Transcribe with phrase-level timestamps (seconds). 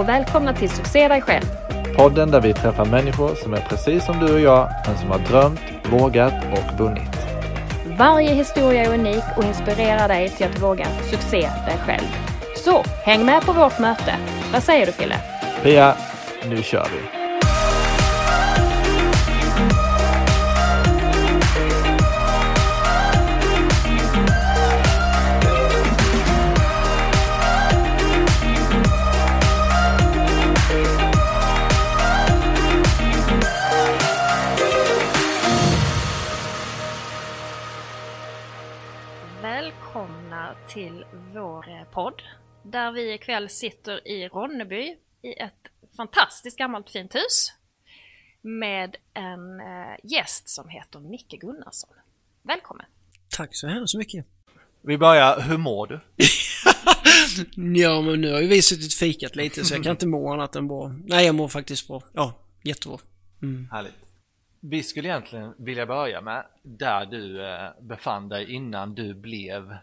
[0.00, 1.44] och välkomna till Succé dig själv.
[1.96, 5.18] Podden där vi träffar människor som är precis som du och jag, men som har
[5.18, 7.16] drömt, vågat och vunnit.
[7.98, 12.16] Varje historia är unik och inspirerar dig till att våga succé dig själv.
[12.56, 14.14] Så häng med på vårt möte.
[14.52, 15.16] Vad säger du Fille?
[15.62, 15.94] Pia,
[16.44, 17.19] nu kör vi!
[41.92, 42.22] Podd
[42.62, 47.52] där vi ikväll sitter i Ronneby i ett fantastiskt gammalt fint hus
[48.42, 51.90] med en eh, gäst som heter Micke Gunnarsson.
[52.42, 52.86] Välkommen!
[53.36, 54.26] Tack så hemskt mycket.
[54.82, 56.00] Vi börjar, hur mår du?
[57.56, 60.56] Ja, men nu har ju vi suttit fikat lite så jag kan inte må annat
[60.56, 60.94] än bra.
[61.04, 62.02] Nej, jag mår faktiskt bra.
[62.12, 62.98] Ja, jättebra.
[63.42, 63.68] Mm.
[63.72, 63.94] Härligt.
[64.60, 69.76] Vi skulle egentligen vilja börja med där du eh, befann dig innan du blev,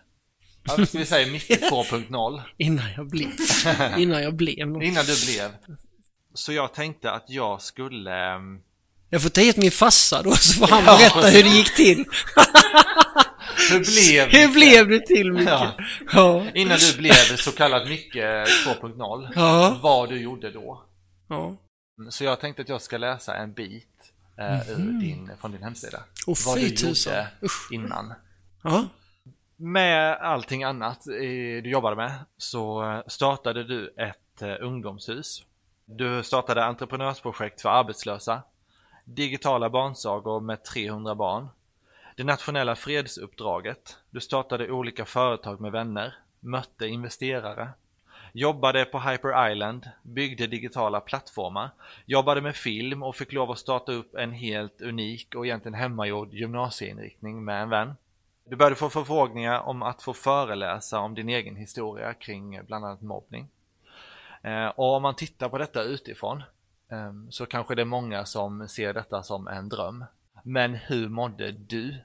[0.68, 2.42] ja, ska vi säga Micke 2.0?
[2.58, 3.30] Innan jag blev.
[3.98, 4.84] Innan jag blev något.
[4.84, 5.52] Innan du blev.
[6.34, 8.59] Så jag tänkte att jag skulle ehm,
[9.09, 11.76] Jag får ta hit min farsa då så får han Ja, berätta hur det gick
[11.76, 12.06] till.
[13.72, 15.47] Hur blev Hur blev det till Micke?
[15.47, 15.78] Ja.
[16.14, 16.46] Ja.
[16.53, 19.80] Innan du blev så kallad Micke 2.0, Ja.
[19.81, 20.84] vad du gjorde då.
[22.09, 23.88] Så jag tänkte att jag ska läsa en bit
[24.40, 26.03] eh, ur din, från din hemsida.
[26.28, 27.72] Åh, vad du gjorde Usch.
[27.72, 28.14] innan.
[29.59, 31.03] Med allting annat
[31.63, 35.45] du jobbade med så eh, startade du ett eh, ungdomshus.
[35.85, 38.41] Du startade entreprenörsprojekt för arbetslösa,
[39.06, 41.47] digitala barnsagor med 300 barn,
[42.16, 43.97] det nationella fredsuppdraget.
[44.09, 47.69] Du startade olika företag med vänner, mötte investerare,
[48.34, 51.69] jobbade på Hyper Island, byggde digitala plattformar,
[52.06, 56.34] jobbade med film och fick lov att starta upp en helt unik och egentligen hemmagjord
[56.34, 57.94] gymnasieinriktning med en vän.
[58.50, 62.85] Du började få förfrågningar om att få föreläsa om din egen historia kring eh, bland
[62.85, 63.47] annat mobbning.
[64.41, 66.44] Eh, och om man tittar på detta utifrån
[66.90, 70.06] ehm, så kanske det är många som ser detta som en dröm.
[70.44, 71.96] Men hur mådde du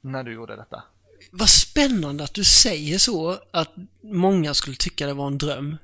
[0.00, 0.82] när du gjorde detta?
[1.30, 5.76] Vad spännande att du säger så, att många skulle tycka det var en dröm.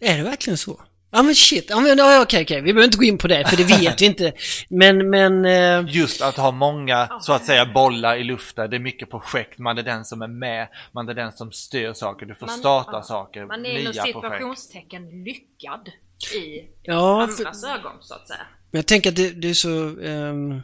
[0.00, 0.80] Är det verkligen så?
[1.14, 3.56] Ja men shit, ja men okej okej, vi behöver inte gå in på det för
[3.56, 4.32] det vet vi inte.
[4.68, 5.44] Men, men...
[5.44, 8.70] Eh, Just att ha många, så att säga, bollar i luften.
[8.70, 9.58] Det är mycket projekt.
[9.58, 10.68] Man är den som är med.
[10.92, 12.26] Man är den som styr saker.
[12.26, 13.46] Du får Man- starta ja, saker.
[13.46, 14.16] Man är inom nya projekt.
[14.16, 15.88] situationstecken lyckad
[16.34, 18.40] i ja, för, andras ögon så att säga.
[18.70, 20.00] Men jag tänker att det, det är så...
[20.02, 20.62] ehm,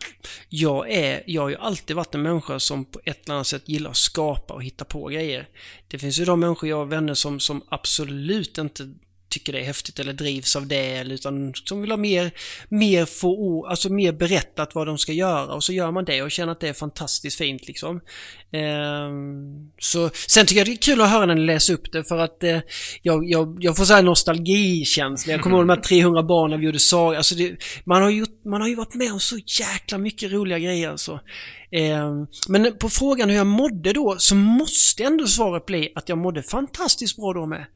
[0.48, 3.68] jag, är, jag har ju alltid varit en människa som på ett eller annat sätt
[3.68, 5.48] gillar att skapa och hitta på grejer.
[5.88, 8.94] Det finns ju de människor jag har vänner som, som absolut inte
[9.28, 12.30] tycker det är häftigt eller drivs av det, eller utan som vill ha mer,
[12.68, 16.30] mer få alltså mer berättat vad de ska göra och så gör man det och
[16.30, 18.00] känner att det är fantastiskt fint liksom.
[18.52, 22.04] Ehm, så, sen tycker jag det är kul att höra när ni läser upp det
[22.04, 22.58] för att eh,
[23.02, 25.32] jag, jag, jag får såhär nostalgikänsla.
[25.32, 27.16] Jag kommer ihåg de här 300 barnen vi gjorde saga.
[27.16, 30.58] Alltså det, man, har gjort, man har ju varit med om så jäkla mycket roliga
[30.58, 31.20] grejer alltså.
[31.72, 36.18] Ehm, men på frågan hur jag mådde då så måste ändå svaret bli att jag
[36.18, 37.66] mådde fantastiskt bra då med.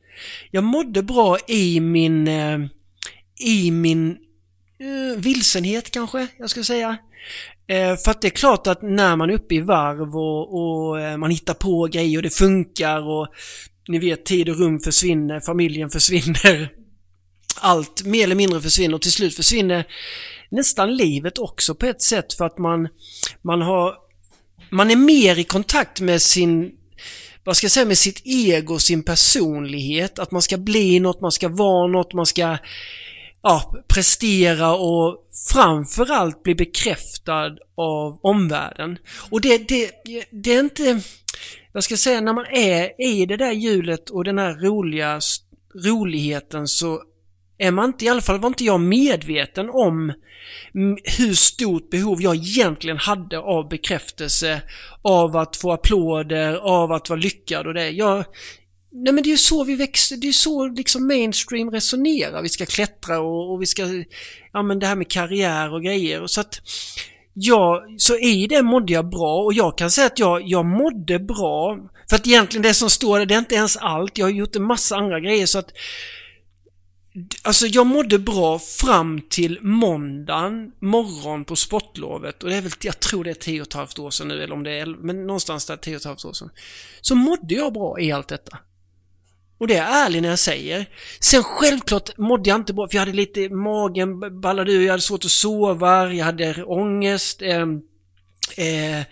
[0.51, 2.59] Jag mådde bra i min, eh,
[3.41, 4.11] i min
[4.81, 6.99] eh, vilsenhet kanske, jag ska säga.
[7.67, 11.01] Eh, för att det är klart att när man är uppe i varv och, och
[11.01, 13.29] eh, man hittar på grejer och det funkar och
[13.89, 16.73] ni vet tid och rum försvinner, familjen försvinner.
[17.61, 19.85] Allt mer eller mindre försvinner och till slut försvinner
[20.51, 22.89] nästan livet också på ett sätt för att man,
[23.43, 23.95] man har
[24.71, 26.73] man är mer i kontakt med sin
[27.45, 30.19] vad ska jag säga, med sitt ego, sin personlighet.
[30.19, 32.59] Att man ska bli något, man ska vara något, man ska
[33.43, 38.99] ja, prestera och framförallt bli bekräftad av omvärlden.
[39.31, 39.91] Och det, det,
[40.31, 41.01] det är inte,
[41.73, 45.21] jag ska säga, när man är i det där hjulet och den här roliga
[45.75, 47.03] roligheten så
[47.63, 50.13] är man inte, i alla fall var inte jag medveten om
[51.19, 54.63] hur stort behov jag egentligen hade av bekräftelse,
[55.03, 57.91] av att få applåder, av att vara lyckad och det.
[57.91, 58.25] Jag,
[58.93, 62.43] Nej men det är ju så vi växer, det är så liksom mainstream resonerar.
[62.43, 63.83] Vi ska klättra och, och vi ska,
[64.53, 66.27] ja men det här med karriär och grejer.
[66.27, 66.61] Så att,
[67.35, 71.19] ja, så i det mådde jag bra och jag kan säga att jag, jag mådde
[71.19, 71.79] bra.
[72.09, 74.19] För att egentligen det som står där, det är inte ens allt.
[74.19, 75.73] Jag har gjort en massa andra grejer så att
[77.43, 83.01] Alltså jag mådde bra fram till måndagen morgon på sportlovet och det är väl, jag
[83.01, 85.27] tror det är tio och ett halvt år sedan nu eller om det är, men
[85.27, 86.51] någonstans där tio och ett halvt år sedan.
[87.01, 88.59] Så mådde jag bra i allt detta.
[89.59, 90.87] Och det är jag ärlig när jag säger.
[91.21, 95.03] Sen självklart mådde jag inte bra, för jag hade lite, magen ballade ur, jag hade
[95.03, 97.43] svårt att sova, jag hade ångest.
[97.43, 97.63] Eh,
[98.57, 99.05] eh,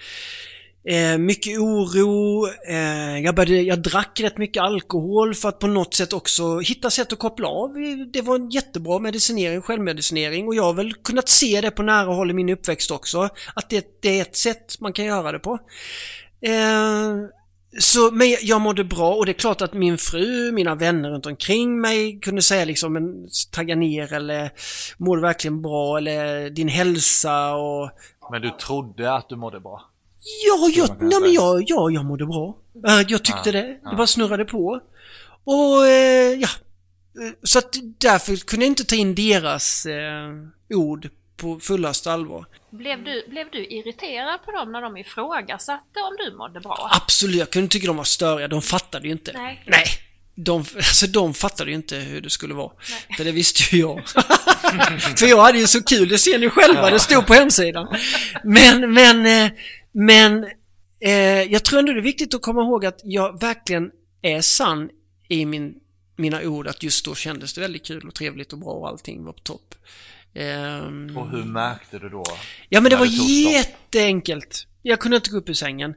[0.91, 5.95] eh, mycket oro, eh, jag, började, jag drack rätt mycket alkohol för att på något
[5.95, 7.75] sätt också hitta sätt att koppla av.
[8.13, 12.15] Det var en jättebra medicinering, självmedicinering och jag har väl kunnat se det på nära
[12.15, 13.29] håll i min uppväxt också.
[13.55, 15.59] Att det, det är ett sätt man kan göra det på.
[16.41, 17.17] Eh,
[17.79, 21.27] så, men jag mådde bra och det är klart att min fru, mina vänner runt
[21.27, 24.51] omkring mig kunde säga liksom en, tagga ner eller
[24.99, 27.91] mår du verkligen bra eller din hälsa och...
[28.31, 29.90] Men du trodde att du mådde bra?
[30.47, 32.57] Ja, jag, nej, men jag, ja, jag mådde bra.
[32.87, 33.91] Äh, jag tyckte ja, det.
[33.91, 34.81] Det bara snurrade på.
[35.45, 36.49] Och eh, ja,
[37.43, 40.31] så att därför kunde jag inte ta in deras eh,
[40.75, 42.47] ord på fullaste allvar.
[42.71, 46.91] Blev du, blev du irriterad på dem när de ifrågasatte om du mådde bra?
[46.93, 48.49] Absolut, jag kunde tycka de var störiga.
[48.49, 49.33] De fattade ju inte.
[49.33, 49.63] Nej.
[49.67, 49.85] Nej.
[50.35, 52.73] De, alltså de fattade ju inte hur det skulle vara.
[52.91, 53.17] Nej.
[53.17, 54.09] För det visste ju jag.
[55.19, 56.91] För jag hade ju så kul, det ser ni själva, ja.
[56.91, 57.97] det stod på hemsidan.
[58.45, 59.53] Men, men, eh,
[59.93, 60.45] men
[61.01, 63.91] eh, jag tror ändå det är viktigt att komma ihåg att jag verkligen
[64.23, 64.91] är sann
[65.29, 65.75] i min,
[66.17, 69.25] mina ord att just då kändes det väldigt kul och trevligt och bra och allting
[69.25, 69.75] var på topp.
[70.35, 72.25] Um, och hur märkte du då?
[72.69, 73.07] Ja men det var
[73.51, 74.67] jätteenkelt.
[74.83, 75.95] Jag kunde inte gå upp ur sängen.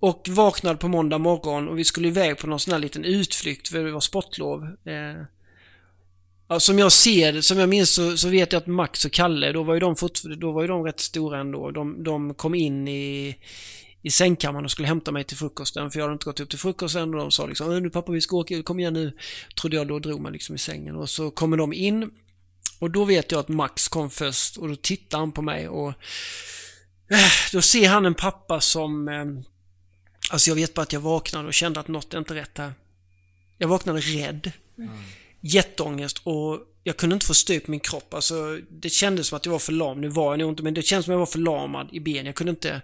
[0.00, 3.68] Och vaknade på måndag morgon och vi skulle iväg på någon sån här liten utflykt
[3.68, 4.64] för det var sportlov.
[4.64, 5.24] Eh,
[6.48, 9.12] ja, som jag ser det, som jag minns så, så, vet jag att Max och
[9.12, 11.70] Kalle, då var ju de, fort, då var ju de rätt stora ändå.
[11.70, 13.36] De, de kom in i,
[14.02, 16.58] i sängkammaren och skulle hämta mig till frukosten för jag hade inte gått upp till
[16.58, 19.12] frukosten och de sa liksom äh, nu pappa vi ska åka, kom igen nu.
[19.60, 22.10] Trodde jag då drog mig liksom i sängen och så kommer de in
[22.78, 25.88] och då vet jag att Max kom först och då tittar han på mig och
[27.10, 29.24] eh, då ser han en pappa som eh,
[30.30, 32.72] Alltså jag vet bara att jag vaknade och kände att något är inte rätt här.
[33.58, 34.52] Jag vaknade rädd.
[34.78, 34.90] Mm.
[35.46, 38.14] Jätteångest och jag kunde inte få styr på min kropp.
[38.14, 39.98] Alltså det kändes som att jag var förlamad.
[39.98, 42.26] Nu var jag nog inte men det kändes som att jag var förlamad i benen.
[42.26, 42.82] Jag kunde inte...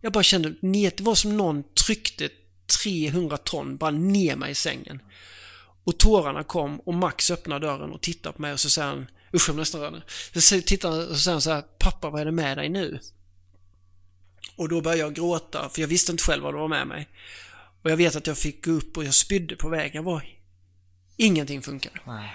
[0.00, 2.28] Jag bara kände, det var som någon tryckte
[2.82, 5.02] 300 ton bara ner mig i sängen.
[5.84, 9.06] Och tårarna kom och Max öppnar dörren och tittar på mig och så säger han
[9.34, 10.02] Usch, jag nästan rörd
[10.34, 13.00] Så tittar han och säger så här, Pappa, vad är det med dig nu?
[14.56, 17.08] Och då började jag gråta, för jag visste inte själv vad det var med mig.
[17.82, 20.04] Och jag vet att jag fick gå upp och jag spydde på vägen.
[20.04, 20.24] Var...
[21.16, 21.98] Ingenting funkade.
[22.06, 22.30] Nej.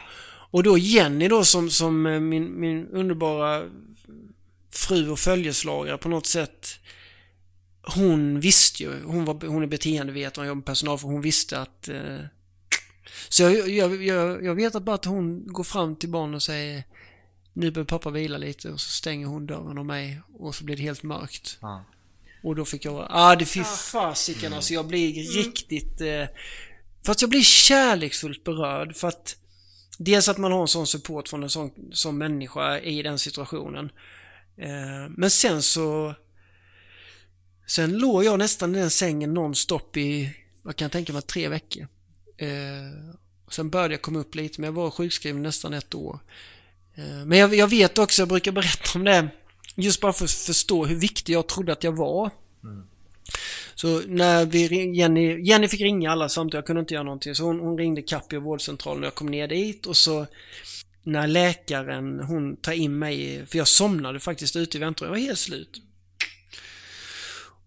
[0.51, 3.69] Och då Jenny då som, som eh, min, min underbara
[4.71, 6.79] fru och följeslagare på något sätt
[7.95, 11.61] hon visste ju, hon, var, hon är beteendevetare och jobbar med personal för hon visste
[11.61, 12.19] att eh,
[13.29, 16.43] så jag, jag, jag, jag vet att bara att hon går fram till barnen och
[16.43, 16.83] säger
[17.53, 20.75] Nu behöver pappa vila lite och så stänger hon dörren om mig och så blir
[20.75, 21.57] det helt mörkt.
[21.61, 21.83] Ja.
[22.43, 24.57] Och då fick jag vara, ah det fy fasiken mm.
[24.57, 25.45] alltså jag blir mm.
[25.45, 26.23] riktigt eh,
[27.05, 29.35] Fast jag blir kärleksfullt berörd för att
[29.99, 33.91] Dels att man har en sån support från en sån, som människa i den situationen.
[34.57, 36.15] Eh, men sen så
[37.67, 41.47] Sen låg jag nästan i den sängen nonstop i, vad kan jag tänka mig, tre
[41.47, 41.87] veckor.
[42.37, 43.13] Eh,
[43.49, 46.19] sen började jag komma upp lite, men jag var sjukskriven nästan ett år.
[46.95, 49.29] Eh, men jag, jag, vet också, jag brukar berätta om det,
[49.75, 52.29] just bara för att förstå hur viktig jag trodde att jag var.
[52.63, 52.87] Mm.
[53.77, 57.35] Så när vi, Jenny, Jenny fick ringa alla samtidigt, jag kunde inte göra någonting.
[57.35, 60.25] Så hon, hon ringde Capio vårdcentralen och jag kom ner dit och så
[61.03, 65.27] när läkaren, hon tar in mig, för jag somnade faktiskt ute i väntrummet, jag var
[65.27, 65.81] helt slut.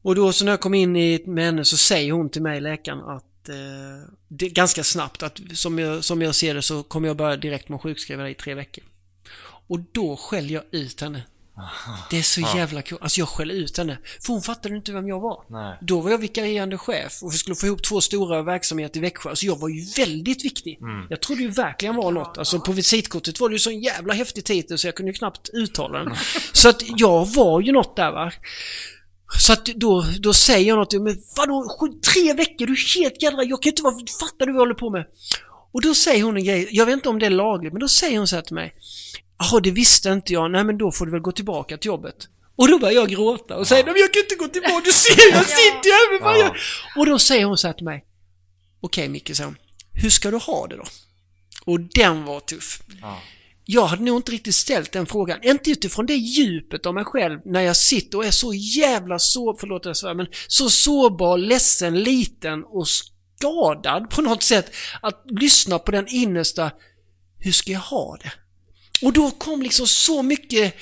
[0.02, 2.61] Och då så när jag kom in i, med henne så säger hon till mig,
[2.61, 7.09] läkaren, att eh, det, ganska snabbt att som jag, som jag ser det så kommer
[7.09, 8.85] jag börja direkt med att sjukskriva dig i tre veckor.
[9.67, 11.23] Och då skäller jag ut henne.
[12.11, 12.99] Det är så jävla kul.
[13.00, 13.99] Alltså jag skäller ut henne.
[14.21, 15.45] För hon fattade inte vem jag var.
[15.49, 15.79] Nej.
[15.81, 19.37] Då var jag vikarierande chef och vi skulle få ihop två stora verksamheter i Växjö.
[19.37, 20.79] Så jag var ju väldigt viktig.
[20.81, 21.07] Mm.
[21.11, 22.38] Jag trodde ju verkligen var något.
[22.38, 25.49] Alltså på visitkortet var det ju sån jävla häftig titel så jag kunde ju knappt
[25.52, 26.14] uttala den.
[26.52, 28.33] Så att jag var ju något där va.
[29.38, 31.76] Så att då, då säger jag något, men vadå,
[32.14, 34.75] tre veckor, du är helt jädra, jag kan inte vara, fattar du vad jag håller
[34.75, 35.07] på med?
[35.73, 37.89] Och då säger hon en grej, jag vet inte om det är lagligt, men då
[37.89, 38.75] säger hon så här till mig.
[39.39, 40.50] Jaha, det visste inte jag.
[40.50, 42.29] Nej, men då får du väl gå tillbaka till jobbet.
[42.57, 45.33] Och då börjar jag gråta och säger, men jag kan inte gå tillbaka, du ser,
[45.33, 46.57] jag sitter ju här med jag...
[46.97, 48.05] Och då säger hon så här till mig.
[48.81, 49.31] Okej Micke.
[49.93, 50.85] Hur ska du ha det då?
[51.65, 52.83] Och den var tuff.
[53.00, 53.21] Ja.
[53.65, 55.39] Jag hade nog inte riktigt ställt den frågan.
[55.43, 59.57] Inte utifrån det djupet av mig själv när jag sitter och är så jävla så,
[59.61, 62.87] förlåt jag svär, men så sårbar, ledsen, liten och
[63.40, 64.75] skadad på något sätt.
[65.02, 66.70] Att lyssna på den innersta,
[67.38, 68.32] hur ska jag ha det?
[69.06, 70.75] Och då kom liksom så mycket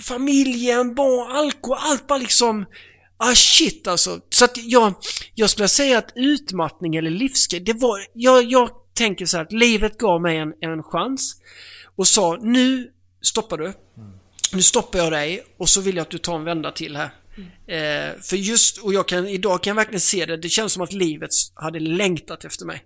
[0.00, 2.66] familjen, barn, alkohol, allt bara liksom
[3.24, 4.20] Ah shit alltså.
[4.30, 4.94] Så att jag,
[5.34, 9.52] jag skulle säga att utmattning eller livsgrej, det var, jag, jag tänker så här att
[9.52, 11.36] livet gav mig en, en chans
[11.96, 12.90] och sa nu
[13.22, 13.72] stoppar du.
[14.52, 17.10] Nu stoppar jag dig och så vill jag att du tar en vända till här.
[17.66, 20.82] Eh, för just, och jag kan, idag kan jag verkligen se det, det känns som
[20.82, 22.84] att livet hade längtat efter mig.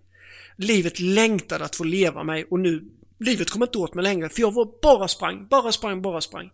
[0.56, 2.84] Livet längtade att få leva mig och nu,
[3.20, 6.50] livet kom inte åt mig längre för jag var bara sprang, bara sprang, bara sprang.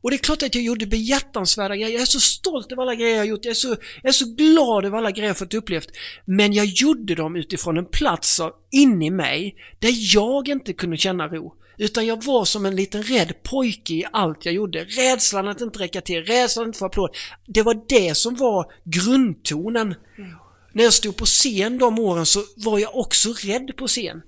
[0.00, 2.94] Och det är klart att jag gjorde behjärtansvärda grejer, jag är så stolt över alla
[2.94, 3.68] grejer jag har gjort, jag är så,
[4.02, 5.88] jag är så glad över alla grejer jag fått upplevt.
[6.24, 8.40] Men jag gjorde dem utifrån en plats
[8.70, 11.54] inne i mig där jag inte kunde känna ro.
[11.78, 14.84] Utan jag var som en liten rädd pojke i allt jag gjorde.
[14.84, 17.16] Rädslan att inte räcka till, rädslan att inte få applåd.
[17.46, 19.94] Det var det som var grundtonen.
[20.18, 20.30] Mm.
[20.72, 24.22] När jag stod på scen de åren så var jag också rädd på scen.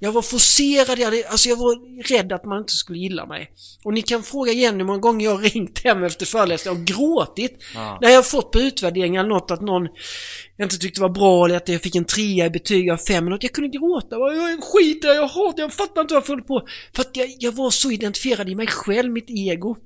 [0.00, 3.50] Jag var forcerad, jag, hade, alltså jag var rädd att man inte skulle gilla mig.
[3.84, 6.84] Och ni kan fråga igen hur många gånger jag har ringt hem efter föreläsningar och
[6.86, 7.62] gråtit.
[7.74, 7.98] Ja.
[8.00, 9.88] När jag har fått på utvärderingar något att någon
[10.62, 13.42] inte tyckte var bra eller att jag fick en trea i betyg av fem något.
[13.42, 14.16] Jag kunde gråta.
[14.16, 16.66] Jag är skit där, jag hatar, jag fattar inte vad jag föll på.
[16.94, 19.76] För att jag, jag var så identifierad i mig själv, mitt ego.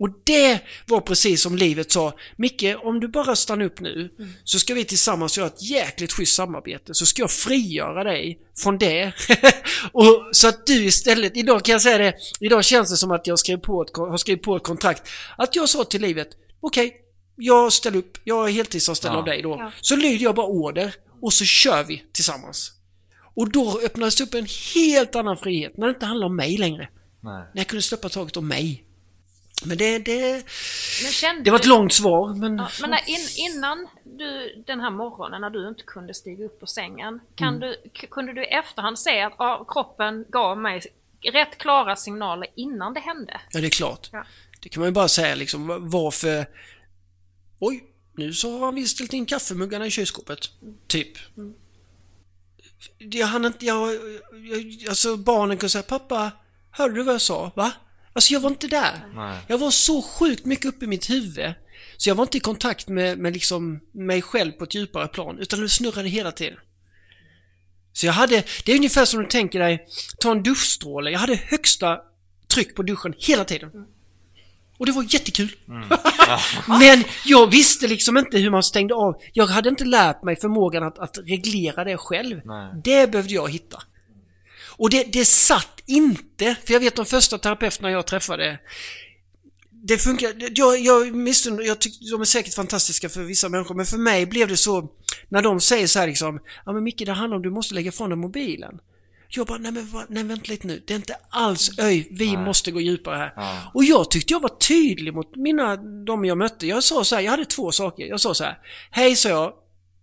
[0.00, 2.12] Och det var precis som livet sa.
[2.36, 4.10] Micke, om du bara stannar upp nu
[4.44, 6.94] så ska vi tillsammans göra ett jäkligt schysst samarbete.
[6.94, 9.12] Så ska jag frigöra dig från det.
[9.92, 13.26] och så att du istället, idag kan jag säga det, idag känns det som att
[13.26, 15.08] jag skrev på ett, har skrivit på ett kontrakt.
[15.38, 16.28] Att jag sa till livet,
[16.60, 16.96] okej,
[17.36, 19.18] jag ställer upp, jag är heltidsanställd Ja.
[19.18, 19.56] av dig då.
[19.58, 19.72] Ja.
[19.80, 22.72] Så lyder jag bara order och så kör vi tillsammans.
[23.34, 26.88] Och då öppnades upp en helt annan frihet när det inte handlar om mig längre.
[27.22, 27.42] Nej.
[27.54, 28.84] När jag kunde släppa taget om mig.
[29.64, 30.44] Men det, det,
[31.24, 32.56] Men det var ett du- långt svar, men...
[32.58, 36.66] Ja, men in, innan du, den här morgonen när du inte kunde stiga upp på
[36.66, 37.60] sängen, kan Mm.
[37.60, 40.82] du, kunde du i efterhand se att ja, kroppen gav mig
[41.32, 43.40] rätt klara signaler innan det hände?
[43.50, 44.08] Ja, det är klart.
[44.12, 44.24] Ja.
[44.62, 46.46] Det kan man ju bara säga liksom, va- varför...
[47.58, 50.38] Oj, nu så har han visst ställt in kaffemuggarna i kylskåpet.
[50.86, 51.18] Typ.
[52.98, 53.92] Jag hann inte, jag,
[54.32, 56.30] jag, alltså barnen kunde säga pappa,
[56.70, 57.50] hörde du vad jag sa?
[57.56, 57.72] Va?
[58.12, 59.10] Alltså jag var inte där.
[59.14, 59.38] Nej.
[59.48, 61.54] Jag var så sjukt mycket uppe i mitt huvud.
[61.96, 65.38] Så jag var inte i kontakt med, med liksom mig själv på ett djupare plan,
[65.38, 66.58] utan det snurrade hela tiden.
[67.92, 69.86] Så jag hade, det är ungefär som du tänker dig,
[70.18, 71.10] ta en duschstråle.
[71.10, 71.98] Jag hade högsta
[72.54, 73.70] tryck på duschen hela tiden.
[74.78, 75.56] Och det var jättekul.
[76.68, 79.14] Men jag visste liksom inte hur man stängde av.
[79.32, 82.40] Jag hade inte lärt mig förmågan att, att reglera det själv.
[82.44, 82.72] Nej.
[82.84, 83.82] Det behövde jag hitta.
[84.80, 88.58] Och det, det satt inte, för jag vet de första terapeuterna jag träffade
[89.82, 93.86] det funkar, jag, jag missunnar, jag tycker de är säkert fantastiska för vissa människor, men
[93.86, 94.88] för mig blev det så
[95.28, 97.88] när de säger så här liksom, ja men Micke det handlar om du måste lägga
[97.88, 98.80] ifrån dig mobilen.
[99.28, 102.26] Jag bara, nej men va, nej vänta lite nu, det är inte alls, öj, vi
[102.26, 102.44] Nej.
[102.44, 103.32] måste gå djupare här.
[103.36, 103.70] Ja.
[103.74, 106.66] Och jag tyckte jag var tydlig mot mina, de jag mötte.
[106.66, 108.06] Jag sa så här, jag hade två saker.
[108.06, 108.58] Jag sa så här,
[108.90, 109.52] hej sa jag.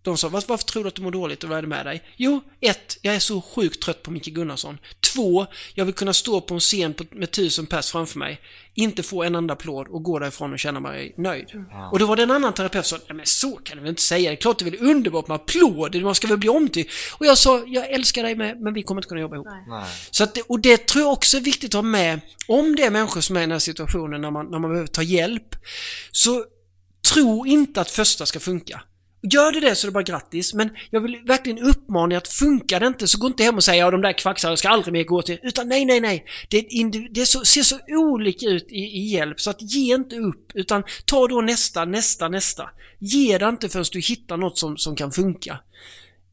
[0.02, 1.86] De sa, varför, varför tror du att du mår dåligt och vad är det med
[1.86, 2.04] dig?
[2.16, 4.78] Jo, ett, jag är så sjukt trött på Micke Gunnarsson.
[5.14, 8.42] Två, jag vill kunna stå på en scen på, med tusen pers framför mig,
[8.74, 11.66] inte få en enda applåd och gå därifrån och känna mig nöjd.
[11.92, 13.90] Och då var det en annan terapeut som sa, nej men så kan du väl
[13.90, 16.50] inte säga, det är klart det är väl underbart med applåder, man ska väl bli
[16.50, 16.94] omtyckt.
[17.14, 19.48] Och jag sa, jag älskar dig med, men vi kommer inte kunna jobba ihop.
[19.68, 19.86] Nej.
[20.12, 22.92] Så att och det tror jag också är viktigt att ha med, om det är
[22.92, 25.56] människor som är i den här situationen när man, när man behöver ta hjälp,
[26.12, 26.46] så
[27.14, 28.82] tro inte att första ska funka.
[29.22, 32.28] Gör det det så är det bara grattis, men jag vill verkligen uppmana er att
[32.28, 34.94] funkar det inte så gå inte hem och säga ja de där kvacksarna ska aldrig
[34.94, 36.26] mer gå till, utan nej, nej, nej.
[36.50, 36.68] Det,
[37.12, 40.84] det så, ser så olika ut i, i hjälp så att ge inte upp, utan
[41.06, 42.70] ta då nästa, nästa, nästa.
[43.00, 45.60] Ge det inte förrän du hittar något som, som kan funka.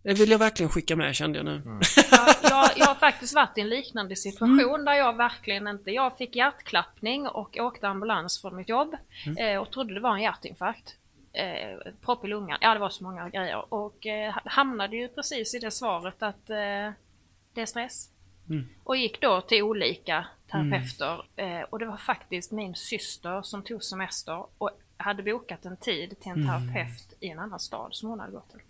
[0.03, 1.63] Det vill jag verkligen skicka med kände jag nu.
[2.11, 5.91] Jag, jag, jag har faktiskt varit i en liknande situation där jag verkligen inte...
[5.91, 8.95] Jag fick hjärtklappning och åkte ambulans från mitt jobb
[9.39, 10.95] eh, och trodde det var en hjärtinfarkt.
[11.35, 13.75] Eh, propp i lungan, ja det var så många grejer.
[13.75, 16.91] Och eh, hamnade ju precis i det svaret att eh,
[17.55, 18.11] det är stress.
[18.49, 18.69] Mm.
[18.85, 23.85] Och gick då till olika terapeuter eh, och det var faktiskt min syster som tog
[23.85, 28.21] semester och hade bokat en tid till en terapeut i en annan stad som hon
[28.21, 28.61] hade gått till.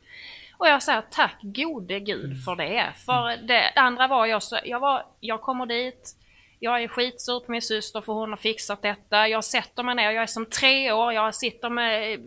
[0.57, 2.93] Och jag säger tack gode gud för det.
[2.97, 6.17] För det andra var jag så, jag var, jag kommer dit,
[6.59, 9.29] jag är skitsur på min syster för hon har fixat detta.
[9.29, 12.21] Jag sätter mig ner, jag är som tre år, jag sitter med,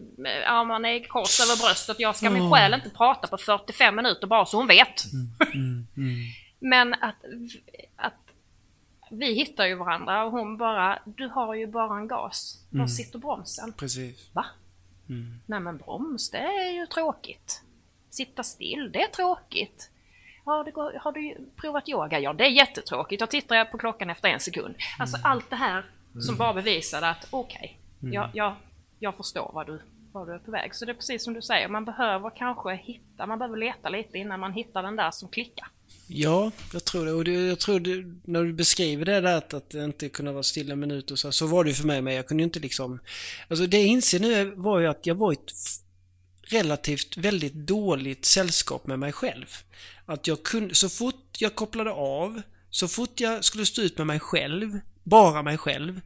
[0.47, 1.99] armarna i kors över bröstet.
[1.99, 5.03] Jag ska min själ inte prata på 45 minuter bara så hon vet.
[6.59, 7.15] Men att,
[7.95, 8.13] att
[9.11, 12.65] vi hittar ju varandra och hon bara, du har ju bara en gas.
[12.69, 13.73] Var sitter bromsen?
[13.73, 14.29] Precis.
[14.33, 14.45] Va?
[15.45, 17.61] Nej men broms, det är ju tråkigt.
[18.09, 19.89] Sitta still, det är tråkigt.
[20.65, 22.19] Det går, har du provat yoga?
[22.19, 23.19] Ja, det är jättetråkigt.
[23.19, 24.75] Jag tittar på klockan efter en sekund.
[24.99, 25.85] Alltså allt det här
[26.19, 28.55] som bara bevisade att okej, jag, jag,
[28.99, 30.75] jag förstår vad du, vad du är på väg.
[30.75, 34.17] Så det är precis som du säger, man behöver kanske hitta, man behöver leta lite
[34.17, 35.67] innan man hittar den där som klickar.
[36.07, 37.11] Ja, jag tror det.
[37.11, 40.43] Och det, jag tror det, när du beskriver det där att, att inte kunna vara
[40.43, 42.15] stilla en minut och så, så var det för mig med.
[42.15, 42.99] Jag kunde ju inte liksom...
[43.47, 45.51] Alltså det jag inser nu var ju att jag var i ett
[46.49, 49.45] relativt väldigt dåligt sällskap med mig själv.
[50.05, 54.07] Att jag kunde, så fort jag kopplade av, så fort jag skulle stå ut med
[54.07, 56.01] mig själv, bara mig själv,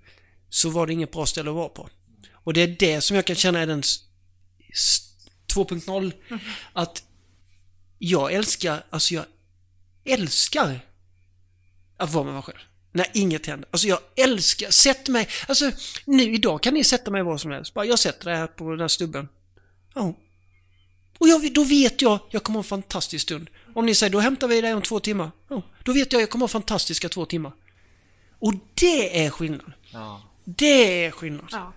[0.50, 1.90] så var det inget bra ställe att vara på.
[2.34, 4.00] Och det är det som jag kan känna är den s-
[4.74, 5.08] s-
[5.54, 6.12] 2.0.
[6.74, 7.04] Att
[8.00, 9.26] jag älskar, alltså jag
[10.06, 10.80] älskar
[11.98, 12.58] att vara med mig själv.
[12.94, 13.70] När inget händer.
[13.72, 15.72] Alltså jag älskar, sätt mig, alltså
[16.06, 17.74] nu idag kan ni sätta mig var som helst.
[17.74, 19.28] Bara jag sätter det här på den här stubben.
[19.96, 20.14] Ja.
[21.22, 23.50] Och jag, då vet jag, jag kommer ha en fantastisk stund.
[23.74, 25.32] Om ni säger då hämtar vi dig om två timmar.
[25.84, 27.52] Då vet jag, jag kommer ha fantastiska två timmar.
[28.40, 29.74] Och det är skillnad.
[29.94, 30.22] Ja.
[30.46, 31.48] Det är skillnad.
[31.52, 31.74] Ja.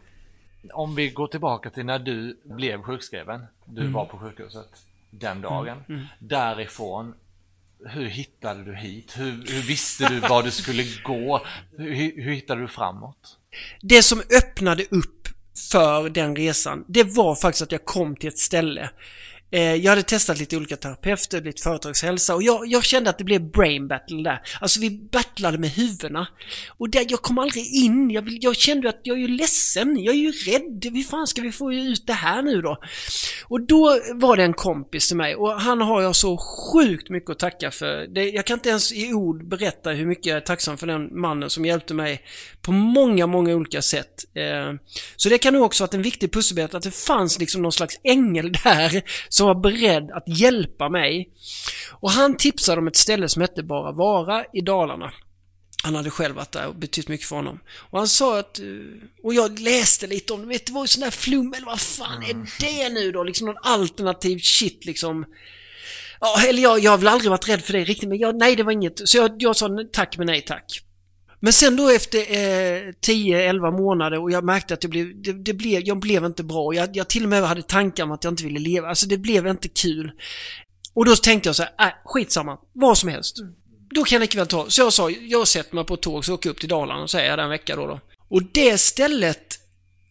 [0.73, 3.47] Om vi går tillbaka till när du blev sjukskriven.
[3.65, 4.71] Du var på sjukhuset
[5.11, 5.79] den dagen.
[6.19, 7.15] Därifrån,
[7.87, 9.13] hur hittade du hit?
[9.17, 11.47] Hur, hur visste du var du skulle gå?
[11.77, 13.39] Hur, hur hittade du framåt?
[13.81, 15.29] Det som öppnade upp
[15.71, 18.91] för den resan, det var faktiskt att jag kom till ett ställe.
[19.55, 23.25] Eh, Jag hade testat lite olika terapeuter, lite företagshälsa och jag, jag kände att det
[23.25, 24.41] blev brain battle där.
[24.61, 26.29] Alltså vi battlade med huvudena.
[26.79, 28.11] Och där, jag kom aldrig in.
[28.11, 30.95] Jag, jag kände att jag är ju ledsen, jag är ju rädd.
[30.95, 32.79] Hur fan ska vi få ut det här nu då?
[33.45, 37.31] Och då var det en kompis till mig och han har jag så sjukt mycket
[37.31, 38.07] att tacka för.
[38.15, 41.21] Det, jag kan inte ens i ord berätta hur mycket jag är tacksam för den
[41.21, 42.21] mannen som hjälpte mig
[42.65, 44.25] på många, många olika sätt.
[44.35, 44.73] Eh,
[45.17, 48.01] så det kan nog också varit en viktig pusselbit att det fanns liksom någon slags
[48.05, 51.29] ängel där som var beredd att hjälpa mig.
[51.91, 55.13] Och han tipsade om ett ställe som hette Bara Vara i Dalarna.
[55.83, 57.61] Han hade själv varit där och betytt mycket för honom.
[57.91, 58.67] Och han sa att, eh,
[59.23, 62.23] och jag läste lite om det, det var ju sån där flum, eller vad fan
[62.23, 63.25] är det nu då?
[63.25, 65.25] Liksom någon alternativ shit liksom.
[66.21, 68.57] Ja, eller jag, jag har väl aldrig varit rädd för det riktigt, men jag, nej
[68.57, 69.09] det var inget.
[69.09, 70.85] Så jag, jag sa tack men nej tack.
[71.45, 75.55] Men sen då efter eh, 10-11 månader och jag märkte att det blev, det, det
[75.55, 76.75] blev, jag blev inte bra.
[76.75, 78.89] Jag, jag till och med hade tankar om att jag inte ville leva.
[78.89, 80.13] Alltså det blev inte kul.
[80.95, 83.37] Och då tänkte jag så här, äh, skitsamma, vad som helst.
[83.95, 84.71] Då kan jag lika väl ta.
[84.71, 87.03] Så jag sa, jag sätter mig på ett tåg så åker jag upp till Dalarna
[87.03, 88.01] och säger jag en vecka då, då.
[88.29, 89.59] Och det stället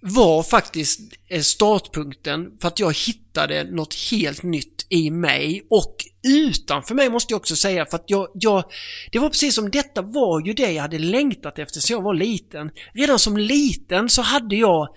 [0.01, 5.95] var faktiskt eh, startpunkten för att jag hittade något helt nytt i mig och
[6.27, 8.63] utanför mig måste jag också säga för att jag, jag
[9.11, 12.13] det var precis som detta var ju det jag hade längtat efter så jag var
[12.13, 12.71] liten.
[12.93, 14.87] Redan som liten så hade jag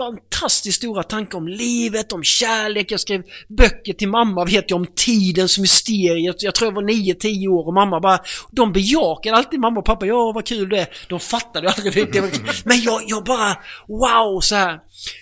[0.00, 2.92] fantastiskt stora tankar om livet, om kärlek.
[2.92, 6.34] Jag skrev böcker till mamma, vet jag, om tidens mysterier.
[6.38, 8.18] Jag tror jag var 9-10 år och mamma bara,
[8.50, 10.88] de bejakade alltid mamma och pappa, ja vad kul det är.
[11.08, 12.12] De fattade ju aldrig.
[12.12, 12.20] Det
[12.64, 13.56] men jag, jag bara,
[13.88, 14.78] wow så här.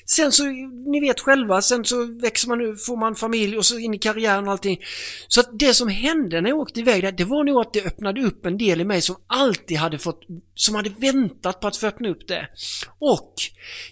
[0.06, 0.44] Sen så,
[0.92, 3.98] ni vet själva, sen så växer man nu, får man familj och så in i
[3.98, 4.78] karriären och allting.
[5.28, 7.86] Så att det som hände när jag åkte iväg där, det var nog att det
[7.86, 10.20] öppnade upp en del i mig som alltid hade fått,
[10.58, 12.48] som hade väntat på att få öppna upp det.
[12.98, 13.34] Och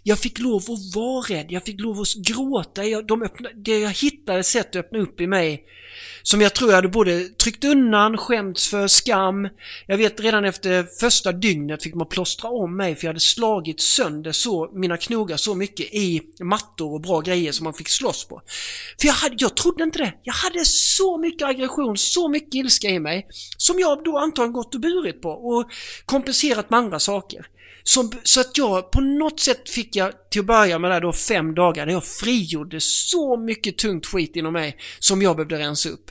[0.02, 2.84] jag fick lov att vara rädd, jag fick lov att gråta.
[2.84, 5.64] Jag, de öppna, det jag hittade sätt att öppna upp i mig
[6.22, 9.48] som jag tror jag hade både tryckt undan, skämts för, skam.
[9.86, 13.80] Jag vet redan efter första dygnet fick man plåstra om mig för jag hade slagit
[13.80, 18.28] sönder så, mina knogar så mycket i mattor och bra grejer som man fick slåss
[18.28, 18.42] på.
[19.00, 20.14] För jag, hade, jag trodde inte det.
[20.22, 23.26] Jag hade så mycket aggression, så mycket ilska i mig
[23.56, 25.70] som jag då antagligen gått och burit på och
[26.04, 27.46] kompenserat med andra saker.
[27.82, 31.12] Som, så att jag på något sätt fick jag till att börja med där då
[31.12, 35.88] fem dagar när jag frigjorde så mycket tungt skit inom mig som jag behövde rensa
[35.88, 36.10] upp.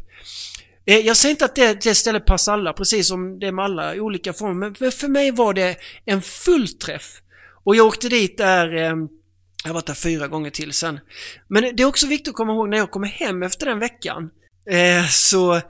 [0.86, 3.66] Eh, jag säger inte att det, det stället passar alla, precis som det är med
[3.66, 7.22] alla olika former, men för mig var det en fullträff.
[7.64, 9.08] Och jag åkte dit där, ehm,
[9.64, 11.00] jag har varit där fyra gånger till sen.
[11.48, 14.30] Men det är också viktigt att komma ihåg när jag kommer hem efter den veckan,
[14.70, 15.62] eh, så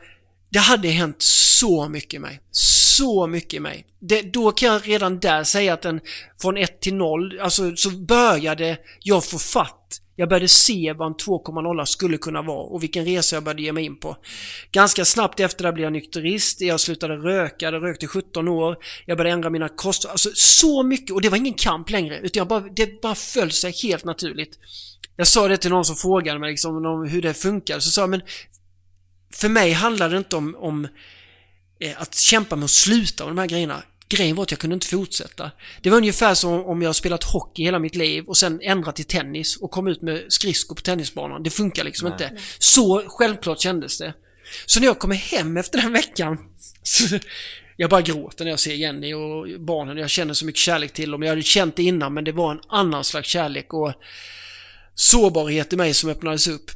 [0.55, 2.39] det hade hänt så mycket i mig.
[2.51, 3.85] Så mycket i mig.
[3.99, 5.99] Det, då kan jag redan där säga att den
[6.41, 10.01] från 1 till 0, alltså så började jag få fatt.
[10.15, 13.71] Jag började se vad en 2,0 skulle kunna vara och vilken resa jag började ge
[13.71, 14.17] mig in på.
[14.71, 18.77] Ganska snabbt efter det blev jag nykterist, jag slutade röka, jag rökte i 17 år,
[19.05, 20.05] jag började ändra mina kost...
[20.05, 23.51] Alltså så mycket och det var ingen kamp längre utan jag bara, det bara föll
[23.51, 24.59] sig helt naturligt.
[25.17, 28.09] Jag sa det till någon som frågade mig liksom hur det funkar, så sa jag
[28.09, 28.21] men
[29.35, 30.87] för mig handlar det inte om, om
[31.79, 33.83] eh, att kämpa med att sluta med de här grejerna.
[34.09, 35.51] Grejen var att jag kunde inte fortsätta.
[35.81, 39.05] Det var ungefär som om jag spelat hockey hela mitt liv och sen ändrat till
[39.05, 41.43] tennis och kom ut med skridskor på tennisbanan.
[41.43, 42.13] Det funkar liksom Nej.
[42.13, 42.43] inte.
[42.59, 44.13] Så självklart kändes det.
[44.65, 46.37] Så när jag kommer hem efter den veckan
[47.77, 49.97] jag bara gråter när jag ser Jenny och barnen.
[49.97, 51.23] Jag känner så mycket kärlek till dem.
[51.23, 53.93] Jag hade känt det innan men det var en annan slags kärlek och
[54.95, 56.71] sårbarhet i mig som öppnades upp.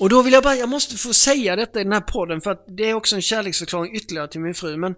[0.00, 2.50] Och då vill jag bara, jag måste få säga detta i den här podden för
[2.50, 4.76] att det är också en kärleksförklaring ytterligare till min fru.
[4.76, 4.94] Men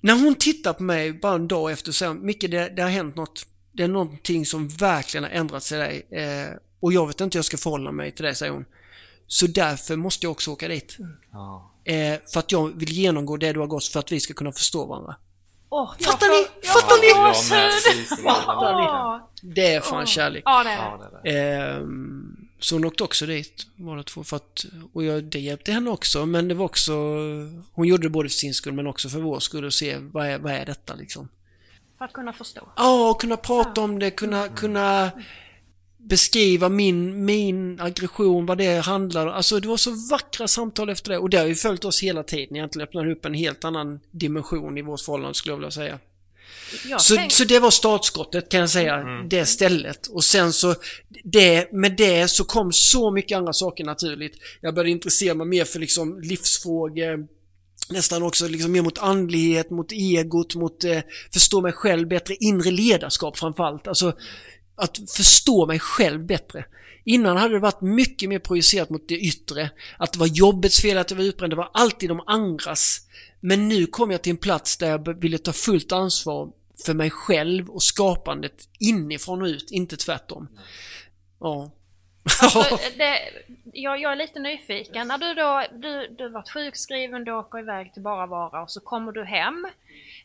[0.00, 2.88] när hon tittar på mig bara en dag efter och säger Micke det, det har
[2.88, 3.46] hänt något.
[3.72, 6.06] Det är någonting som verkligen har ändrats i dig.
[6.10, 8.64] Eh, och jag vet inte hur jag ska förhålla mig till det, säger hon.
[9.26, 10.96] Så därför måste jag också åka dit.
[10.98, 12.14] Mm.
[12.14, 14.52] Eh, för att jag vill genomgå det du har gått för att vi ska kunna
[14.52, 15.16] förstå varandra.
[15.68, 16.46] Oh, fattar ni?
[16.62, 17.44] Jag fattar ni?
[18.22, 19.54] Fattar ni?
[19.54, 20.42] Det är fan kärlek.
[20.46, 21.76] Ja, det är det.
[21.76, 21.80] Eh,
[22.58, 24.24] så hon åkte också dit, båda två.
[24.24, 26.92] För att, och jag, det hjälpte henne också, men det var också...
[27.72, 30.26] Hon gjorde det både för sin skull, men också för vår skull, och se vad
[30.26, 31.28] är, vad är detta liksom.
[31.98, 32.68] För att kunna förstå?
[32.76, 33.82] Ja, och kunna prata ja.
[33.82, 34.56] om det, kunna, mm.
[34.56, 35.10] kunna
[35.96, 39.32] beskriva min, min aggression, vad det handlar om.
[39.32, 42.22] Alltså det var så vackra samtal efter det och det har ju följt oss hela
[42.22, 42.88] tiden egentligen.
[42.88, 45.98] Öppnar upp en helt annan dimension i vårt förhållande skulle jag vilja säga.
[46.98, 47.32] Så, tänk...
[47.32, 49.28] så det var startskottet kan jag säga, mm.
[49.28, 50.06] det stället.
[50.06, 50.74] Och sen så,
[51.24, 54.38] det, med det så kom så mycket andra saker naturligt.
[54.60, 57.26] Jag började intressera mig mer för liksom livsfrågor,
[57.90, 61.00] nästan också liksom mer mot andlighet, mot egot, mot eh,
[61.32, 63.88] förstå mig själv bättre, inre ledarskap framförallt.
[63.88, 64.12] Alltså
[64.76, 66.64] att förstå mig själv bättre.
[67.04, 69.70] Innan hade det varit mycket mer projicerat mot det yttre.
[69.98, 73.00] Att det var jobbets fel, att jag var utbränd, det var alltid de andras.
[73.48, 76.52] Men nu kom jag till en plats där jag ville ta fullt ansvar
[76.86, 80.48] för mig själv och skapandet inifrån och ut, inte tvärtom.
[81.40, 81.70] Ja.
[82.42, 83.18] Alltså, det,
[83.72, 85.08] jag, jag, är lite nyfiken.
[85.08, 88.80] När du då, du, du varit sjukskriven, du åker iväg till Bara Vara och så
[88.80, 89.66] kommer du hem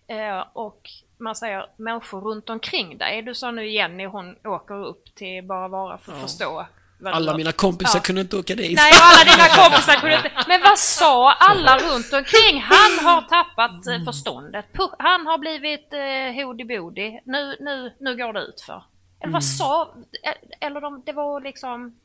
[0.08, 3.22] eh, och man säger människor runt omkring dig.
[3.22, 6.28] Du sa nu Jenny, hon åker upp till Bara Vara för att ja.
[6.28, 6.66] förstå
[7.06, 8.04] alla mina kompisar ja.
[8.04, 8.76] kunde inte åka dit.
[8.76, 10.32] Nej, alla dina kompisar kunde inte.
[10.48, 12.62] Men vad sa alla runt omkring?
[12.62, 14.66] Han har tappat eh, förståndet.
[15.00, 17.20] Han har blivit eh, hodi-bodi.
[17.26, 18.84] Nu, nu, nu går det ut för.
[19.20, 19.58] Eller vad mm.
[19.58, 19.96] sa...
[20.24, 21.96] Eh, eller de, det var liksom...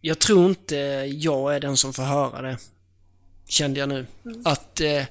[0.00, 0.76] Jag tror inte
[1.14, 2.56] jag är den som får höra det.
[3.48, 4.06] Kände jag nu.
[4.24, 4.42] Mm.
[4.44, 4.80] Att...
[4.80, 5.02] Eh,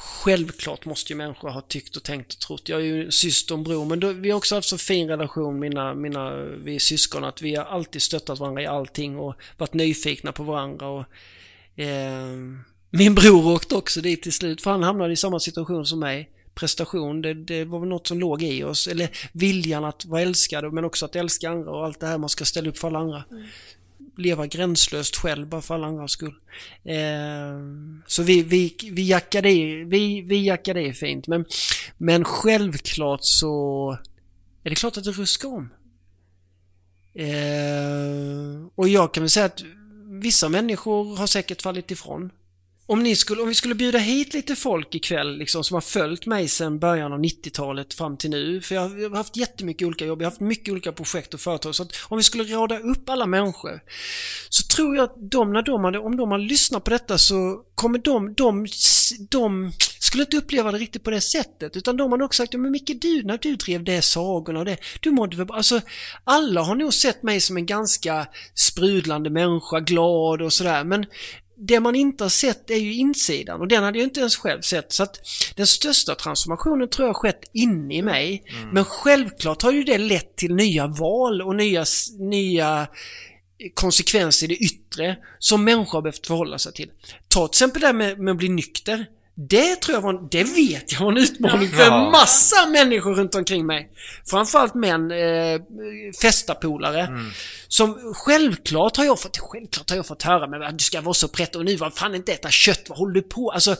[0.00, 2.68] Självklart måste ju människor ha tyckt och tänkt och trott.
[2.68, 5.58] Jag är ju syster och bror, men då, vi har också haft så fin relation,
[5.58, 10.32] mina, mina, vi syskon, att vi har alltid stöttat varandra i allting och varit nyfikna
[10.32, 10.88] på varandra.
[10.88, 11.04] Och,
[11.80, 12.26] eh,
[12.90, 16.30] min bror åkte också dit till slut, för han hamnade i samma situation som mig.
[16.54, 20.72] Prestation, det, det var väl något som låg i oss, eller viljan att vara älskad,
[20.72, 22.98] men också att älska andra och allt det här man ska ställa upp för alla
[22.98, 23.24] andra.
[23.30, 23.46] Mm
[24.18, 26.34] leva gränslöst själv bara för alla andras skull.
[26.84, 27.58] Eh,
[28.06, 31.26] så vi, vi, vi jackade i, vi, vi jackade i fint.
[31.26, 31.44] Men,
[31.98, 33.90] men självklart så
[34.64, 35.68] är det klart att det ruskar om.
[37.14, 39.62] Eh, och jag kan väl säga att
[40.20, 42.30] vissa människor har säkert fallit ifrån
[42.90, 46.26] om, ni skulle, om vi skulle bjuda hit lite folk ikväll liksom, som har följt
[46.26, 48.60] mig sedan början av 90-talet fram till nu.
[48.60, 51.74] För jag har haft jättemycket olika jobb, jag har haft mycket olika projekt och företag.
[51.74, 53.80] Så att om vi skulle rada upp alla människor
[54.48, 57.62] så tror jag att de, när de hade, om de har lyssnat på detta så
[57.74, 58.66] kommer de, de,
[59.30, 61.76] de skulle inte uppleva det riktigt på det sättet.
[61.76, 64.78] Utan de hade också sagt, men Micke du, när du drev det sagorna och det,
[65.00, 65.80] du mådde väl Alltså,
[66.24, 70.84] alla har nog sett mig som en ganska sprudlande människa, glad och sådär.
[70.84, 71.06] Men
[71.58, 74.60] det man inte har sett är ju insidan och den hade jag inte ens själv
[74.60, 74.92] sett.
[74.92, 75.20] Så att
[75.56, 78.44] den största transformationen tror jag har skett inne i mig.
[78.46, 78.68] Mm.
[78.68, 81.84] Men självklart har ju det lett till nya val och nya,
[82.18, 82.88] nya
[83.74, 86.90] konsekvenser i det yttre som människor har behövt förhålla sig till.
[87.28, 89.06] Ta till exempel det här med, med att bli nykter.
[89.40, 93.34] Det tror jag var, det vet jag var en utmaning för en massa människor runt
[93.34, 93.90] omkring mig.
[94.26, 95.60] Framförallt män, eh,
[96.22, 97.00] festapolare.
[97.00, 97.30] Mm.
[97.68, 101.28] Som självklart har jag fått, självklart har jag fått höra men du ska vara så
[101.28, 103.50] prätt och nu var fan inte äta kött, vad håller du på?
[103.50, 103.70] Alltså,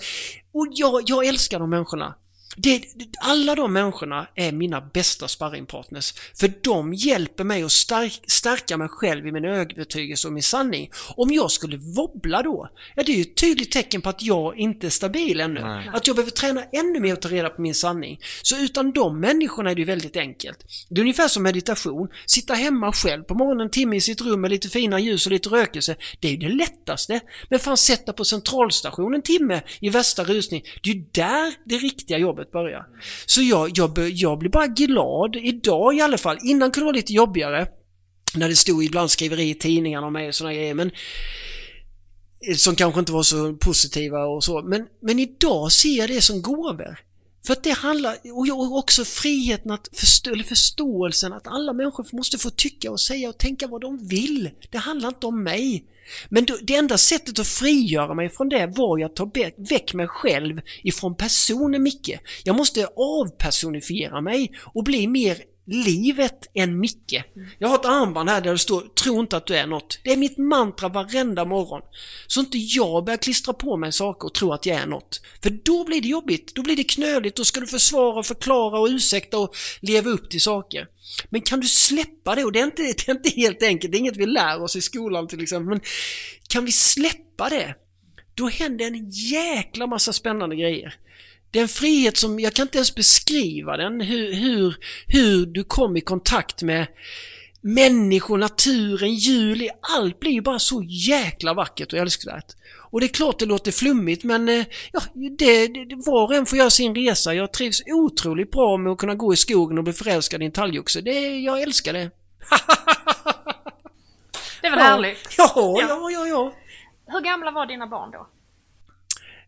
[0.55, 2.15] och jag, jag älskar de människorna.
[2.57, 2.83] Det,
[3.21, 6.15] alla de människorna är mina bästa sparringpartners.
[6.35, 10.91] För de hjälper mig att stark, stärka mig själv i min övertygelse och min sanning.
[11.17, 14.59] Om jag skulle wobbla då, ja det är ju ett tydligt tecken på att jag
[14.59, 15.61] inte är stabil ännu.
[15.61, 15.91] Nej.
[15.93, 18.21] Att jag behöver träna ännu mer och ta reda på min sanning.
[18.43, 20.65] Så utan de människorna är det ju väldigt enkelt.
[20.89, 22.09] Det är ungefär som meditation.
[22.27, 25.33] Sitta hemma själv på morgonen en timme i sitt rum med lite fina ljus och
[25.33, 25.97] lite rökelse.
[26.21, 27.21] Det är ju det lättaste.
[27.51, 30.63] Men fan sätta på centralstation en timme i värsta rusning.
[30.83, 32.87] Det är ju där det riktiga jobbet börjar.
[33.27, 36.39] Så jag, jag, jag blir bara glad idag i alla fall.
[36.45, 37.67] Innan kunde det vara lite jobbigare.
[38.35, 40.75] När det stod ibland skriveri i tidningarna om mig och sådana grejer.
[40.75, 40.91] Men
[42.57, 44.63] som kanske inte var så positiva och så.
[44.63, 46.99] Men, men idag ser jag det som gåvor.
[47.49, 52.39] För att det handlar, och också friheten att förstå, eller förståelsen att alla människor måste
[52.39, 54.51] få tycka och säga och tänka vad de vill.
[54.71, 55.85] Det handlar inte om mig.
[56.29, 60.09] Men det enda sättet att frigöra mig från det var ju att ta väck mig
[60.09, 62.19] själv ifrån personen Micke.
[62.45, 65.37] Jag måste avpersonifiera mig och bli mer
[65.69, 67.23] livet än Micke.
[67.59, 70.01] Jag har ett armband här där det står Tro inte att du är något.
[70.05, 71.83] Det är mitt mantra varenda morgon.
[72.27, 75.21] Så inte jag börjar klistra på mig saker och tro att jag är något.
[75.43, 78.87] För då blir det jobbigt, då blir det knöligt, då ska du försvara, förklara och
[78.87, 80.87] ursäkta och leva upp till saker.
[81.31, 82.45] Men kan du släppa det?
[82.45, 84.77] Och det är inte, det är inte helt enkelt, det är inget vi lär oss
[84.77, 85.69] i skolan till exempel.
[85.69, 85.81] Men
[86.49, 87.75] kan vi släppa det?
[88.35, 90.95] Då händer en jäkla massa spännande grejer.
[91.51, 95.65] Det är en frihet som, jag kan inte ens beskriva den, hur, hur, hur du
[95.65, 96.87] kom i kontakt med
[97.61, 102.47] människor, naturen, djur, allt blir ju bara så jäkla vackert och älskvärt.
[102.91, 105.01] Och det är klart det låter flummigt men eh, ja,
[105.39, 107.35] det, det, var och en får göra sin resa.
[107.35, 110.53] Jag trivs otroligt bra med att kunna gå i skogen och bli förälskad i en
[110.53, 111.01] talgoxe.
[111.01, 112.11] Det, jag älskar det.
[114.63, 114.85] Det väl Ja.
[114.85, 115.19] härligt?
[115.39, 116.53] Ja, ja, ja, ja.
[117.07, 118.27] Hur gamla var dina barn då?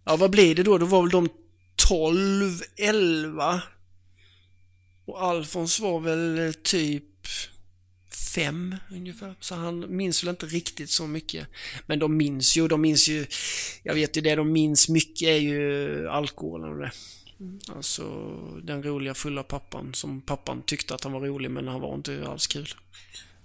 [0.04, 0.78] Ja, vad blir det då?
[0.78, 1.28] Då var väl de
[1.90, 3.62] 12, 11.
[5.04, 7.26] Och Alfons var väl eh, typ
[8.34, 9.34] fem ungefär.
[9.40, 11.46] Så han minns väl inte riktigt så mycket.
[11.86, 13.26] Men de minns ju, de minns ju,
[13.82, 16.92] jag vet ju det de minns mycket är ju alkoholen och det.
[17.76, 18.02] Alltså
[18.62, 22.26] den roliga fulla pappan som pappan tyckte att han var rolig men han var inte
[22.28, 22.68] alls kul.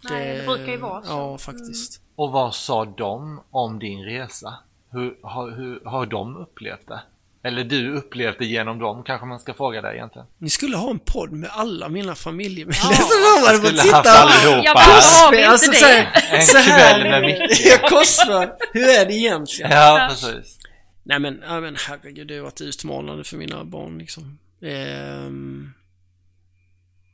[0.01, 1.09] Nej, det brukar ju vara så.
[1.09, 2.01] Ja, faktiskt.
[2.15, 4.53] Och vad sa de om din resa?
[4.89, 7.01] Hur, har, hur har de upplevt det?
[7.45, 10.27] Eller du upplevt det genom dem kanske man ska fråga dig egentligen.
[10.37, 12.97] Ni skulle ha en podd med alla mina familjemedlemmar.
[12.99, 15.77] Ja, man hade fått Skulle haft sitta allihopa Ja, vi inte alltså, det?
[15.77, 16.93] så här, En så här.
[16.93, 17.61] kväll med Micke.
[17.65, 18.49] Ja, Korsberg.
[18.73, 19.71] Hur är det egentligen?
[19.71, 20.57] Ja, precis.
[21.03, 24.39] Nej men, ja, men herregud, det har varit utmanande för mina barn liksom.
[24.61, 25.73] Ehm,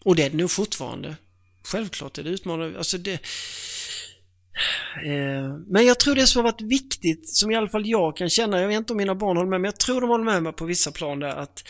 [0.04, 1.16] och det är det nog fortfarande.
[1.64, 2.78] Självklart är det utmanande.
[2.78, 3.20] Alltså det...
[5.06, 8.30] Eh, men jag tror det som har varit viktigt, som i alla fall jag kan
[8.30, 10.44] känna, jag vet inte om mina barn håller med, men jag tror de håller med
[10.44, 11.64] mig på vissa plan där, att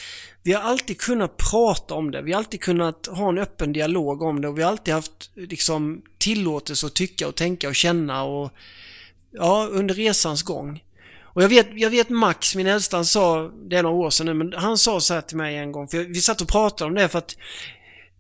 [0.44, 4.22] vi har alltid kunnat prata om det, vi har alltid kunnat ha en öppen dialog
[4.22, 8.24] om det och vi har alltid haft liksom tillåtelse att tycka och tänka och känna
[8.24, 8.52] och
[9.32, 10.84] ja, under resans gång.
[11.34, 14.26] Och jag vet, jag vet Max, min äldsta, han sa, det är några år sedan
[14.26, 16.90] nu, men han sa så här till mig en gång, för vi satt och pratade
[16.90, 17.38] om det för att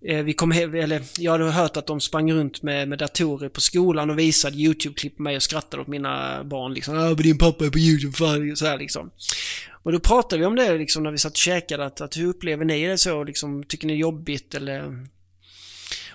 [0.05, 3.49] Eh, vi kom hem, eller jag hade hört att de sprang runt med, med datorer
[3.49, 6.95] på skolan och visade YouTube-klipp på mig och skrattade åt mina barn liksom.
[6.95, 9.11] Ja, men din pappa är på YouTube, fan, så här liksom.
[9.83, 12.27] Och då pratade vi om det liksom när vi satt och käkade, att, att hur
[12.27, 15.07] upplever ni det så, liksom, tycker ni det är jobbigt eller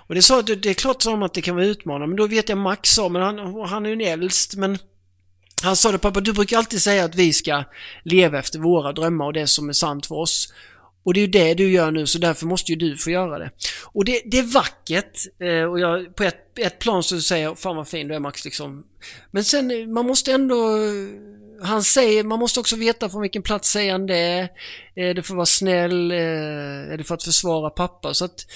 [0.08, 2.26] och det sa, det, det är klart som att det kan vara utmanande, men då
[2.26, 4.78] vet jag Max sa, men han, han är ju äldst, men
[5.62, 7.64] han sa det, pappa du brukar alltid säga att vi ska
[8.02, 10.52] leva efter våra drömmar och det som är sant för oss.
[11.06, 13.38] Och det är ju det du gör nu, så därför måste ju du få göra
[13.38, 13.50] det.
[13.84, 17.58] Och det, det är vackert, eh, och jag, på ett, ett plan så säger jag,
[17.58, 18.84] fan vad fin du är Max liksom.
[19.30, 20.76] Men sen, eh, man måste ändå...
[20.76, 24.48] Eh, han säger, man måste också veta från vilken plats säger han det.
[24.94, 26.10] Är det för att vara snäll?
[26.10, 28.14] Är det för att försvara pappa?
[28.14, 28.46] Så att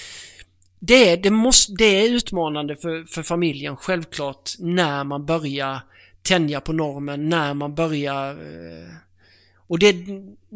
[0.79, 5.79] det, är- det, måste, det är utmanande för, för familjen, självklart, när man börjar
[6.23, 8.37] tänja på normen, när man börjar...
[9.71, 9.95] Och det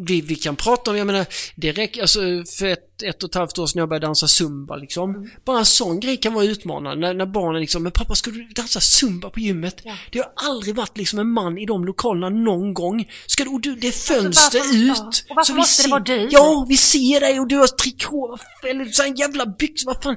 [0.07, 1.25] vi, vi kan prata om, jag menar,
[1.55, 2.19] det räcker, alltså
[2.57, 5.29] för ett, ett och ett halvt år sedan jag började dansa zumba liksom.
[5.45, 8.47] Bara en sån grej kan vara utmanande när, när barnen liksom, men pappa ska du
[8.47, 9.81] dansa zumba på gymmet?
[9.83, 9.93] Ja.
[10.11, 13.09] Det har aldrig varit liksom en man i de lokalerna någon gång.
[13.25, 14.87] Ska du, och du, det är fönster varför- ut.
[14.97, 15.11] ja.
[15.29, 16.27] Och varför måste det vara du?
[16.31, 18.37] Ja, vi ser dig och du har trikå,
[18.69, 20.15] eller så här jävla byxor, vad fan.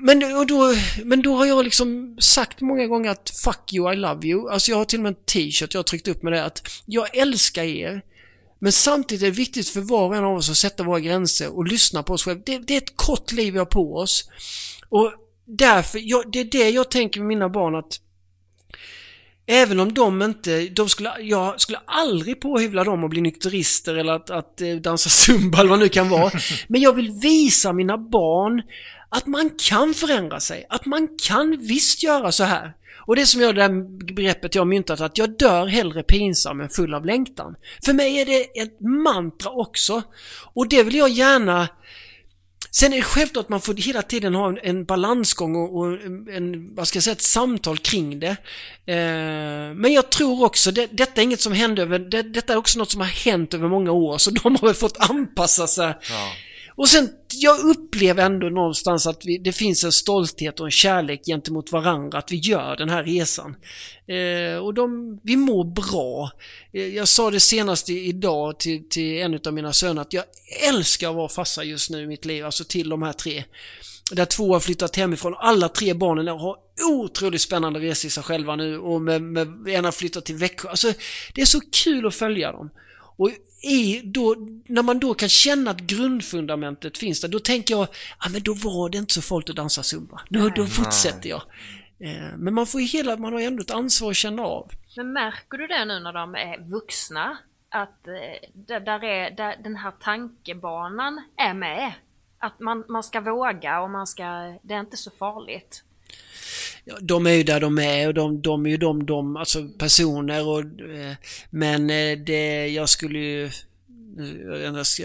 [0.00, 3.96] Men, och då, men då har jag liksom sagt många gånger att fuck you, I
[3.96, 4.50] love you.
[4.50, 6.82] Alltså jag har till och med en t-shirt jag har tryckt upp med det att
[6.86, 8.02] jag älskar er.
[8.58, 11.56] Men samtidigt är det viktigt för var och en av oss att sätta våra gränser
[11.56, 12.42] och lyssna på oss själva.
[12.46, 14.30] Det, det är ett kort liv vi har på oss.
[14.88, 15.12] Och
[15.44, 18.00] därför, jag, det är det jag tänker med mina barn att
[19.50, 24.12] Även om de inte, de skulle, jag skulle aldrig påhyvla dem att bli nykterister eller
[24.12, 26.30] att, att eh, dansa zumba eller vad det nu kan vara.
[26.68, 28.62] Men jag vill visa mina barn
[29.08, 32.72] att man kan förändra sig, att man kan visst göra så här.
[33.08, 36.68] Och det som jag, det där begreppet jag myntat, att jag dör hellre pinsam än
[36.68, 37.56] full av längtan.
[37.84, 40.02] För mig är det ett mantra också.
[40.54, 41.68] Och det vill jag gärna
[42.70, 45.92] Sen är det självklart att man får hela tiden ha en, en balansgång och, och,
[46.32, 48.36] en, vad ska jag säga, ett samtal kring det.
[48.86, 52.56] Eh, men jag tror också, det, detta är inget som hände över, det, detta är
[52.56, 55.94] också något som har hänt över många år, så de har väl fått anpassa sig.
[56.10, 56.32] Ja.
[56.78, 61.24] Och sen, jag upplever ändå någonstans att vi, det finns en stolthet och en kärlek
[61.26, 63.56] gentemot varandra, att vi gör den här resan.
[64.06, 66.30] Eh, och de, vi mår bra.
[66.72, 70.24] Eh, jag sa det senast idag till, till en av mina söner att jag
[70.68, 73.44] älskar att vara farsa just nu i mitt liv, alltså till de här tre.
[74.12, 75.34] Där två har flyttat hemifrån.
[75.38, 76.56] Alla tre barnen har
[76.92, 80.68] otroligt spännande resor i sig själva nu och med, med, en har flyttat till Växjö.
[80.68, 80.92] Alltså,
[81.34, 82.70] det är så kul att följa dem.
[83.18, 83.30] Och
[83.62, 87.88] i, då, när man då kan känna att grundfundamentet finns där, då tänker jag,
[88.20, 90.20] ja men då var det inte så farligt att dansa zumba.
[90.28, 91.42] Då, då fortsätter jag.
[92.00, 94.70] Eh, men man får ju hela, man har ändå ett ansvar att känna av.
[94.96, 97.38] Men märker du det nu när de är vuxna?
[97.68, 98.48] Att eh,
[98.80, 101.92] där är, där den här tankebanan är med?
[102.38, 104.24] Att man, man ska våga och man ska,
[104.62, 105.84] det är inte så farligt.
[107.00, 110.46] De är ju där de är och de, de är ju de, de, alltså personer
[110.46, 110.60] och...
[110.60, 111.14] Eh,
[111.50, 113.50] men eh, det, jag skulle ju...
[114.84, 115.04] Ska,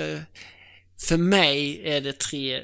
[1.07, 2.61] för mig är det tre...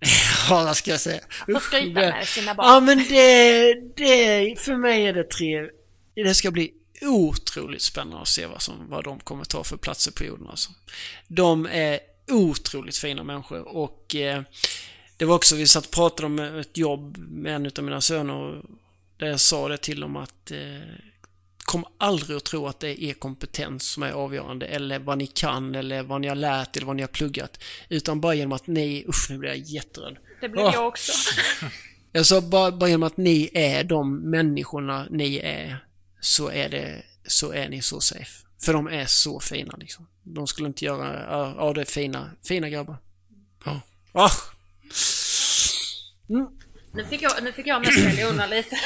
[0.48, 1.20] Ja, vad ska jag säga?
[1.46, 2.66] Få skryta med sina barn.
[2.66, 4.60] Ja, men det, det...
[4.60, 5.68] För mig är det tre...
[6.14, 10.12] Det ska bli otroligt spännande att se vad, som, vad de kommer ta för platser
[10.12, 10.70] på jorden alltså.
[11.28, 11.98] De är
[12.30, 14.42] otroligt fina människor och eh,
[15.16, 18.62] det var också, vi satt och pratade om ett jobb med en av mina söner
[19.16, 20.58] där jag sa det till dem att eh,
[21.58, 25.26] kom aldrig att tro att det är er kompetens som är avgörande eller vad ni
[25.26, 27.62] kan eller vad ni har lärt eller vad ni har pluggat.
[27.88, 30.16] Utan bara genom att ni, usch nu blir jag jätterädd.
[30.40, 30.70] Det blir oh.
[30.74, 31.12] jag också.
[32.12, 35.84] jag sa bara, bara genom att ni är de människorna ni är
[36.20, 38.46] så är det, så är ni så safe.
[38.62, 40.06] För de är så fina liksom.
[40.22, 41.24] De skulle inte göra,
[41.58, 42.96] ja det är fina, fina grabbar.
[43.64, 43.80] Ja.
[44.12, 44.55] Oh.
[46.30, 46.46] Mm.
[46.92, 48.76] Nu fick jag, nu fick jag mest undan lite.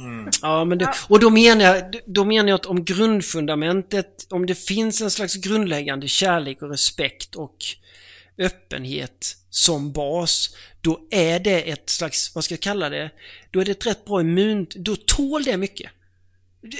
[0.00, 0.30] Mm.
[0.42, 4.54] Ja, men det, och då menar, jag, då menar jag att om grundfundamentet, om det
[4.54, 7.56] finns en slags grundläggande kärlek och respekt och
[8.38, 13.10] öppenhet som bas, då är det ett slags, vad ska jag kalla det,
[13.50, 15.90] då är det ett rätt bra immun, då tål det mycket.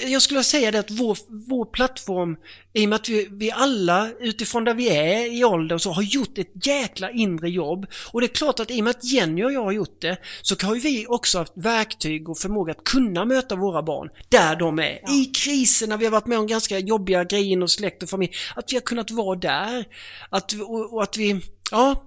[0.07, 2.37] Jag skulle säga det att vår, vår plattform,
[2.73, 5.91] i och med att vi, vi alla utifrån där vi är i ålder och så
[5.91, 7.87] har gjort ett jäkla inre jobb.
[8.13, 10.19] Och det är klart att i och med att Jenny och jag har gjort det
[10.43, 14.79] så har vi också haft verktyg och förmåga att kunna möta våra barn där de
[14.79, 15.01] är.
[15.03, 15.13] Ja.
[15.13, 18.33] I kriser när vi har varit med om ganska jobbiga grejer inom släkt och familj.
[18.57, 19.85] Att vi har kunnat vara där.
[20.31, 21.41] Att, och, och att vi,
[21.71, 22.05] ja,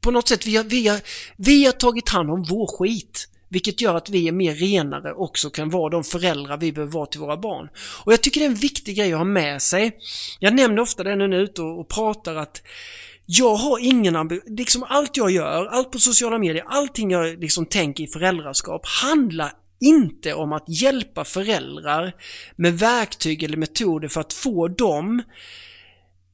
[0.00, 1.00] på något sätt, vi har, vi, har,
[1.36, 3.28] vi har tagit hand om vår skit.
[3.48, 7.06] Vilket gör att vi är mer renare också kan vara de föräldrar vi behöver vara
[7.06, 7.68] till våra barn.
[8.04, 9.98] Och jag tycker det är en viktig grej att ha med sig.
[10.38, 12.62] Jag nämner ofta det när jag är ute och, och pratar att
[13.26, 17.66] jag har ingen ambition, liksom allt jag gör, allt på sociala medier, allting jag liksom
[17.66, 22.12] tänker i föräldraskap handlar inte om att hjälpa föräldrar
[22.56, 25.22] med verktyg eller metoder för att få dem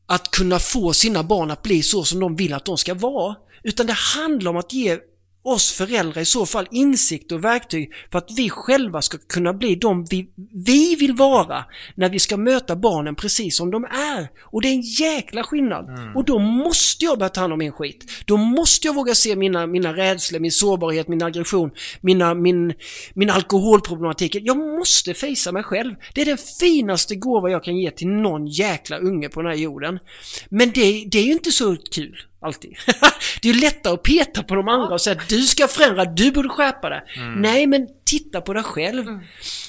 [0.06, 3.36] att kunna få sina barn att bli så som de vill att de ska vara.
[3.62, 4.98] Utan det handlar om att ge
[5.42, 9.74] oss föräldrar i så fall insikt och verktyg för att vi själva ska kunna bli
[9.74, 10.30] de vi,
[10.66, 14.28] vi vill vara när vi ska möta barnen precis som de är.
[14.40, 15.88] Och det är en jäkla skillnad.
[15.88, 16.16] Mm.
[16.16, 18.04] Och då måste jag börja ta hand om min skit.
[18.24, 22.74] Då måste jag våga se mina, mina rädslor, min sårbarhet, min aggression, mina, min,
[23.14, 24.36] min alkoholproblematik.
[24.40, 25.94] Jag måste fejsa mig själv.
[26.14, 29.58] Det är den finaste gåva jag kan ge till någon jäkla unge på den här
[29.58, 29.98] jorden.
[30.48, 32.26] Men det, det är ju inte så kul.
[32.42, 32.76] Alltid.
[33.42, 36.04] det är ju lättare att peta på de andra och säga att du ska förändra,
[36.04, 37.02] du borde skärpa dig.
[37.16, 37.40] Mm.
[37.40, 39.08] Nej, men titta på dig själv.
[39.08, 39.20] Mm.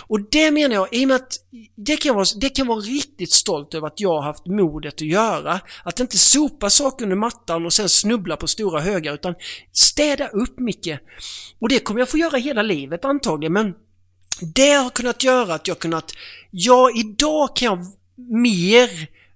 [0.08, 1.34] Och det menar jag, i och med att
[1.76, 5.02] det kan, vara, det kan vara riktigt stolt över att jag har haft modet att
[5.02, 5.60] göra.
[5.84, 9.36] Att inte sopa saker under mattan och sen snubbla på stora högar utan
[9.74, 11.00] städa upp mycket.
[11.60, 13.74] Och det kommer jag få göra hela livet antagligen men
[14.56, 16.12] det har kunnat göra att jag kunnat,
[16.52, 17.80] ja idag kan jag
[18.32, 18.90] mer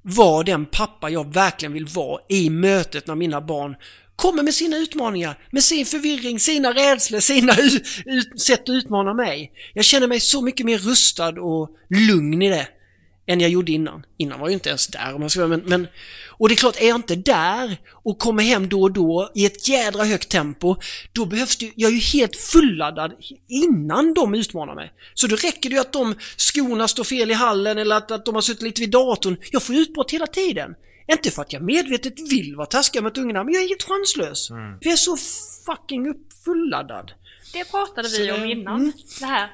[0.06, 3.76] vara den pappa jag verkligen vill vara i mötet när mina barn
[4.16, 7.54] kommer med sina utmaningar, med sin förvirring, sina rädslor, sina
[8.40, 9.52] sätt att utmana mig.
[9.74, 12.68] Jag känner mig så mycket mer rustad och lugn i det
[13.28, 14.06] än jag gjorde innan.
[14.18, 15.88] Innan var jag ju inte ens där om jag ska vara, men, men
[16.30, 19.46] Och det är klart, är jag inte där och kommer hem då och då i
[19.46, 20.76] ett jädra högt tempo,
[21.12, 23.14] då behövs det Jag är ju helt fulladdad
[23.48, 24.92] innan de utmanar mig.
[25.14, 28.26] Så då räcker det ju att de skorna står fel i hallen eller att, att
[28.26, 29.38] de har suttit lite vid datorn.
[29.52, 30.76] Jag får utbrott hela tiden.
[31.08, 34.50] Inte för att jag medvetet vill vara taskig mot ungarna, men jag är helt chanslös.
[34.50, 34.80] Mm.
[34.80, 35.18] För jag är så
[35.66, 37.12] fucking uppfulladdad.
[37.54, 38.76] Det pratade vi så, om innan.
[38.76, 38.92] Mm.
[39.20, 39.50] Det här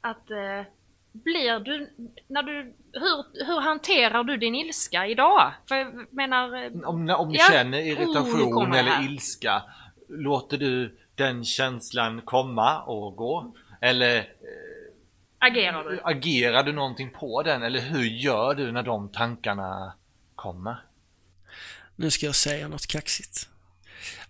[0.00, 0.66] att eh,
[1.12, 1.90] blir du,
[2.28, 5.52] när du, hur, hur hanterar du din ilska idag?
[5.68, 6.64] För jag menar...
[6.64, 9.62] Eh, om, om du ja, känner irritation oh, eller ilska,
[10.08, 13.54] låter du den känslan komma och gå?
[13.80, 14.24] Eller eh,
[15.38, 16.00] agerar du?
[16.04, 17.62] Agerar du någonting på den?
[17.62, 19.92] Eller hur gör du när de tankarna
[20.34, 20.76] kommer?
[21.96, 23.48] Nu ska jag säga något kaxigt.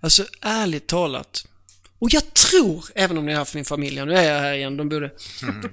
[0.01, 1.47] Alltså ärligt talat.
[1.99, 4.77] Och jag tror, även om ni har haft min familj, nu är jag här igen,
[4.77, 5.11] de borde...
[5.43, 5.71] Mm.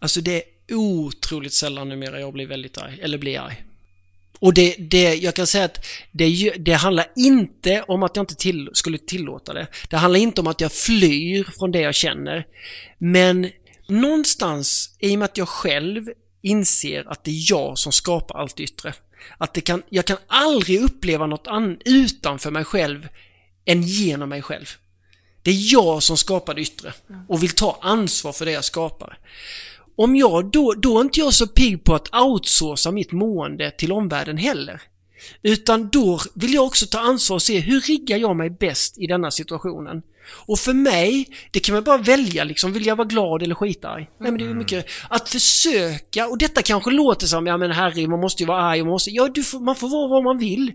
[0.00, 3.64] Alltså det är otroligt sällan numera jag blir väldigt arg, eller blir arg.
[4.38, 8.34] Och det, det, jag kan säga att det, det handlar inte om att jag inte
[8.34, 9.66] till, skulle tillåta det.
[9.88, 12.46] Det handlar inte om att jag flyr från det jag känner.
[12.98, 13.50] Men
[13.88, 16.08] någonstans, i och med att jag själv
[16.42, 18.94] inser att det är jag som skapar allt yttre.
[19.38, 23.08] Att det kan, jag kan aldrig uppleva något an, utanför mig själv
[23.64, 24.66] än genom mig själv.
[25.42, 26.92] Det är jag som skapar det yttre
[27.28, 29.18] och vill ta ansvar för det jag skapar.
[30.00, 33.92] Om jag då, då är inte jag så pigg på att outsourca mitt mående till
[33.92, 34.82] omvärlden heller.
[35.42, 39.06] Utan då vill jag också ta ansvar och se hur riggar jag mig bäst i
[39.06, 40.02] denna situationen.
[40.46, 44.10] Och för mig, det kan man bara välja liksom, vill jag vara glad eller skitarg?
[44.18, 44.58] Nej men det är mm.
[44.58, 48.62] mycket, att försöka, och detta kanske låter som, ja men herre, man måste ju vara
[48.62, 50.72] arg, man måste, ja du får, man får vara vad man vill.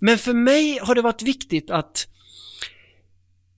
[0.00, 2.06] Men för mig har det varit viktigt att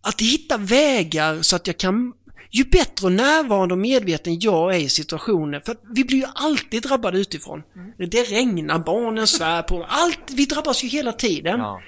[0.03, 2.13] att hitta vägar så att jag kan
[2.57, 6.83] ju bättre och närvarande och medveten jag är i situationen, för vi blir ju alltid
[6.83, 7.63] drabbade utifrån.
[7.77, 8.11] Mm.
[8.11, 11.61] Det regnar, barnen svär på allt, vi drabbas ju hela tiden.
[11.61, 11.81] Ja.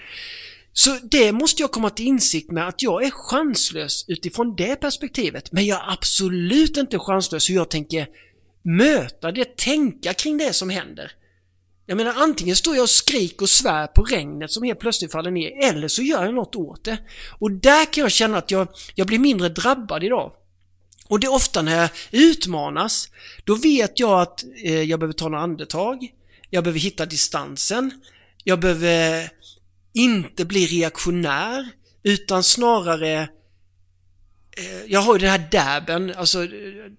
[0.72, 5.52] Så det måste jag komma till insikt med att jag är chanslös utifrån det perspektivet.
[5.52, 8.06] Men jag är absolut inte chanslös hur jag tänker
[8.62, 11.12] möta det, tänka kring det som händer.
[11.86, 15.30] Jag menar antingen står jag och skriker och svär på regnet som helt plötsligt faller
[15.30, 16.98] ner eller så gör jag något åt det.
[17.38, 20.32] Och där kan jag känna att jag, jag blir mindre drabbad idag.
[21.08, 23.10] Och det är ofta när jag utmanas,
[23.44, 26.08] då vet jag att eh, jag behöver ta några andetag,
[26.50, 27.90] jag behöver hitta distansen,
[28.44, 29.30] jag behöver
[29.92, 31.68] inte bli reaktionär,
[32.02, 33.28] utan snarare
[34.56, 36.46] eh, jag har ju den här dabben, alltså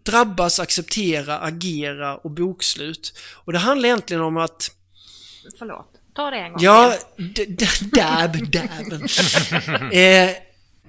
[0.03, 3.14] drabbas, acceptera, agera och bokslut.
[3.34, 4.72] Och det handlar egentligen om att...
[5.60, 6.95] Förlåt, ta det en gång Ja,
[7.91, 9.07] dab, dabben.
[9.91, 10.30] eh,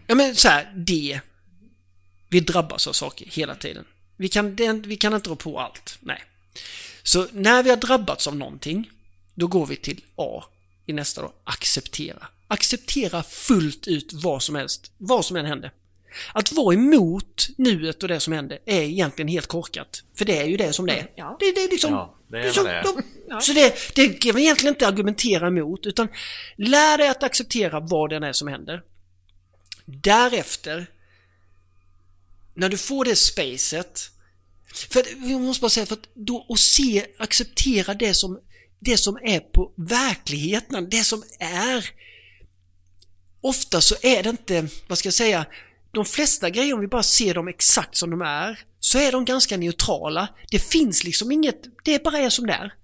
[0.06, 1.20] ja men så här, det.
[2.30, 3.84] Vi drabbas av saker hela tiden.
[4.16, 5.98] Vi kan, vi kan inte rå på allt.
[6.00, 6.22] Nej.
[7.02, 8.90] Så när vi har drabbats av någonting,
[9.34, 10.44] då går vi till A
[10.86, 11.32] i nästa då.
[11.44, 12.26] Acceptera.
[12.46, 15.72] Acceptera fullt ut vad som helst, vad som än händer.
[16.32, 20.02] Att vara emot nuet och det som händer är egentligen helt korkat.
[20.14, 21.10] För det är ju det som det är.
[21.14, 21.36] Ja.
[21.40, 21.92] Det, det är liksom...
[21.92, 22.82] Ja, det är så, det är.
[22.82, 23.40] De, ja.
[23.40, 26.08] så det, det kan man egentligen inte argumentera emot utan
[26.56, 28.82] lär dig att acceptera vad det än är som händer.
[29.84, 30.86] Därefter
[32.60, 34.10] när du får det spacet
[34.72, 38.40] för jag måste bara säga, för att då och se, acceptera det som,
[38.80, 41.90] det som är på verkligheten, det som är.
[43.40, 45.46] Ofta så är det inte, vad ska jag säga,
[45.92, 49.24] de flesta grejer om vi bara ser dem exakt som de är, så är de
[49.24, 50.28] ganska neutrala.
[50.50, 52.74] Det finns liksom inget, det bara är som det är.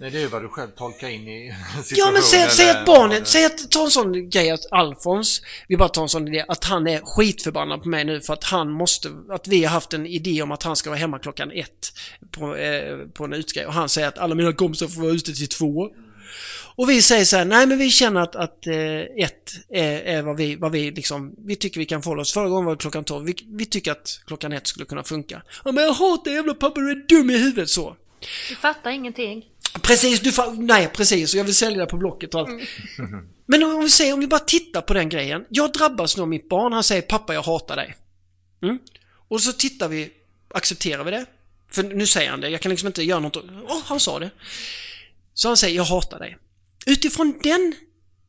[0.00, 1.84] Nej, det är ju vad du själv tolkar in i situationen.
[1.96, 5.76] Ja, men säg, säg att barnet, säg att, ta en sån grej att Alfons, vi
[5.76, 8.70] bara tar en sån idé, att han är skitförbannad på mig nu för att han
[8.70, 11.92] måste, att vi har haft en idé om att han ska vara hemma klockan ett
[12.30, 15.34] på, eh, på en utgrej och han säger att alla mina kompisar får vara ute
[15.34, 15.88] till två.
[16.74, 20.22] Och vi säger så här, nej men vi känner att, att eh, ett är, är,
[20.22, 22.32] vad, vi, vad vi liksom, vi tycker vi kan förhålla oss.
[22.32, 25.42] Förra gången var det klockan tolv, vi, vi tycker att klockan ett skulle kunna funka.
[25.64, 27.96] Ja men jag hatar jävla pappa, du är dum i huvudet så.
[28.48, 29.44] Du fattar ingenting.
[29.82, 31.34] Precis, du Nej, precis.
[31.34, 32.48] Jag vill sälja det på Blocket och allt.
[32.48, 33.28] Mm.
[33.46, 35.44] Men om vi säger, om vi bara tittar på den grejen.
[35.48, 36.72] Jag drabbas nu av mitt barn.
[36.72, 37.96] Han säger pappa, jag hatar dig.
[38.62, 38.78] Mm.
[39.28, 40.10] Och så tittar vi,
[40.54, 41.26] accepterar vi det?
[41.70, 43.36] För nu säger han det, jag kan liksom inte göra något.
[43.36, 44.30] Åh, oh, han sa det.
[45.34, 46.38] Så han säger, jag hatar dig.
[46.86, 47.74] Utifrån den,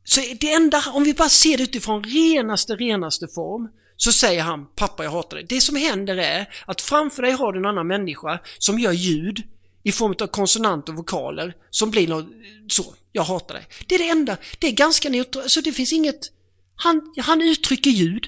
[0.04, 4.42] så är det enda, om vi bara ser det utifrån renaste, renaste form, så säger
[4.42, 5.46] han, pappa jag hatar dig.
[5.50, 9.44] Det som händer är att framför dig har du en annan människa som gör ljud
[9.84, 12.26] i form av konsonanter och vokaler som blir något
[12.68, 12.96] så.
[13.12, 13.68] Jag hatar dig.
[13.88, 14.38] Det är det enda.
[14.60, 15.52] Det är ganska neutralt.
[15.52, 16.32] Så det finns inget...
[16.76, 18.28] Han, han uttrycker ljud.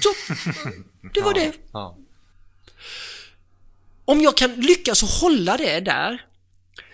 [0.00, 0.34] Så.
[1.14, 1.52] Det var det.
[4.04, 6.24] Om jag kan lyckas hålla det där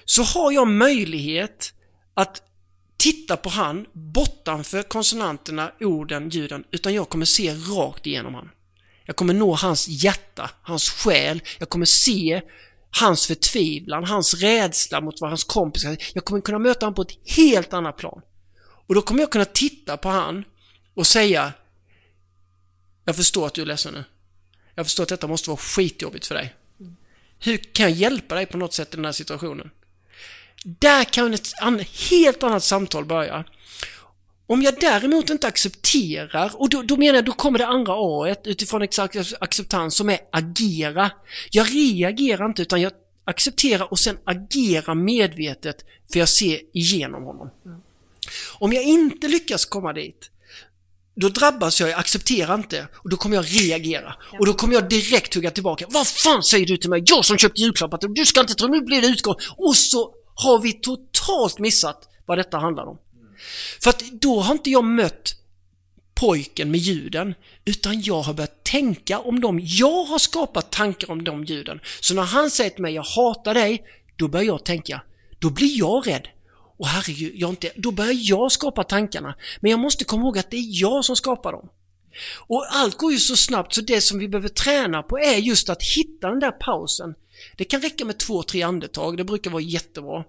[0.05, 1.74] så har jag möjlighet
[2.14, 2.42] att
[2.96, 8.50] titta på han bortanför konsonanterna, orden, ljuden, utan jag kommer se rakt igenom han.
[9.05, 12.42] Jag kommer nå hans hjärta, hans själ, jag kommer se
[13.01, 17.36] hans förtvivlan, hans rädsla mot vad hans kompisar Jag kommer kunna möta honom på ett
[17.36, 18.22] helt annat plan.
[18.86, 20.45] Och då kommer jag kunna titta på han
[20.95, 21.53] och säga
[23.05, 24.05] Jag förstår att du är ledsen nu.
[24.74, 26.55] Jag förstår att detta måste vara skitjobbigt för dig.
[27.38, 29.70] Hur kan jag hjälpa dig på något sätt i den här situationen?
[30.64, 31.53] Där kan ett
[32.11, 33.45] helt annat samtal börja.
[34.47, 38.34] Om jag däremot inte accepterar, och då, då menar jag, då kommer det andra A
[38.45, 41.11] utifrån exakt acceptans som är agera.
[41.51, 42.92] Jag reagerar inte utan jag
[43.24, 45.76] accepterar och sen agerar medvetet
[46.12, 47.51] för jag ser igenom honom.
[47.66, 47.80] Mm.
[48.59, 50.30] Om jag inte lyckas komma dit,
[51.14, 54.14] då drabbas jag, jag accepterar inte och då kommer jag reagera.
[54.32, 54.38] Ja.
[54.38, 55.86] Och då kommer jag direkt hugga tillbaka.
[55.88, 57.03] Vad fan säger du till mig?
[57.07, 59.34] Jag som köpte julklappar, du ska inte tro, nu blir det utgång.
[59.57, 62.99] Och så har vi totalt missat vad detta handlar om.
[63.82, 65.34] För att då har inte jag mött
[66.14, 67.34] pojken med ljuden,
[67.64, 69.61] utan jag har börjat tänka om dem.
[69.62, 71.80] Jag har skapat tankar om de ljuden.
[72.01, 73.84] Så när han säger till mig, jag hatar dig,
[74.16, 75.01] då börjar jag tänka,
[75.38, 76.28] då blir jag rädd.
[76.76, 79.34] Och herregud, jag inte, då börjar jag skapa tankarna.
[79.61, 81.68] Men jag måste komma ihåg att det är jag som skapar dem.
[82.47, 85.68] Och allt går ju så snabbt så det som vi behöver träna på är just
[85.68, 87.14] att hitta den där pausen.
[87.57, 90.24] Det kan räcka med två, tre andetag, det brukar vara jättebra.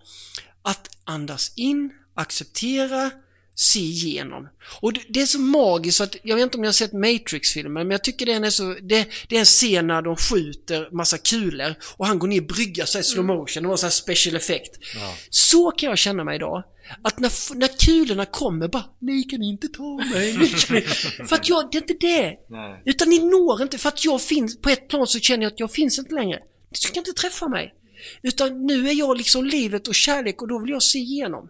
[0.62, 3.12] Att andas in, acceptera,
[3.56, 4.50] se igenom.
[4.82, 7.92] Och det, är så magiskt att, jag vet inte om ni har sett Matrix-filmer, men
[7.92, 11.76] jag tycker den är så, det, det är en scen när de skjuter massa kulor
[11.98, 13.38] och han går ner i brygga så i slow mm.
[13.38, 14.80] motion, det var så här special effect.
[14.96, 15.16] Ja.
[15.30, 16.64] Så kan jag känna mig idag.
[17.02, 20.82] Att när, när kulorna kommer bara, ni kan inte ta mig, ni kan
[21.28, 22.38] För att jag, det är inte det.
[22.50, 22.82] Nej.
[22.86, 25.60] Utan ni når inte, för att jag finns, på ett plan så känner jag att
[25.60, 26.40] jag finns inte längre.
[26.70, 27.74] Du ska inte träffa mig.
[28.22, 31.50] Utan nu är jag liksom livet och kärlek och då vill jag se igenom.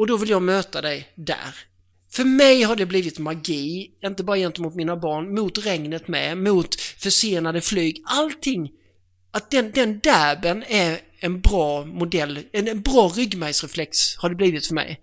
[0.00, 1.54] Och då vill jag möta dig där.
[2.10, 6.74] För mig har det blivit magi, inte bara gentemot mina barn, mot regnet med, mot
[6.80, 8.70] försenade flyg, allting.
[9.30, 14.66] Att den, den dabben är en bra modell, en, en bra ryggmärgsreflex har det blivit
[14.66, 15.00] för mig.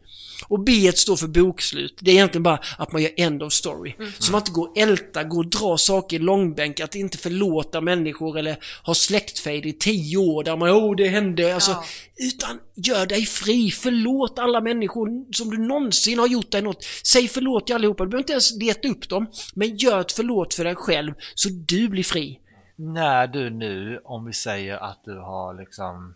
[0.48, 1.98] Och B står för bokslut.
[2.00, 3.96] Det är egentligen bara att man gör end of story.
[4.00, 4.12] Mm.
[4.20, 7.82] Så man inte går och älta, går och dra saker i långbänk, att inte förlåta
[7.82, 11.72] människor eller ha släktfejd i tio år där man, åh det hände, alltså.
[11.72, 11.86] Ja.
[12.18, 16.86] Utan gör dig fri, förlåt alla människor som du någonsin har gjort dig något.
[17.04, 19.28] Säg förlåt till allihopa, du behöver inte ens leta upp dem.
[19.54, 22.40] Men gör ett förlåt för dig själv så du blir fri.
[22.80, 26.16] När du nu, om vi säger att du har liksom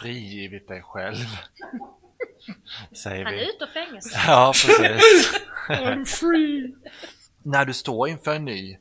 [0.00, 1.16] frigivit dig själv
[2.92, 4.20] Säger Han är ute ur fängelse.
[4.26, 5.40] Ja, precis.
[5.68, 6.74] I'm free!
[7.42, 8.78] När du står inför en ny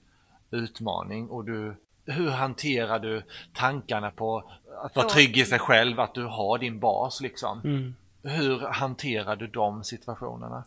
[0.52, 1.76] utmaning och du
[2.06, 3.24] hur hanterar du
[3.54, 4.52] tankarna på
[4.84, 7.62] att vara trygg i sig själv, att du har din bas liksom?
[7.64, 7.96] Mm.
[8.24, 10.64] Hur hanterar du de situationerna?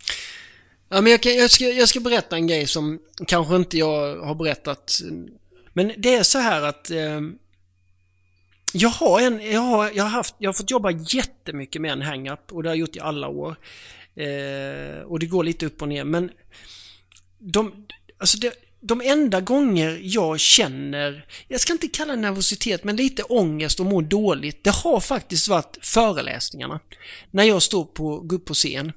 [0.89, 4.17] Ja, men jag, kan, jag, ska, jag ska berätta en grej som kanske inte jag
[4.17, 4.93] har berättat.
[5.73, 7.21] Men det är så här att eh,
[8.73, 12.03] jag har, en, jag, har, jag, har haft, jag har fått jobba jättemycket med en
[12.03, 13.57] hang-up och det har jag gjort i alla år.
[14.15, 16.31] Eh, och det går lite upp och ner men
[17.39, 17.87] de,
[18.19, 18.55] alltså det,
[18.85, 23.87] de enda gånger jag känner, jag ska inte kalla det nervositet, men lite ångest och
[23.87, 26.81] mår dåligt, det har faktiskt varit föreläsningarna.
[27.31, 28.93] När jag står på, går upp på scen.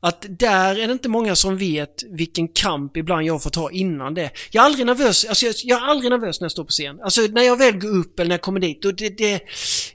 [0.00, 4.14] Att där är det inte många som vet vilken kamp ibland jag får ta innan
[4.14, 4.30] det.
[4.50, 7.00] Jag är aldrig nervös, alltså jag, jag är aldrig nervös när jag står på scen.
[7.00, 9.40] Alltså när jag väl går upp eller när jag kommer dit, då det, det,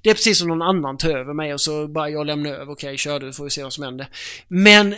[0.02, 2.64] det är precis som någon annan tar över mig och så bara jag lämnar över,
[2.64, 4.08] okej okay, kör du, får vi se vad som händer.
[4.48, 4.96] Men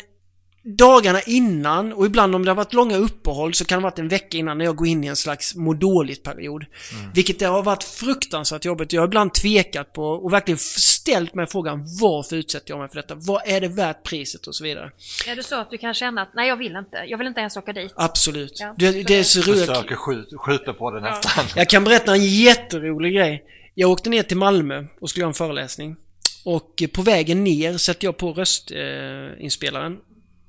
[0.77, 3.99] dagarna innan och ibland om det har varit långa uppehåll så kan det ha varit
[3.99, 6.65] en vecka innan när jag går in i en slags må dåligt-period.
[6.99, 7.11] Mm.
[7.13, 8.93] Vilket det har varit fruktansvärt jobbigt.
[8.93, 12.95] Jag har ibland tvekat på och verkligen ställt mig frågan varför utsätter jag mig för
[12.95, 13.15] detta?
[13.15, 14.91] Vad är det värt priset och så vidare.
[15.27, 17.39] Är det så att du kan känna att nej jag vill inte, jag vill inte
[17.39, 17.93] ens åka dit?
[17.95, 18.59] Absolut.
[18.59, 19.65] Ja, det, det, är så roligt.
[19.65, 21.45] Försöker skjuta, skjuta på det nästan.
[21.47, 21.53] Ja.
[21.55, 23.43] Jag kan berätta en jätterolig grej.
[23.75, 25.95] Jag åkte ner till Malmö och skulle göra en föreläsning.
[26.45, 29.97] Och på vägen ner sätter jag på röstinspelaren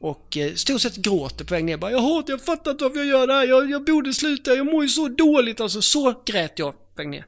[0.01, 1.77] och eh, stort sett gråter på väg ner.
[1.77, 3.45] Bara, jag hatar, jag fattar inte varför jag gör det här.
[3.47, 5.61] Jag, jag borde sluta, jag mår ju så dåligt.
[5.61, 7.27] Alltså så grät jag på väg ner.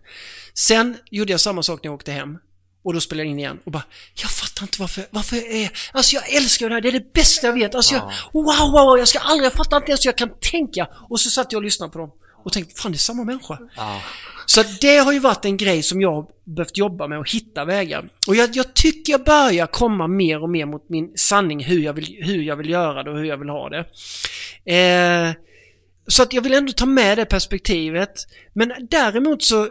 [0.54, 2.38] Sen gjorde jag samma sak när jag åkte hem.
[2.84, 3.82] Och då spelade jag in igen och bara,
[4.14, 5.70] jag fattar inte varför, varför jag är...
[5.92, 7.74] Alltså jag älskar det här, det är det bästa jag vet.
[7.74, 10.88] Alltså jag, wow, wow, jag ska aldrig, jag fattar inte ens hur jag kan tänka.
[11.08, 12.10] Och så satt jag och lyssnade på dem
[12.44, 13.58] och tänkte, fan det är samma människa.
[13.76, 14.00] Ja.
[14.46, 17.64] Så det har ju varit en grej som jag har behövt jobba med och hitta
[17.64, 18.08] vägar.
[18.28, 21.92] Och jag, jag, tycker jag börjar komma mer och mer mot min sanning hur jag
[21.92, 23.84] vill, hur jag vill göra det och hur jag vill ha det.
[24.74, 25.32] Eh,
[26.06, 28.12] så att jag vill ändå ta med det perspektivet.
[28.52, 29.68] Men däremot så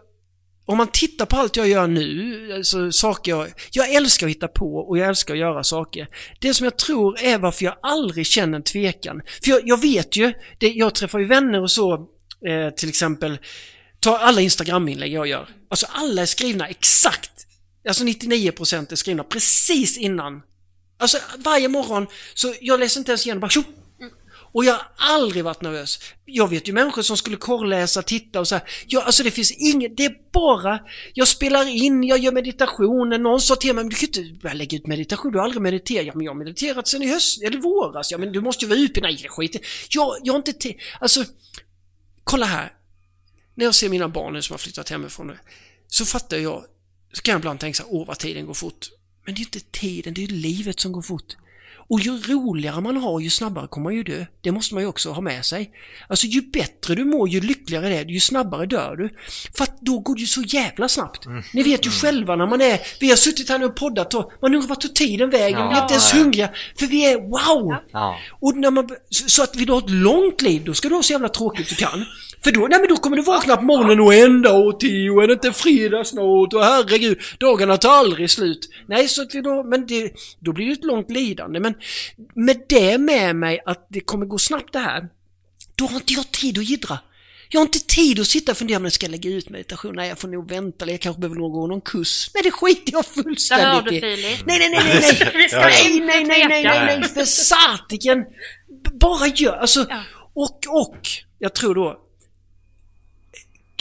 [0.66, 3.48] om man tittar på allt jag gör nu, alltså saker jag...
[3.72, 6.08] Jag älskar att hitta på och jag älskar att göra saker.
[6.40, 9.22] Det som jag tror är varför jag aldrig känner en tvekan.
[9.44, 12.08] För jag, jag vet ju, det, jag träffar ju vänner och så,
[12.48, 13.38] eh, till exempel,
[14.00, 15.50] ta alla Instagram-inlägg jag gör.
[15.70, 17.32] Alltså alla är skrivna exakt,
[17.88, 20.42] alltså 99% är skrivna precis innan.
[20.98, 23.66] Alltså varje morgon, så jag läser inte ens igenom, bara tjup,
[24.54, 26.00] och jag har aldrig varit nervös.
[26.26, 28.64] Jag vet ju människor som skulle korrläsa, titta och så här.
[28.88, 30.80] Ja, alltså det finns inget, det är bara,
[31.14, 33.18] jag spelar in, jag gör meditationer.
[33.18, 35.62] Någon sa till mig, men du kan inte börja lägga ut meditation, du har aldrig
[35.62, 36.06] mediterat.
[36.06, 38.12] Ja, men jag har mediterat sen i höst, eller våras.
[38.12, 39.12] Ja, men du måste ju vara utbildad.
[39.12, 41.26] Nej, skit jag, jag har inte alltså,
[42.24, 42.74] kolla här.
[43.56, 45.38] När jag ser mina barn nu som har flyttat hemifrån nu,
[45.88, 46.66] så fattar jag,
[47.14, 48.90] så kan jag ibland tänka så här, åh vad tiden går fort.
[49.26, 51.36] Men det är inte tiden, det är livet som går fort.
[51.92, 54.26] Och ju roligare man har, ju snabbare kommer man ju dö.
[54.42, 55.72] Det måste man ju också ha med sig.
[56.08, 59.10] Alltså ju bättre du mår, ju lyckligare är du, ju snabbare dör du.
[59.58, 61.26] För att då går det ju så jävla snabbt.
[61.26, 61.44] Mm.
[61.54, 62.00] Ni vet ju mm.
[62.00, 62.80] själva när man är...
[63.00, 65.60] Vi har suttit här nu och poddat och man undrar vart tog tiden vägen?
[65.60, 66.50] Ja, vi är inte ens hungriga.
[66.80, 67.76] För vi är wow!
[67.92, 68.18] Ja.
[68.40, 68.90] Och när man...
[69.10, 71.76] Så att vi har ett långt liv, då ska du ha så jävla tråkigt du
[71.76, 72.06] kan.
[72.44, 75.28] För då, nej men då kommer du vakna på morgonen och ända och tio, är
[75.28, 78.70] det inte fredag snart och herregud, dagarna tar aldrig slut.
[78.88, 81.60] Nej, så att vi då, men det, då blir det ett långt lidande.
[81.60, 81.74] Men
[82.36, 85.10] med det med mig att det kommer gå snabbt det här,
[85.76, 87.00] då har inte jag tid att jiddra.
[87.54, 89.96] Jag har inte tid att sitta och fundera om jag ska lägga ut meditation.
[89.96, 90.86] Nej, jag får nog vänta.
[90.86, 92.32] Eller jag kanske behöver någon gå någon kurs.
[92.34, 94.00] Nej, det skiter jag fullständigt i.
[94.00, 95.50] Där Nej, nej, nej, nej, nej.
[95.52, 98.26] nej, nej, nej, nej, nej, nej, för satiken.
[98.94, 99.86] Bara gör, alltså.
[100.34, 100.98] Och, och,
[101.40, 101.98] jag tror då,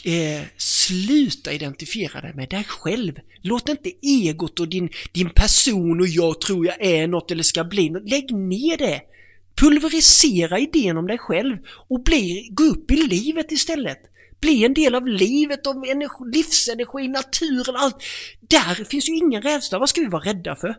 [0.04, 3.12] eh, sluta identifiera dig med dig själv.
[3.42, 7.64] Låt inte egot och din, din person och jag tror jag är något eller ska
[7.64, 8.10] bli något.
[8.10, 9.00] Lägg ner det.
[9.56, 11.56] Pulverisera idén om dig själv
[11.88, 13.98] och bli, gå upp i livet istället.
[14.40, 17.96] Bli en del av livet, av energi, livsenergi, naturen, allt.
[18.40, 19.78] Där finns ju ingen rädsla.
[19.78, 20.76] Vad ska vi vara rädda för?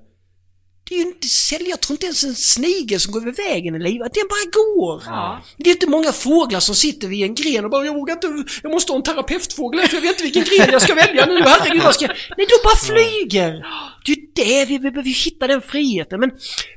[0.89, 3.75] Det är ju inte sälj, jag tror inte ens en snigel som går över vägen
[3.75, 5.03] i livet, den bara går.
[5.05, 5.41] Ja.
[5.57, 8.43] Det är inte många fåglar som sitter vid en gren och bara jag vågar inte,
[8.63, 11.41] jag måste ha en terapeutfågel för jag vet inte vilken gren jag ska välja nu,
[11.45, 12.15] herregud vad ska jag...
[12.37, 13.65] Nej, de bara flyger!
[14.05, 16.31] Det är ju det vi, vi behöver hitta den friheten, men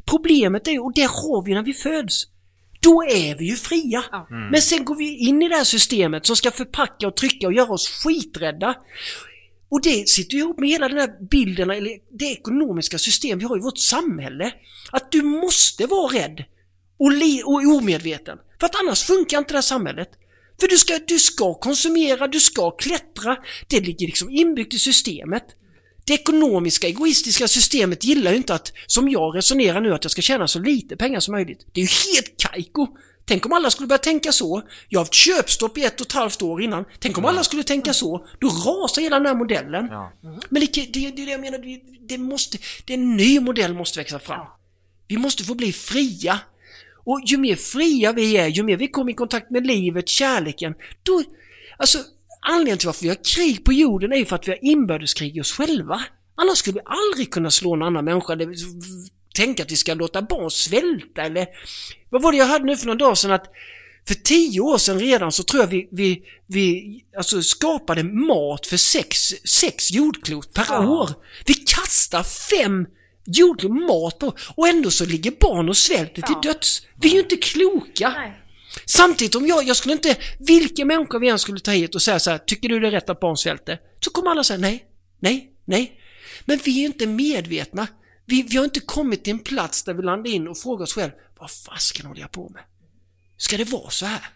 [0.05, 2.27] problemet är ju, och det har vi när vi föds.
[2.81, 4.05] Då är vi ju fria.
[4.31, 4.49] Mm.
[4.49, 7.53] Men sen går vi in i det här systemet som ska förpacka och trycka och
[7.53, 8.75] göra oss skiträdda.
[9.75, 13.57] Och det sitter ihop med hela den här bilden, eller det ekonomiska system vi har
[13.57, 14.53] i vårt samhälle.
[14.93, 16.45] Att du måste vara rädd
[16.99, 17.12] och,
[17.53, 18.39] och omedveten.
[18.61, 20.09] För att annars funkar inte det här samhället.
[20.61, 23.37] För du ska, du ska konsumera, du ska klättra.
[23.68, 25.45] Det ligger liksom inbyggt i systemet.
[26.07, 30.22] Det ekonomiska, egoistiska systemet gillar ju inte att, som jag resonerar nu, att jag ska
[30.22, 31.66] tjäna så lite pengar som möjligt.
[31.72, 32.87] Det är ju helt kajko!
[33.27, 34.62] Tänk om alla skulle börja tänka så.
[34.89, 36.85] Jag har haft köpstopp i ett och ett halvt år innan.
[36.99, 38.27] Tänk om alla skulle tänka så.
[38.41, 39.89] Då rasar hela den här modellen.
[39.91, 40.12] Ja.
[40.49, 41.59] Men det, det, det är det jag menar,
[42.09, 44.47] det, måste, det en ny modell måste växa fram.
[45.09, 46.41] Vi måste få bli fria.
[47.05, 50.75] Och ju mer fria vi är, ju mer vi kommer i kontakt med livet, kärleken,
[51.03, 51.22] då...
[51.77, 51.99] Alltså,
[52.41, 55.37] anledningen till varför vi har krig på jorden är ju för att vi har inbördeskrig
[55.37, 56.01] i oss själva.
[56.37, 58.37] Annars skulle vi aldrig kunna slå en annan människa
[59.35, 61.47] tänka att vi ska låta barn svälta eller...
[62.11, 63.47] Vad var det jag hörde nu för några dagar sedan att
[64.09, 68.76] för tio år sedan redan så tror jag vi, vi, vi alltså skapade mat för
[68.76, 70.89] sex, sex jordklot per ja.
[70.89, 71.11] år.
[71.47, 72.87] Vi kastar fem
[73.26, 76.26] jordklot mat på och ändå så ligger barn och svälter ja.
[76.26, 76.87] till döds.
[77.01, 78.09] Vi är ju inte kloka.
[78.09, 78.41] Nej.
[78.87, 82.18] Samtidigt om jag, jag skulle inte, vilken människa vi än skulle ta hit och säga
[82.18, 83.78] så här, tycker du det är rätt att barn svälter?
[84.01, 84.85] Så kommer alla säga nej,
[85.20, 86.01] nej, nej.
[86.45, 87.87] Men vi är inte medvetna.
[88.27, 90.95] Vi, vi har inte kommit till en plats där vi landar in och frågar oss
[90.95, 92.62] själv, vad fasken håller jag på med?
[93.37, 94.29] Ska det vara så här?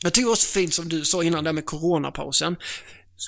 [0.00, 2.56] Jag tycker också fint som du sa innan där med coronapausen.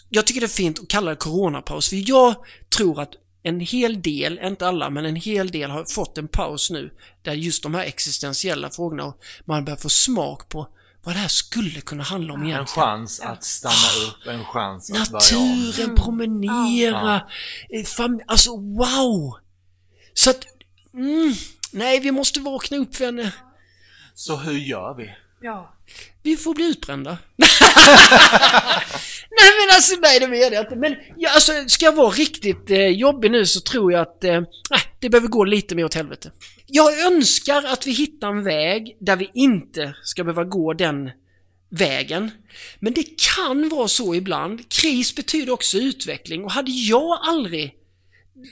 [0.08, 2.34] Jag tycker det är fint att kalla det coronapaus, för jag
[2.76, 3.10] tror att
[3.42, 6.90] en hel del, inte alla, men en hel del har fått en paus nu
[7.22, 9.14] där just de här existentiella frågorna
[9.44, 10.68] man börjar få smak på
[11.04, 12.88] vad det här skulle kunna handla om egentligen.
[12.88, 17.22] En chans att stanna upp, en chans att Naturen, promenera,
[17.68, 18.04] ja.
[18.04, 19.38] Eh, alltså wow!
[20.18, 20.46] Så att,
[20.94, 21.32] mm,
[21.72, 23.32] nej vi måste vakna upp för henne.
[24.14, 25.10] Så hur gör vi?
[25.40, 25.74] Ja.
[26.22, 27.18] Vi får bli utbrända.
[27.36, 27.48] nej
[29.58, 30.76] men alltså, nej det menar jag inte.
[30.76, 34.42] Men ja, alltså, ska jag vara riktigt eh, jobbig nu så tror jag att eh,
[35.00, 36.30] det behöver gå lite mer åt helvete.
[36.66, 41.10] Jag önskar att vi hittar en väg där vi inte ska behöva gå den
[41.70, 42.30] vägen.
[42.80, 43.04] Men det
[43.36, 44.72] kan vara så ibland.
[44.72, 47.74] Kris betyder också utveckling och hade jag aldrig...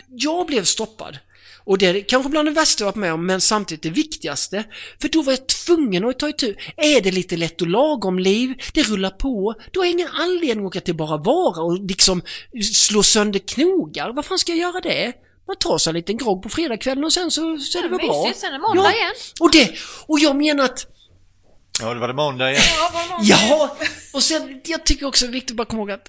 [0.08, 1.18] Jag blev stoppad
[1.66, 4.64] Och det är kanske bland det värsta jag varit med om, men samtidigt det viktigaste.
[5.00, 6.54] För då var jag tvungen att ta itu.
[6.76, 10.66] Är det lite lätt och lagom liv, det rullar på, då har jag ingen anledning
[10.66, 12.22] att åka till Bara Vara och liksom
[12.72, 14.12] slå sönder knogar.
[14.12, 15.12] Vad fan ska jag göra det?
[15.46, 17.98] Man tar sig en liten grogg på fredagskvällen och sen så, så är det väl
[17.98, 18.22] bra.
[18.22, 18.92] Mysigt, sen är det måndag ja.
[18.92, 19.14] igen.
[19.40, 19.70] Och, det,
[20.06, 20.86] och jag menar att
[21.80, 22.62] Ja, det var det måndag igen.
[22.78, 23.18] Ja, måndag.
[23.22, 23.76] Ja,
[24.12, 26.08] och sen jag tycker också det är viktigt att bara komma ihåg att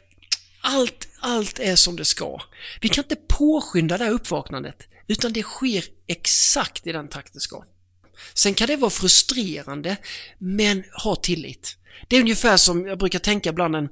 [0.61, 2.41] allt, allt är som det ska.
[2.81, 4.77] Vi kan inte påskynda det här uppvaknandet,
[5.07, 7.63] utan det sker exakt i den takt det ska.
[8.33, 9.97] Sen kan det vara frustrerande,
[10.37, 11.77] men ha tillit.
[12.07, 13.89] Det är ungefär som jag brukar tänka ibland en,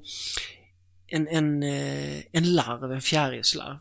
[1.07, 3.77] en, en, eh, en larv, en fjärilslarv.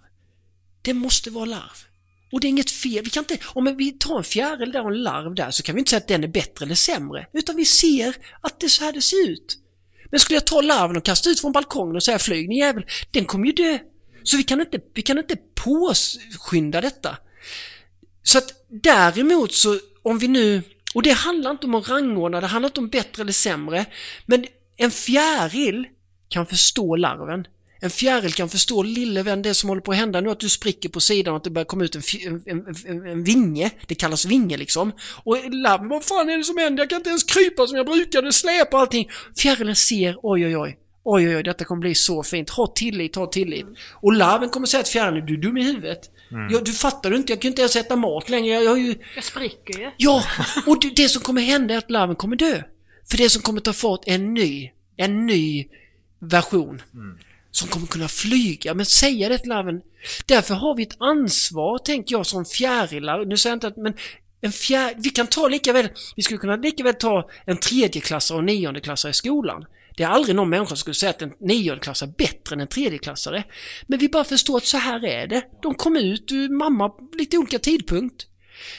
[0.82, 1.84] Det måste vara larv.
[2.32, 3.04] Och det är inget fel.
[3.04, 5.74] Vi kan inte, om vi tar en fjäril där och en larv där så kan
[5.74, 7.26] vi inte säga att den är bättre eller sämre.
[7.32, 9.58] Utan vi ser att det är så här det ser ut.
[10.10, 12.86] Men skulle jag ta larven och kasta ut från balkongen och säga flyg ni jävel,
[13.10, 13.78] den kommer ju dö.
[14.22, 17.16] Så vi kan inte, vi kan inte påskynda detta.
[18.22, 20.62] Så att däremot så, om vi nu,
[20.94, 23.86] och det handlar inte om att rangordna, det handlar inte om bättre eller sämre,
[24.26, 25.86] men en fjäril
[26.28, 27.46] kan förstå larven.
[27.80, 30.48] En fjäril kan förstå lille vän det som håller på att hända nu att du
[30.48, 33.70] spricker på sidan och att det börjar komma ut en, en, en, en, en vinge.
[33.86, 34.92] Det kallas vinge liksom.
[35.24, 36.82] Och larven, vad fan är det som händer?
[36.82, 39.10] Jag kan inte ens krypa som jag brukade, släpa allting.
[39.36, 40.78] Fjärilen ser, oj oj oj.
[41.04, 42.50] Oj oj oj, detta kommer bli så fint.
[42.50, 43.66] Ha tillit, ha tillit.
[43.92, 46.10] Och larven kommer säga till fjärilen, du är dum i huvudet.
[46.50, 48.54] Ja, du fattar du inte, jag kan inte ens äta mat längre.
[48.54, 48.94] Jag, jag har ju...
[49.14, 49.90] Jag spricker ju.
[49.96, 50.24] Ja,
[50.66, 52.62] och det, det som kommer hända är att larven kommer dö.
[53.10, 55.68] För det som kommer ta fart är en ny, en ny
[56.18, 56.82] version.
[57.50, 59.80] Som kommer kunna flyga, men säga det till larven.
[60.26, 63.24] Därför har vi ett ansvar, tänker jag, som fjärilar.
[63.24, 63.94] Nu säger jag inte att, men
[64.40, 68.38] en fjär, vi kan ta lika väl, vi skulle kunna lika väl ta en tredjeklassare
[68.38, 69.64] och niondeklassare i skolan.
[69.96, 72.68] Det är aldrig någon människa som skulle säga att en niondeklassare är bättre än en
[72.68, 73.44] tredjeklassare.
[73.86, 75.42] Men vi bara förstår att så här är det.
[75.62, 78.26] De kom ut ur mamma lite olika tidpunkt.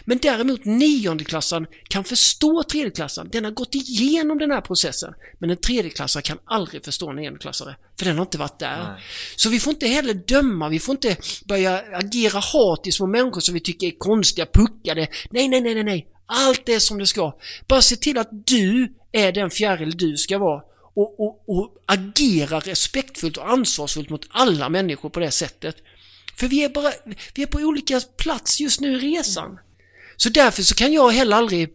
[0.05, 3.29] Men däremot niondeklassaren kan förstå tredjeklassaren.
[3.31, 5.13] Den har gått igenom den här processen.
[5.39, 7.75] Men en tredjeklassare kan aldrig förstå en niondeklassare.
[7.99, 8.77] För den har inte varit där.
[8.77, 9.01] Nej.
[9.35, 13.53] Så vi får inte heller döma, vi får inte börja agera hatiskt mot människor som
[13.53, 15.07] vi tycker är konstiga, puckade.
[15.31, 16.07] Nej, nej, nej, nej, nej.
[16.25, 17.37] Allt är som det ska.
[17.67, 20.61] Bara se till att du är den fjäril du ska vara.
[20.95, 25.75] Och, och, och agera respektfullt och ansvarsfullt mot alla människor på det sättet.
[26.35, 26.91] För vi är bara,
[27.33, 29.59] vi är på olika plats just nu i resan.
[30.17, 31.69] Så därför så kan jag heller aldrig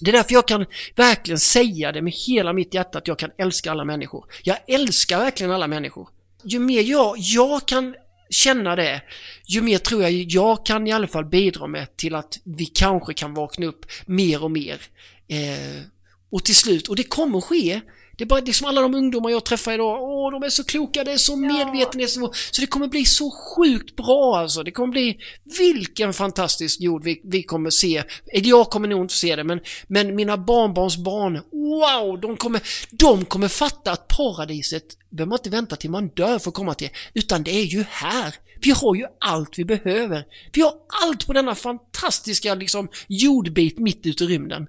[0.00, 3.30] det är därför jag kan verkligen säga det med hela mitt hjärta att jag kan
[3.38, 4.24] älska alla människor.
[4.42, 6.08] Jag älskar verkligen alla människor.
[6.44, 7.94] Ju mer jag, jag kan
[8.30, 9.02] känna det,
[9.46, 13.14] ju mer tror jag jag kan i alla fall bidra med till att vi kanske
[13.14, 14.80] kan vakna upp mer och mer.
[15.28, 15.82] Eh,
[16.30, 17.80] och till slut, och det kommer ske,
[18.16, 21.04] det är bara liksom alla de ungdomar jag träffar idag, åh de är så kloka,
[21.04, 22.32] det är så medvetenhetsnivå.
[22.50, 24.62] Så det kommer bli så sjukt bra alltså.
[24.62, 25.18] Det kommer bli,
[25.58, 28.02] vilken fantastisk jord vi, vi kommer se.
[28.24, 32.60] Jag kommer nog inte se det, men, men mina barnbarns barn, wow, de kommer,
[32.90, 36.74] de kommer fatta att paradiset behöver man inte vänta till man dör för att komma
[36.74, 38.34] till, utan det är ju här.
[38.60, 40.24] Vi har ju allt vi behöver.
[40.52, 44.66] Vi har allt på denna fantastiska liksom, jordbit mitt ute i rymden.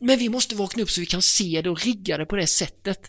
[0.00, 2.46] Men vi måste vakna upp så vi kan se det och rigga det på det
[2.46, 3.00] sättet.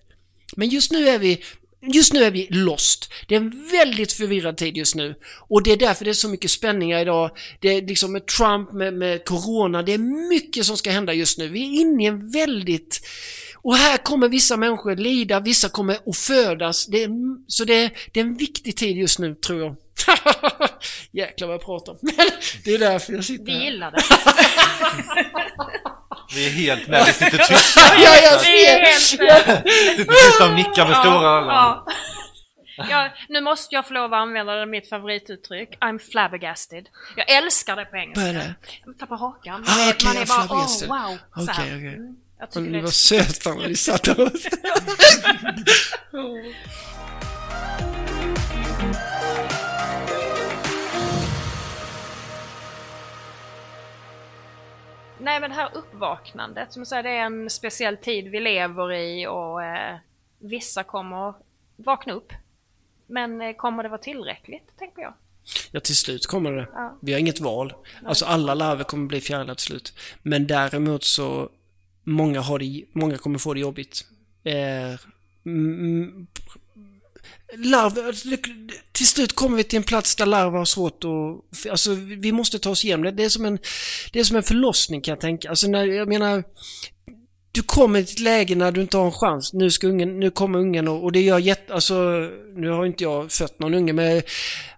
[0.55, 1.43] Men just nu är vi
[1.83, 3.13] Just nu är vi lost.
[3.27, 5.15] Det är en väldigt förvirrad tid just nu.
[5.49, 7.31] Och det är därför det är så mycket spänningar idag.
[7.59, 11.37] Det är liksom med Trump, med, med Corona, det är mycket som ska hända just
[11.37, 11.47] nu.
[11.47, 13.01] Vi är inne i en väldigt...
[13.55, 16.85] Och här kommer vissa människor lida, vissa kommer att födas.
[16.85, 17.09] Det är,
[17.47, 19.75] så det är, det är en viktig tid just nu, tror jag.
[21.11, 21.97] Jäklar vad jag pratar.
[22.01, 22.29] Men
[22.65, 23.63] det är därför jag sitter Vi här.
[23.63, 24.01] gillar det.
[26.35, 27.81] Vi är helt med, vi sitter tysta.
[27.97, 28.99] Ja, jag är ser!
[29.97, 31.47] Sitter tysta och nickar med stora ögon.
[31.47, 31.85] ja.
[32.89, 35.77] Ja, nu måste jag få lov att använda mitt favorituttryck.
[35.81, 36.85] I'm flabbergasted.
[37.15, 38.21] Jag älskar det på engelska.
[38.21, 38.53] Vad är det?
[38.85, 39.65] Jag tappar hakan.
[39.67, 40.89] Ah, är, okej, man är bara flabbergasted.
[40.89, 41.17] oh, wow.
[41.35, 41.63] Okej, här.
[41.77, 41.87] okej.
[41.95, 44.07] Mm, Jag tycker ni det var är söta när ni satt
[55.21, 58.93] Nej men det här uppvaknandet, som jag säger, det är en speciell tid vi lever
[58.93, 59.97] i och eh,
[60.39, 61.33] vissa kommer
[61.75, 62.33] vakna upp.
[63.07, 65.13] Men eh, kommer det vara tillräckligt, tänker jag?
[65.71, 66.67] Ja, till slut kommer det.
[66.73, 66.97] Ja.
[67.01, 67.73] Vi har inget val.
[68.05, 69.93] Alltså alla larver kommer bli fjärilar till slut.
[70.23, 71.49] Men däremot så,
[72.03, 74.05] många, har det, många kommer få det jobbigt.
[74.43, 74.99] Eh,
[77.57, 78.29] larver, alltså,
[78.91, 81.71] till slut kommer vi till en plats där larver har svårt att...
[81.71, 83.11] Alltså vi måste ta oss igenom det.
[83.11, 83.59] Det är som en,
[84.11, 85.49] det är som en förlossning kan jag tänka.
[85.49, 86.43] Alltså när, jag menar...
[87.53, 89.53] Du kommer till ett läge när du inte har en chans.
[89.53, 91.73] Nu, ska ungen, nu kommer ungen och, och det gör jätte...
[91.73, 91.93] Alltså,
[92.55, 94.21] nu har inte jag fött någon unge men...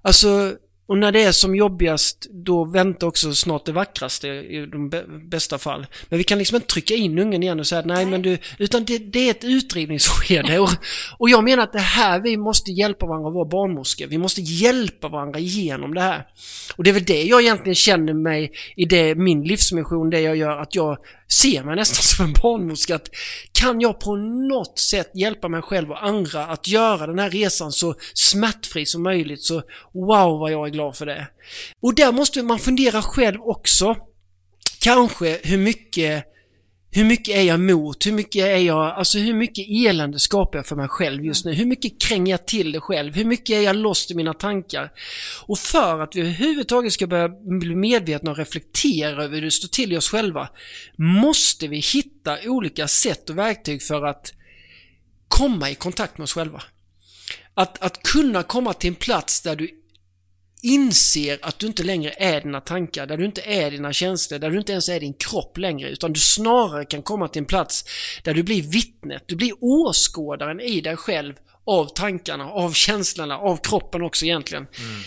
[0.02, 0.56] Alltså,
[0.88, 4.90] och när det är som jobbigast, då väntar också snart det vackraste i de
[5.30, 5.88] bästa fall.
[6.10, 8.06] Men vi kan liksom inte trycka in ungen igen och säga nej, nej.
[8.06, 10.60] men du, utan det, det är ett utdrivningsskede.
[10.60, 10.70] och,
[11.18, 14.08] och jag menar att det här, vi måste hjälpa varandra att vara barnmorskor.
[14.08, 16.26] Vi måste hjälpa varandra igenom det här.
[16.76, 20.36] Och det är väl det jag egentligen känner mig i det, min livsmission, det jag
[20.36, 22.96] gör, att jag ser mig nästan som en barnmorska.
[22.96, 23.10] Att
[23.54, 27.72] kan jag på något sätt hjälpa mig själv och andra att göra den här resan
[27.72, 29.62] så smärtfri som möjligt så
[29.94, 31.28] wow vad jag är glad för det.
[31.82, 33.96] Och där måste man fundera själv också.
[34.80, 36.26] Kanske hur mycket
[36.96, 38.06] hur mycket är jag emot?
[38.06, 41.54] Hur mycket är jag, alltså hur mycket elände skapar jag för mig själv just nu?
[41.54, 43.16] Hur mycket kränger jag till det själv?
[43.16, 44.92] Hur mycket är jag lost i mina tankar?
[45.46, 49.68] Och för att vi överhuvudtaget ska börja bli medvetna och reflektera över hur det står
[49.68, 50.50] till i oss själva
[50.98, 54.34] måste vi hitta olika sätt och verktyg för att
[55.28, 56.64] komma i kontakt med oss själva.
[57.54, 59.83] Att, att kunna komma till en plats där du
[60.64, 64.50] inser att du inte längre är dina tankar, där du inte är dina känslor, där
[64.50, 67.86] du inte ens är din kropp längre, utan du snarare kan komma till en plats
[68.24, 71.34] där du blir vittnet, du blir åskådaren i dig själv
[71.66, 74.68] av tankarna, av känslorna, av kroppen också egentligen.
[74.80, 75.02] Mm.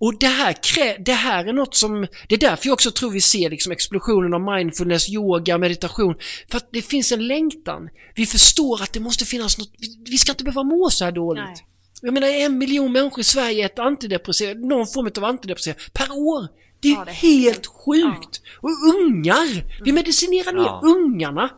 [0.00, 0.56] Och det här,
[1.04, 4.34] det här är något som, det är därför jag också tror vi ser liksom explosionen
[4.34, 6.14] av mindfulness, yoga, meditation.
[6.50, 7.88] För att det finns en längtan.
[8.14, 9.72] Vi förstår att det måste finnas något,
[10.06, 11.44] vi ska inte behöva må så här dåligt.
[11.44, 11.66] Nej.
[12.02, 16.48] Jag menar en miljon människor i Sverige äter antidepressiva, någon form av antidepressiva per år.
[16.80, 18.42] Det är, ja, det är helt sjukt!
[18.44, 18.50] Ja.
[18.60, 19.82] Och ungar!
[19.84, 20.80] Vi medicinerar ner ja.
[20.84, 21.50] ungarna.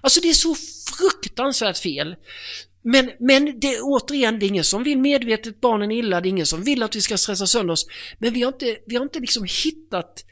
[0.00, 0.54] Alltså det är så
[0.98, 2.16] fruktansvärt fel.
[2.82, 6.46] Men, men det, återigen, det är ingen som vill medvetet barnen illa, det är ingen
[6.46, 7.86] som vill att vi ska stressa sönder oss.
[8.18, 10.24] Men vi har inte, vi har inte liksom hittat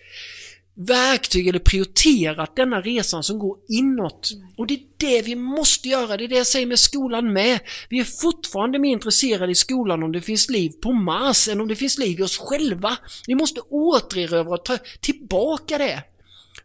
[0.77, 4.31] verktyg eller prioriterat denna resan som går inåt.
[4.57, 7.61] Och det är det vi måste göra, det är det jag säger med skolan med.
[7.89, 11.69] Vi är fortfarande mer intresserade i skolan om det finns liv på Mars än om
[11.69, 12.97] det finns liv i oss själva.
[13.27, 16.03] Vi måste återerövra och ta tillbaka det.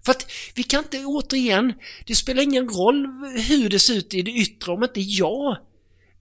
[0.05, 1.73] För att vi kan inte återigen,
[2.05, 3.05] det spelar ingen roll
[3.49, 5.57] hur det ser ut i det yttre om inte jag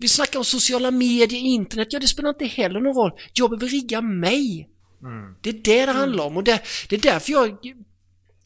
[0.00, 3.12] vi snackar om sociala medier, internet, ja det spelar inte heller någon roll.
[3.32, 4.68] Jag behöver rigga mig.
[5.02, 5.34] Mm.
[5.40, 7.58] Det är det det handlar om och det, det är därför jag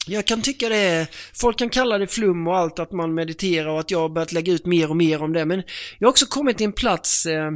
[0.07, 3.69] jag kan tycka det är, folk kan kalla det flum och allt att man mediterar
[3.69, 5.63] och att jag har börjat lägga ut mer och mer om det men
[5.99, 7.51] jag har också kommit till en plats eh,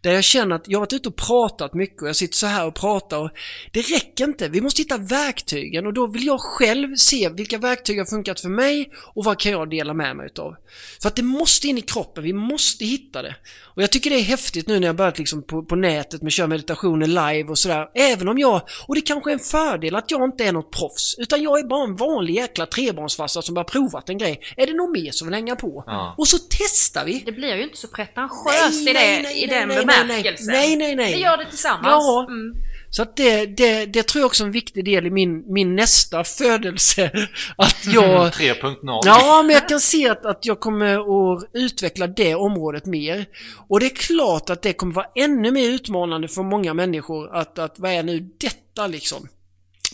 [0.00, 2.46] där jag känner att jag har varit ute och pratat mycket och jag sitter så
[2.46, 3.30] här och pratar och
[3.72, 4.48] det räcker inte.
[4.48, 8.48] Vi måste hitta verktygen och då vill jag själv se vilka verktyg har funkat för
[8.48, 10.56] mig och vad kan jag dela med mig utav.
[11.02, 13.36] För att det måste in i kroppen, vi måste hitta det.
[13.74, 16.32] Och jag tycker det är häftigt nu när jag börjat liksom på, på nätet med
[16.32, 17.88] kör meditationer live och sådär.
[17.94, 21.14] Även om jag, och det kanske är en fördel att jag inte är något proffs,
[21.18, 24.40] utan jag är bara en vanlig jäkla trebarnsfarsa som bara provat en grej.
[24.56, 25.84] Är det någon mer som vill hänga på?
[25.86, 26.14] Ja.
[26.18, 27.22] Och så testar vi!
[27.26, 30.46] Det blir ju inte så pretentiöst i, det, i den nej, bemärkelsen.
[30.46, 31.14] Nej, nej, nej.
[31.14, 32.04] Vi gör det tillsammans.
[32.04, 32.26] Ja.
[32.28, 32.54] Mm.
[32.90, 35.76] Så att det, det, det tror jag också är en viktig del i min, min
[35.76, 37.10] nästa födelse.
[37.56, 38.30] Att jag...
[38.30, 40.94] 3.0 Ja, men jag kan se att, att jag kommer
[41.34, 43.26] att utveckla det området mer.
[43.68, 47.58] Och det är klart att det kommer vara ännu mer utmanande för många människor att,
[47.58, 49.28] att vad är nu detta liksom?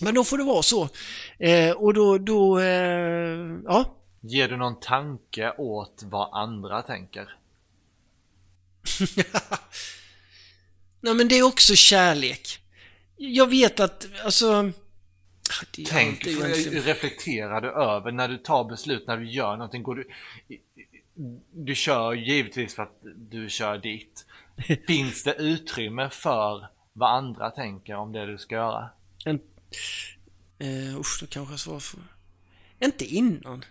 [0.00, 0.88] Men då får det vara så.
[1.38, 3.94] Eh, och då, då eh, ja.
[4.20, 7.36] Ger du någon tanke åt vad andra tänker?
[11.00, 12.58] Nej men det är också kärlek.
[13.16, 14.72] Jag vet att, alltså...
[15.88, 16.26] Tänk,
[16.72, 20.08] reflekterar du över när du tar beslut, när du gör någonting, går du...
[21.52, 24.26] Du kör givetvis för att du kör dit.
[24.86, 28.88] Finns det utrymme för vad andra tänker om det du ska göra?
[29.24, 29.40] En,
[30.58, 32.00] eh, usch, då kanske jag svarar för...
[32.80, 33.64] Inte innan.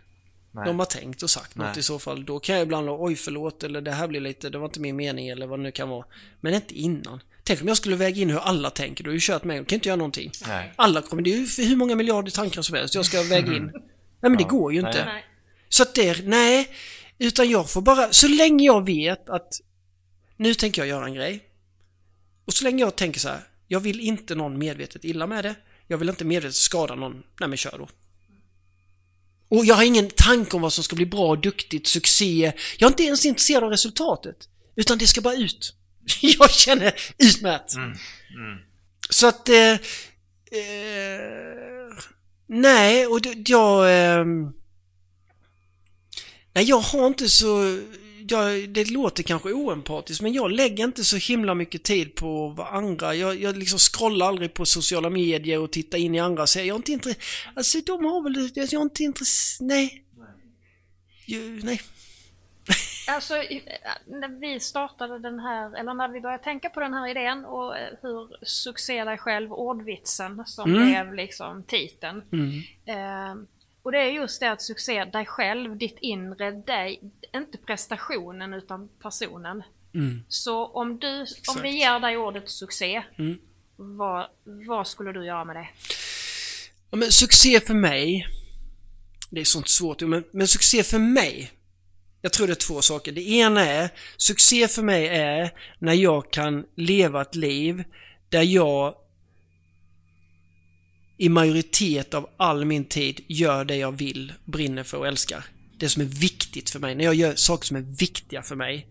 [0.51, 0.65] Nej.
[0.65, 1.67] De har tänkt och sagt Nej.
[1.67, 2.25] något i så fall.
[2.25, 4.95] Då kan jag ibland oj förlåt eller det här blir lite, det var inte min
[4.95, 6.05] mening eller vad det nu kan vara.
[6.41, 7.21] Men inte innan.
[7.43, 9.67] Tänk om jag skulle väga in hur alla tänker, du har ju kört mig, jag
[9.67, 10.31] kan inte göra någonting.
[10.47, 10.73] Nej.
[10.75, 13.63] Alla kommer, det är ju hur många miljarder tankar som helst jag ska väga in.
[14.21, 14.37] Nej men ja.
[14.37, 15.05] det går ju inte.
[15.05, 15.25] Nej.
[15.69, 16.69] Så att det, nej.
[17.17, 19.53] Utan jag får bara, så länge jag vet att
[20.37, 21.43] nu tänker jag göra en grej.
[22.45, 25.55] Och så länge jag tänker så här, jag vill inte någon medvetet illa med det.
[25.87, 27.23] Jag vill inte medvetet skada någon.
[27.39, 27.87] Nej men kör då.
[29.49, 32.53] Och jag har ingen tanke om vad som ska bli bra, duktigt, succé.
[32.77, 34.37] Jag är inte ens intresserad av resultatet.
[34.75, 35.75] Utan det ska bara ut.
[36.21, 37.75] jag känner utmärkt.
[37.75, 37.89] Mm.
[37.89, 38.59] Mm.
[39.09, 39.49] Så att...
[39.49, 39.79] Eh, eh,
[42.47, 44.03] nej, och jag...
[44.03, 44.25] Eh,
[46.53, 47.79] nej, jag har inte så...
[48.29, 52.67] Jag, det låter kanske oempatiskt men jag lägger inte så himla mycket tid på vad
[52.67, 53.15] andra...
[53.15, 56.67] Jag, jag liksom scrollar aldrig på sociala medier och tittar in i andra så jag
[56.67, 57.23] är inte intresserad...
[57.55, 58.51] Alltså de har väl...
[58.55, 59.67] Jag är inte intresserad...
[59.67, 60.03] Nej.
[60.17, 60.27] Nej.
[61.25, 61.81] Jag, nej.
[63.09, 63.33] Alltså,
[64.05, 67.77] när vi startade den här, eller när vi började tänka på den här idén och
[67.77, 70.87] eh, hur succé dig själv, ordvitsen som Mm.
[70.87, 72.17] blev liksom titeln.
[72.85, 73.35] Eh,
[73.87, 77.01] och det är just det att succé dig själv, ditt inre, dig,
[77.35, 79.63] inte prestationen utan personen.
[80.27, 81.25] Så om du,
[81.55, 83.03] om vi ger dig ordet succé,
[83.75, 85.67] vad, vad skulle du göra med det?
[86.91, 88.27] Ja, men succé för mig,
[89.29, 91.51] det är sånt svårt, men, men succé för mig,
[92.21, 93.11] jag tror det är två saker.
[93.11, 97.83] Det ena är, succé för mig är när jag kan leva ett liv
[98.29, 98.95] där jag
[101.17, 105.45] i majoritet av all min tid gör det jag vill, brinner för och älskar.
[105.77, 106.95] Det som är viktigt för mig.
[106.95, 108.87] När jag gör saker som är viktiga för mig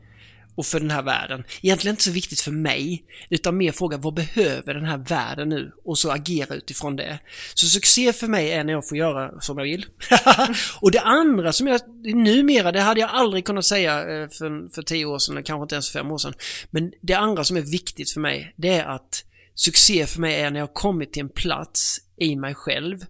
[0.56, 1.44] och för den här världen.
[1.62, 5.72] Egentligen inte så viktigt för mig, utan mer fråga vad behöver den här världen nu?
[5.84, 7.18] Och så agera utifrån det.
[7.54, 9.86] Så succé för mig är när jag får göra som jag vill.
[10.80, 14.82] och det andra som jag numera, det hade jag aldrig kunnat säga eh, för, för
[14.82, 16.34] tio år sedan, eller kanske inte ens för fem år sedan.
[16.70, 19.24] Men det andra som är viktigt för mig, det är att
[19.54, 23.04] succé för mig är när jag har kommit till en plats i mig själv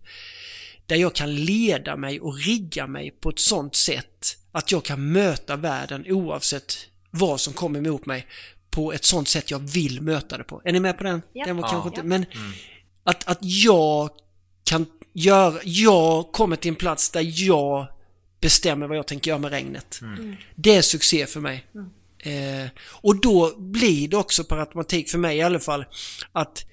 [0.87, 5.13] där jag kan leda mig och rigga mig på ett sånt sätt att jag kan
[5.13, 6.75] möta världen oavsett
[7.11, 8.27] vad som kommer emot mig
[8.71, 10.63] på ett sånt sätt jag vill möta det på.
[10.65, 11.23] Är ni med på den?
[11.33, 11.45] Ja.
[11.47, 11.69] Den var Ja.
[11.71, 12.27] kanske inte, men
[13.05, 14.11] att, att jag
[14.65, 17.87] kan göra, jag kommer till en plats där jag
[18.41, 20.01] bestämmer vad jag tänker göra med regnet.
[20.55, 21.67] Det är succé för mig.
[22.19, 25.85] Eh, och då blir det också per automatik för mig i alla fall
[26.33, 26.67] att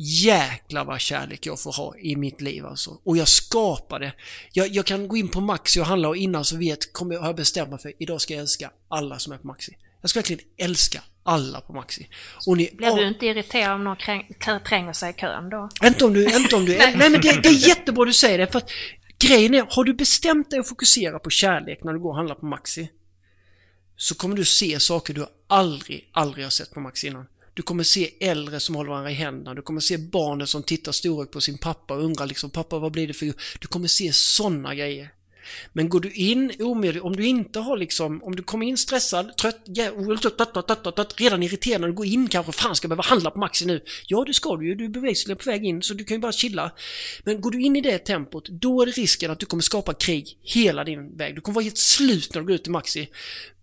[0.00, 3.00] jäklar vad kärlek jag får ha i mitt liv alltså.
[3.04, 4.12] Och jag skapar det.
[4.52, 7.20] Jag, jag kan gå in på Maxi och handla och innan så vet, kommer jag,
[7.20, 9.76] har jag bestämt mig för idag ska jag älska alla som är på Maxi.
[10.00, 12.08] Jag ska verkligen älska alla på Maxi.
[12.46, 14.34] Och ni, Blir du inte irriterad om någon kräng,
[14.68, 15.68] tränger sig i kön då?
[15.84, 18.46] inte om du, inte om du Nej men det, det är jättebra du säger det
[18.46, 18.70] för att
[19.18, 22.34] grejen är, har du bestämt dig att fokusera på kärlek när du går och handlar
[22.34, 22.90] på Maxi
[23.96, 27.26] så kommer du se saker du aldrig, aldrig har sett på Maxi innan.
[27.58, 30.92] Du kommer se äldre som håller varandra i händerna, du kommer se barnen som tittar
[30.92, 34.12] storögt på sin pappa och undrar liksom pappa vad blir det för Du kommer se
[34.12, 35.08] sådana grejer.
[35.72, 39.36] Men går du in omedvetet, om du inte har liksom, om du kommer in stressad,
[39.36, 42.84] trött, trött, trött, trött, trött, trött, redan irriterad när du går in kanske, fan ska
[42.84, 43.80] jag behöva handla på Maxi nu?
[44.06, 46.20] Ja det ska du ju, du är bevisligen på väg in så du kan ju
[46.20, 46.72] bara chilla.
[47.24, 49.94] Men går du in i det tempot, då är det risken att du kommer skapa
[49.94, 51.34] krig hela din väg.
[51.34, 53.08] Du kommer vara helt slut när du går ut i Maxi.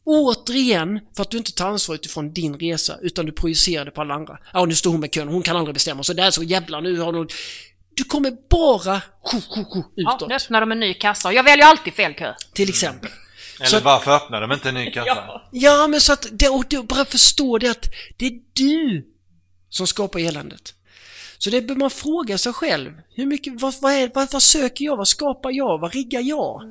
[0.06, 4.02] Återigen, för att du inte tar ansvar utifrån din resa, utan du projicerar det på
[4.02, 4.38] alla andra.
[4.54, 7.00] Ja, nu står hon med kön, hon kan aldrig bestämma, så där så jävla nu
[7.00, 7.28] har hon...
[7.94, 9.38] Du kommer bara sjo,
[9.96, 12.34] Ja, utåt, nu öppnar de en ny kassa jag väljer alltid fel kö.
[12.54, 13.10] till exempel.
[13.60, 15.42] Eller Så- varför öppnar de inte en ny kassa?
[15.52, 17.86] Ja, men så att, det, och det, bara förstå det att
[18.18, 19.06] det är du
[19.70, 20.74] som skapar eländet.
[21.38, 22.92] Så det bör man fråga sig själv.
[23.16, 24.98] Hur mycket, vad, vad, är, vad, vad söker jag?
[24.98, 25.78] Vad skapar jag?
[25.80, 26.62] Vad riggar jag?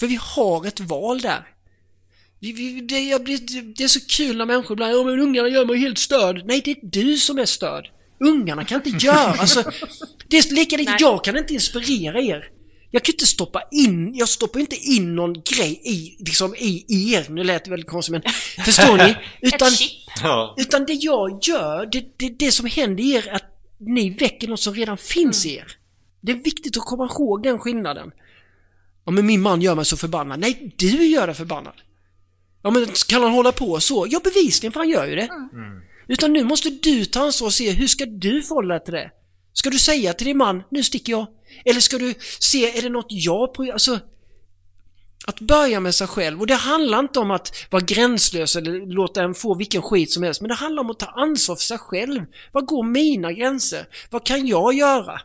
[0.00, 1.46] För vi har ett val där.
[2.40, 5.78] Det, jag blir, det är så kul när människor ibland, ja men ungarna gör mig
[5.78, 6.42] helt störd.
[6.46, 7.90] Nej, det är du som är störd.
[8.20, 9.62] Ungarna kan inte göra, alltså,
[10.28, 12.44] det är lika lite, jag kan inte inspirera er.
[12.90, 16.84] Jag kan inte stoppa in, jag stoppar inte in någon grej i, liksom i
[17.14, 18.22] er, nu lät det väldigt konstigt men,
[18.64, 19.16] förstår ni?
[19.40, 19.72] Utan,
[20.56, 24.48] utan det jag gör, det, det, det som händer i er är att ni väcker
[24.48, 25.66] något som redan finns i er.
[26.20, 28.10] Det är viktigt att komma ihåg den skillnaden.
[29.04, 30.40] Ja men min man gör mig så förbannad.
[30.40, 31.74] Nej, du gör dig förbannad.
[32.62, 34.06] Ja men kan han hålla på så?
[34.10, 35.28] Ja bevisligen för han gör ju det.
[36.08, 39.10] Utan nu måste du ta ansvar och se hur ska du förhålla dig till det?
[39.52, 41.26] Ska du säga till din man, nu sticker jag?
[41.64, 43.72] Eller ska du se, är det något jag på...
[43.72, 43.98] Alltså,
[45.26, 46.40] att börja med sig själv.
[46.40, 50.22] Och det handlar inte om att vara gränslös eller låta en få vilken skit som
[50.22, 50.40] helst.
[50.40, 52.24] Men det handlar om att ta ansvar för sig själv.
[52.52, 53.86] Vad går mina gränser?
[54.10, 55.20] Vad kan jag göra?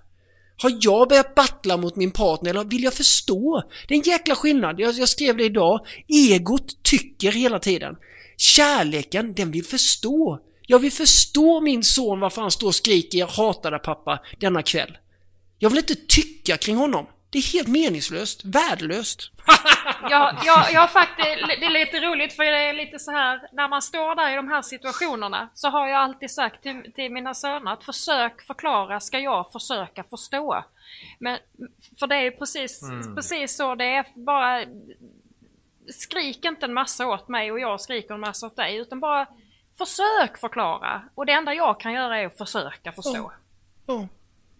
[0.58, 3.64] Har jag börjat battla mot min partner eller vill jag förstå?
[3.88, 4.80] Det är en jäkla skillnad.
[4.80, 5.80] Jag, jag skrev det idag.
[6.08, 7.96] Egot tycker hela tiden.
[8.38, 10.40] Kärleken, den vill förstå.
[10.68, 14.62] Jag vill förstå min son varför han står och skriker jag hatar dig pappa denna
[14.62, 14.98] kväll.
[15.60, 17.06] Jag vill inte tycka kring honom.
[17.36, 19.32] Det är helt meningslöst, värdelöst.
[20.10, 23.68] Jag, jag, jag faktiskt, det är lite roligt för det är lite så här, när
[23.68, 27.34] man står där i de här situationerna så har jag alltid sagt till, till mina
[27.34, 30.64] söner att försök förklara ska jag försöka förstå.
[31.20, 31.40] Men,
[32.00, 32.82] för det är ju precis,
[33.16, 34.66] precis så det är, bara
[35.90, 39.28] skrik inte en massa åt mig och jag skriker en massa åt dig utan bara
[39.78, 41.02] försök förklara.
[41.16, 43.32] Och det enda jag kan göra är att försöka förstå.
[43.86, 44.08] Ja.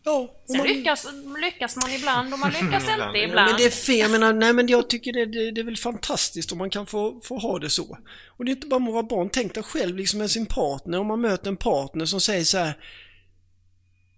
[0.06, 0.36] Ja.
[0.48, 1.08] Sen man- lyckas,
[1.42, 3.50] lyckas man ibland och man lyckas inte Ibland.
[3.50, 5.66] Ja, men det är fel, jag menar, nej men jag tycker det, det, det är
[5.66, 7.98] väl fantastiskt om man kan få, få ha det så.
[8.38, 11.00] Och det är inte bara med våra barn, tänk dig själv liksom med sin partner,
[11.00, 12.78] om man möter en partner som säger så här.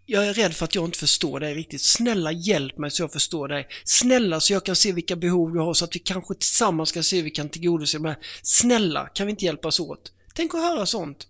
[0.06, 1.82] jag är rädd för att jag inte förstår dig riktigt.
[1.82, 3.68] Snälla hjälp mig så jag förstår dig.
[3.84, 7.04] Snälla så jag kan se vilka behov du har så att vi kanske tillsammans ska
[7.04, 8.16] se hur vi kan tillgodose dem.
[8.44, 10.12] Snälla, kan vi inte hjälpas åt?
[10.34, 11.28] Tänk att höra sånt.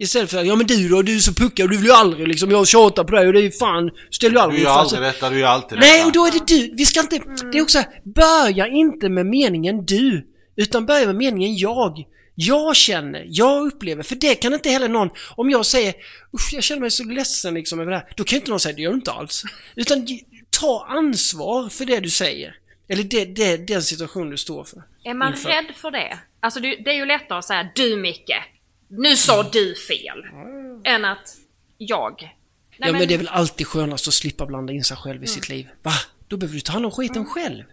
[0.00, 2.28] Istället för att, ja men du då, du är så puckad, du vill ju aldrig
[2.28, 4.68] liksom, jag tjatar på dig och det är ju fan, ställer ju Du aldrig gör
[4.70, 5.86] upp för- aldrig detta, du gör alltid detta.
[5.92, 6.74] Nej, och då är det du.
[6.76, 7.18] Vi ska inte...
[7.52, 10.26] Det är också så här, börja inte med meningen du,
[10.56, 12.04] utan börja med meningen jag.
[12.34, 15.94] Jag känner, jag upplever, för det kan inte heller någon, om jag säger
[16.34, 18.74] usch jag känner mig så ledsen liksom över det här, då kan inte någon säga
[18.76, 19.42] det gör du inte alls.
[19.76, 20.06] Utan
[20.60, 22.54] ta ansvar för det du säger.
[22.88, 24.82] Eller det, det, den situation du står för.
[25.04, 25.48] Är man Inför.
[25.48, 26.18] rädd för det?
[26.40, 28.30] Alltså det, det är ju lättare att säga du Micke,
[28.90, 30.24] nu sa du fel.
[30.84, 31.36] Än att
[31.78, 32.36] jag.
[32.78, 35.26] Nej, ja men det är väl alltid skönast att slippa blanda in sig själv i
[35.26, 35.68] sitt liv.
[35.82, 35.92] Va?
[36.28, 37.64] Då behöver du ta hand om skiten själv.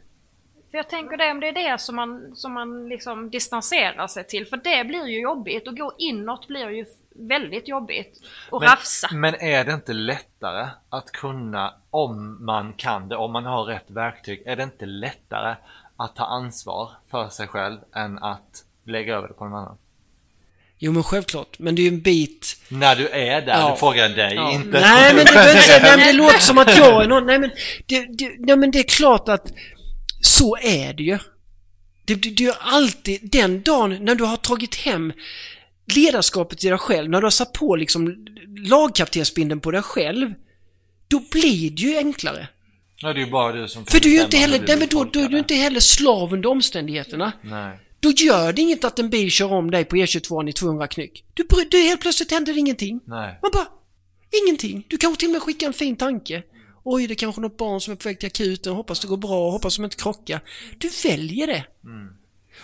[0.72, 4.28] För jag tänker det om det är det som man, som man liksom distanserar sig
[4.28, 4.47] till.
[4.47, 5.68] För det blir ju jobbigt.
[5.68, 8.22] Och gå inåt blir ju väldigt jobbigt.
[8.49, 9.07] Och rafsa.
[9.11, 13.63] Men, men är det inte lättare att kunna, om man kan det, om man har
[13.63, 15.55] rätt verktyg, är det inte lättare
[15.97, 19.78] att ta ansvar för sig själv än att lägga över det på någon annan?
[20.80, 23.71] Jo men självklart, men det är ju en bit När du är där, Ja.
[23.71, 24.51] du frågar dig, Ja.
[24.51, 24.80] inte...
[24.80, 27.49] Nej men det inte nej, men det låter som att jag är någon, nej men
[27.86, 29.53] det, det, nej, men det är klart att
[30.21, 31.17] så är det ju.
[32.05, 35.13] Det, det, det är alltid den dagen när du har tagit hem
[35.93, 38.15] ledarskapet till dig själv, när du har satt på liksom
[38.67, 40.34] lagkaptensbindeln på dig själv,
[41.07, 42.47] då blir det ju enklare.
[42.95, 44.88] Ja, det är ju bara du som För du är ju inte heller, nej, men
[44.88, 47.32] då, då är du inte heller slav under omständigheterna.
[47.41, 47.80] Nej.
[47.99, 51.25] Då gör det inget att en bil kör om dig på E22 i 200 knyck.
[51.33, 52.99] Du, du helt plötsligt händer ingenting.
[53.05, 53.39] Nej.
[53.41, 53.67] Man bara,
[54.43, 54.85] ingenting.
[54.87, 56.43] Du kanske till och med skickar en fin tanke.
[56.83, 59.17] Oj, det är kanske något barn som är på väg till akuten, hoppas det går
[59.17, 60.41] bra, hoppas de inte krockar.
[60.77, 61.65] Du väljer det.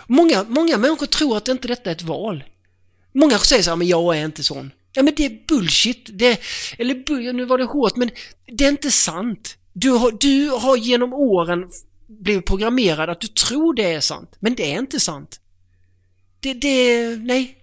[0.06, 2.44] Många, många människor tror att inte detta är ett val.
[3.12, 4.70] Många säger så här, men jag är inte sån.
[4.92, 6.08] Ja men det är bullshit.
[6.12, 6.40] Det,
[6.78, 8.10] eller nu var det hårt, men
[8.46, 9.56] det är inte sant.
[9.72, 11.68] Du har, du har genom åren
[12.20, 15.40] blivit programmerad att du tror det är sant, men det är inte sant.
[16.40, 17.58] Det, det, nej.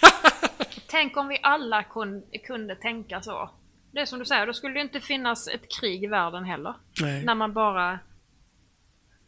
[0.86, 3.50] Tänk om vi alla kun, kunde tänka så.
[3.92, 6.74] Det är som du säger, då skulle det inte finnas ett krig i världen heller.
[7.00, 7.24] Nej.
[7.24, 7.98] När man bara...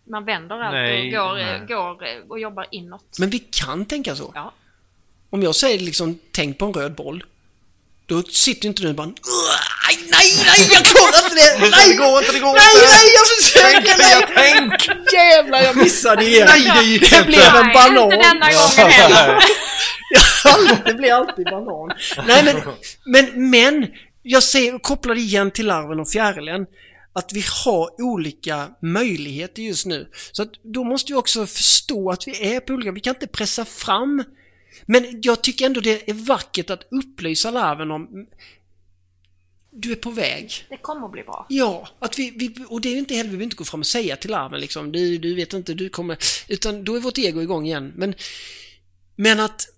[0.04, 1.66] Man vänder allt Nej, och går, nej.
[1.66, 3.18] går och jobbar inåt.
[3.18, 4.32] Men vi kan tänka så.
[4.34, 4.52] Ja.
[5.30, 7.24] Om jag säger liksom, tänk på en röd boll.
[8.10, 9.14] Då sitter inte du och bara "Ugh,
[9.88, 11.70] nej, nej, nej, jag klarar inte det!
[11.70, 12.86] Nej, Det går inte, det går nej, inte!
[12.96, 13.98] nej, jag försöker!
[13.98, 14.26] Nej.
[14.34, 15.12] Tänk!
[15.12, 16.48] Jävlar, jag missade igen!
[16.50, 17.26] Nej, det gick det inte.
[17.26, 18.04] blev en Nej, banan!
[18.04, 19.38] inte denna gången heller.
[20.84, 21.96] det blir alltid banan.
[22.26, 22.56] Nej, men,
[23.04, 23.86] men, men
[24.22, 26.66] jag säger, kopplar det igen till larven och fjärilen.
[27.12, 30.08] Att vi har olika möjligheter just nu.
[30.32, 33.26] Så att då måste vi också förstå att vi är på olika, vi kan inte
[33.26, 34.24] pressa fram.
[34.86, 38.26] Men jag tycker ändå det är vackert att upplysa larven om
[39.70, 40.66] du är på väg.
[40.68, 41.46] Det kommer att bli bra.
[41.48, 43.86] Ja, att vi, vi, och det är inte heller, vi behöver inte gå fram och
[43.86, 46.18] säga till larven liksom, du, du vet inte, du kommer,
[46.48, 47.92] utan då är vårt ego igång igen.
[47.96, 48.14] Men,
[49.16, 49.68] men att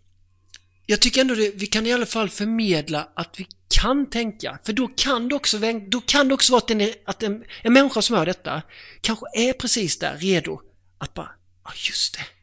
[0.86, 4.58] jag tycker ändå det, vi kan i alla fall förmedla att vi kan tänka.
[4.64, 7.72] För då kan det också, då kan det också vara att, en, att en, en
[7.72, 8.62] människa som hör detta
[9.00, 10.60] kanske är precis där, redo
[10.98, 11.30] att bara,
[11.64, 12.41] ja just det.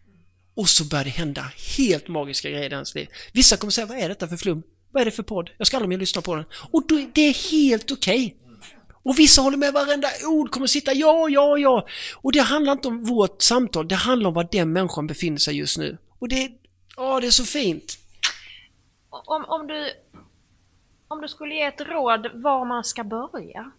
[0.59, 1.41] Och så börjar det hända
[1.77, 3.07] helt magiska grejer i hans liv.
[3.33, 4.63] Vissa kommer säga, vad är detta för flum?
[4.91, 5.49] Vad är det för podd?
[5.57, 6.45] Jag ska aldrig mer lyssna på den.
[6.71, 8.35] Och då, det är helt okej.
[9.03, 11.87] Och vissa håller med varenda ord, kommer sitta ja, ja, ja.
[12.15, 15.57] Och det handlar inte om vårt samtal, det handlar om var den människan befinner sig
[15.57, 15.97] just nu.
[16.19, 16.51] Och det,
[16.97, 17.97] ja, det är så fint.
[19.09, 19.89] Om, om, du,
[21.07, 23.71] om du skulle ge ett råd var man ska börja?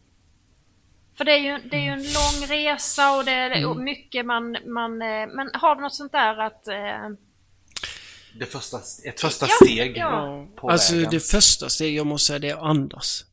[1.21, 3.71] För det är ju, det är ju en lång resa och det är Mm.
[3.71, 5.03] och mycket man, man...
[5.03, 6.69] eh, Men har du något sånt där att...
[6.69, 7.09] eh,
[8.39, 10.47] Det första, ett första Ja, steg ja.
[10.57, 11.11] på alltså vägen.
[11.11, 13.25] det första steget jag måste säga det är att andas.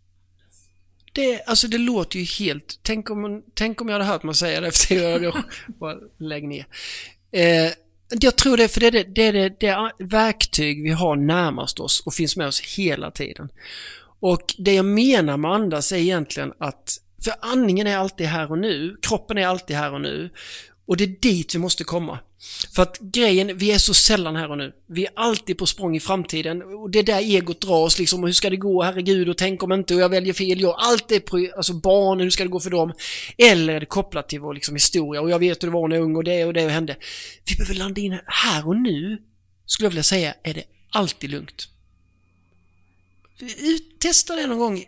[1.13, 2.79] Det, alltså det låter ju helt...
[2.81, 6.47] Tänk om, tänk om jag hade hört man säga det efter jag hade bara lägg
[6.47, 6.65] ner.
[7.31, 7.71] Eh,
[8.09, 11.79] jag tror det, för det är det, det, är det, det verktyg vi har närmast
[11.79, 13.49] oss och finns med oss hela tiden.
[14.19, 18.57] Och det jag menar med andas är egentligen att, för andningen är alltid här och
[18.57, 20.29] nu, kroppen är alltid här och nu.
[20.85, 22.19] Och det är dit vi måste komma.
[22.75, 24.73] För att grejen, vi är så sällan här och nu.
[24.87, 28.23] Vi är alltid på språng i framtiden och det är där egot drar oss liksom.
[28.23, 28.83] Och hur ska det gå?
[28.83, 30.61] Herregud, och tänk om inte och jag väljer fel.
[30.61, 32.93] Jag, allt är på, alltså barnen, hur ska det gå för dem?
[33.37, 35.95] Eller är det kopplat till vår liksom, historia och jag vet hur det var när
[35.95, 36.95] jag var ung och det och det hände.
[37.45, 39.21] Vi behöver landa in här, och nu,
[39.65, 41.69] skulle jag vilja säga, är det alltid lugnt.
[43.99, 44.85] Testa det någon gång.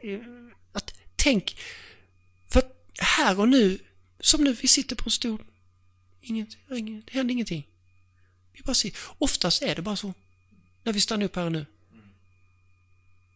[0.74, 1.58] Att tänk,
[3.02, 3.80] här och nu,
[4.20, 5.44] som nu, vi sitter på en stol.
[6.22, 7.68] Inget, inget, det händer ingenting.
[8.54, 8.92] Vi bara ser.
[9.18, 10.14] Oftast är det bara så.
[10.84, 11.66] När vi stannar upp här och nu.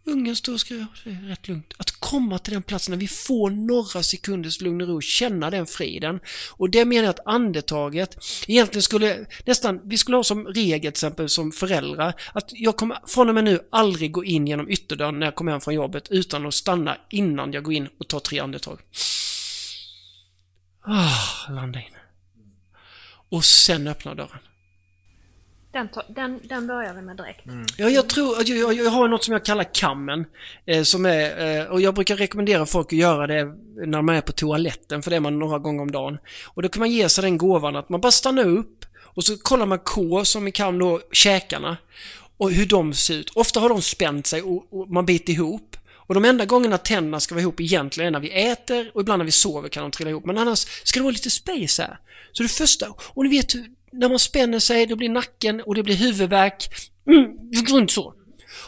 [0.06, 1.74] Ungen står och skriver, det är rätt lugnt.
[1.78, 5.66] Att komma till den platsen när vi får några sekunders lugn och ro, känna den
[5.66, 6.20] friden.
[6.52, 8.18] Och det menar jag att andetaget
[8.48, 12.98] egentligen skulle nästan, vi skulle ha som regel till exempel som föräldrar att jag kommer
[13.08, 16.08] från och med nu aldrig gå in genom ytterdörren när jag kommer hem från jobbet
[16.10, 18.80] utan att stanna innan jag går in och tar tre andetag.
[20.86, 21.86] Ah, landa in.
[23.30, 24.40] Och sen öppna dörren.
[25.72, 27.42] Den, den, den börjar vi med direkt.
[27.78, 30.26] Ja, jag tror, jag, jag, jag har något som jag kallar kammen.
[30.66, 33.46] Eh, som är, eh, och jag brukar rekommendera folk att göra det
[33.86, 36.18] när man är på toaletten, för det är man några gånger om dagen.
[36.46, 39.38] Och då kan man ge sig den gåvan att man bara stannar upp och så
[39.38, 41.78] kollar man K, som i kam då, käkarna.
[42.38, 43.30] Och hur de ser ut.
[43.30, 45.78] Ofta har de spänt sig och, och man biter ihop.
[46.08, 49.20] Och de enda gångerna tänderna ska vara ihop egentligen är när vi äter och ibland
[49.20, 50.26] när vi sover kan de trilla ihop.
[50.26, 52.00] Men annars ska det vara lite space här.
[52.32, 55.76] Så det första, och ni vet hur, när man spänner sig, det blir nacken och
[55.76, 56.70] det blir huvudvärk.
[57.08, 58.14] Mm, det runt så.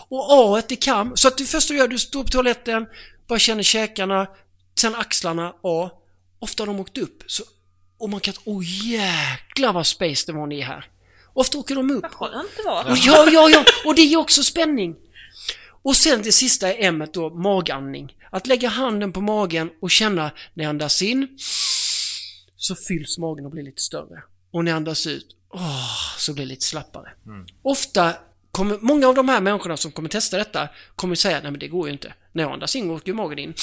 [0.07, 1.11] Och A i kam.
[1.15, 2.85] Så att det första du gör, du står på toaletten,
[3.27, 4.27] bara känner käkarna,
[4.79, 5.89] sen axlarna, A.
[6.39, 7.23] Ofta har de åkt upp.
[7.27, 7.43] Så,
[7.97, 10.89] och man kan, åh oh, jäklar vad space det var ni är här.
[11.33, 12.01] Ofta åker de upp.
[12.01, 12.91] Vad skönt det var.
[12.91, 14.95] Och ja, ja, ja, och det ger också spänning.
[15.85, 18.17] Och sen det sista är M då, magandning.
[18.31, 21.27] Att lägga handen på magen och känna när jag andas in
[22.57, 24.23] så fylls magen och blir lite större.
[24.51, 27.11] Och när jag andas ut, åh, så blir det lite slappare.
[27.61, 28.13] Ofta
[28.51, 31.67] kommer, många av de här människorna som kommer testa detta kommer säga, nej men det
[31.67, 32.13] går ju inte.
[32.31, 33.53] När jag andas in åker ju magen in.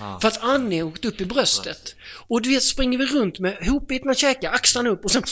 [0.00, 0.20] Ah.
[0.20, 1.94] För att andningen åkt upp i bröstet.
[2.28, 5.22] Och du vet, springer vi runt med hopbitna käkar, axlarna upp och sen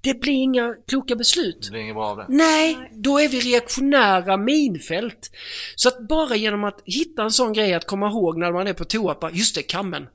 [0.00, 1.62] det blir inga kloka beslut.
[1.62, 2.26] Det blir inget bra av det.
[2.28, 5.30] Nej, då är vi reaktionära minfält.
[5.76, 8.72] Så att bara genom att hitta en sån grej att komma ihåg när man är
[8.72, 10.06] på toa, bara, just det, kammen.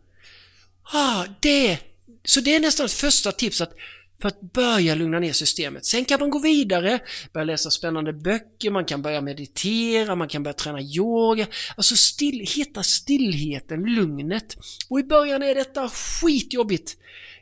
[0.93, 1.77] Ah, det.
[2.23, 3.73] Så det är nästan ett första tips att
[4.21, 5.85] för att börja lugna ner systemet.
[5.85, 6.99] Sen kan man gå vidare,
[7.33, 11.47] börja läsa spännande böcker, man kan börja meditera, man kan börja träna yoga.
[11.75, 14.57] Alltså still, hitta stillheten, lugnet.
[14.89, 16.97] Och i början är detta skitjobbigt.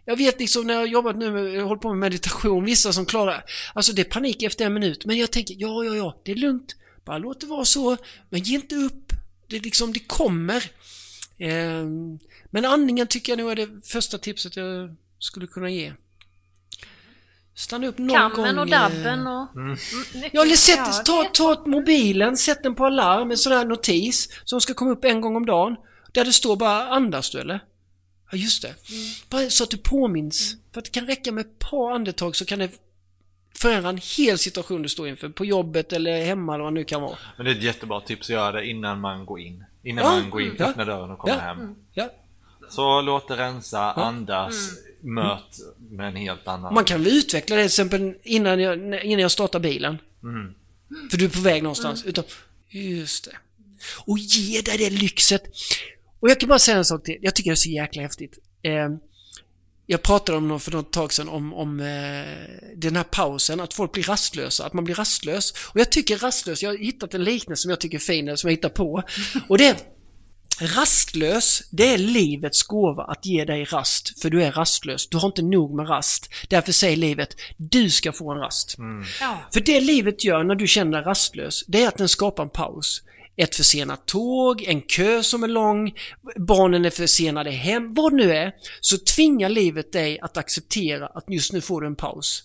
[0.06, 2.94] Jag vet liksom när jag har jobbat nu med, jag håller på med meditation, vissa
[2.94, 3.44] som klarar,
[3.74, 5.06] alltså det är panik efter en minut.
[5.06, 6.76] Men jag tänker, ja, ja, ja, det är lugnt.
[7.06, 7.98] Bara låt det vara så,
[8.30, 9.14] men ge inte upp.
[9.48, 10.64] Det liksom, det kommer.
[11.38, 11.86] Eh,
[12.50, 15.94] men andningen tycker jag nog är det första tipset jag skulle kunna ge.
[17.60, 18.32] Stanna upp någon gång.
[18.32, 19.56] Kammen och dabben och...
[19.56, 19.78] Mm.
[20.32, 24.30] Ja, eller sätt, Ja, ta, ta mobilen, sätt den på alarm, en sån här notis
[24.46, 25.76] som ska komma upp en gång om dagen.
[26.12, 27.60] Där det står bara andas du eller?
[28.32, 28.76] Ja, just det.
[29.30, 30.56] Bara så att du påminns.
[30.74, 32.70] För att det kan räcka med ett par andetag så kan det
[33.56, 35.30] förändra en hel situation du står inför.
[35.30, 37.18] På jobbet eller hemma eller vad det nu kan vara.
[37.38, 39.64] Men det är ett jättebra tips att göra det innan man går in.
[39.84, 40.66] Innan Ja, man går in, ja.
[40.66, 41.40] öppnar dörren och kommer Ja.
[41.42, 41.76] hem.
[41.94, 42.10] Ja.
[42.70, 44.72] Så låt det rensa, andas,
[45.02, 46.74] möt med en helt annan...
[46.74, 49.98] Man kan väl utveckla det till exempel innan jag, innan jag startar bilen.
[50.24, 50.54] Mm.
[51.12, 52.06] För du är på väg någonstans.
[52.06, 52.24] Utan,
[52.70, 53.38] just det.
[54.06, 55.44] Och ge dig det lyxet.
[56.20, 57.18] Och jag kan bara säga en sak till.
[57.22, 58.40] Jag tycker det är så jäkla häftigt.
[58.64, 58.90] Eh,
[59.86, 61.86] jag pratade om något för något tag sedan om, om eh,
[62.76, 65.54] den här pausen, att folk blir rastlösa, att man blir rastlös.
[65.74, 68.50] Och jag tycker rastlös, jag har hittat en liknelse som jag tycker är fin, som
[68.50, 69.04] jag hittar på.
[69.48, 69.76] Och det är
[70.62, 75.08] Rastlös, det är livets gåva att ge dig rast, för du är rastlös.
[75.08, 76.30] Du har inte nog med rast.
[76.48, 78.76] Därför säger livet, du ska få en rast.
[79.22, 79.38] Ja.
[79.54, 82.50] För det livet gör när du känner dig rastlös, det är att den skapar en
[82.50, 83.04] paus.
[83.36, 85.94] Ett försenat tåg, en kö som är lång,
[86.36, 91.26] barnen är försenade hem, vad det nu är, så tvingar livet dig att acceptera att
[91.28, 92.44] just nu får du en paus.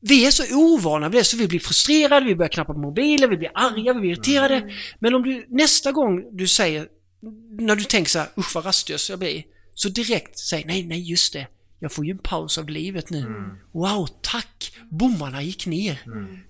[0.00, 3.30] Vi är så ovana vid det så vi blir frustrerade, vi börjar knappa på mobilen,
[3.30, 4.70] vi blir arga, vi blir irriterade.
[4.98, 6.88] Men om du nästa gång du säger,
[7.60, 9.42] när du tänker så här, usch vad rastlös jag blir,
[9.74, 11.46] så direkt säg nej, nej just det,
[11.80, 13.20] jag får ju en paus av livet nu.
[13.72, 14.72] Wow, tack!
[14.90, 16.02] Bommarna gick ner.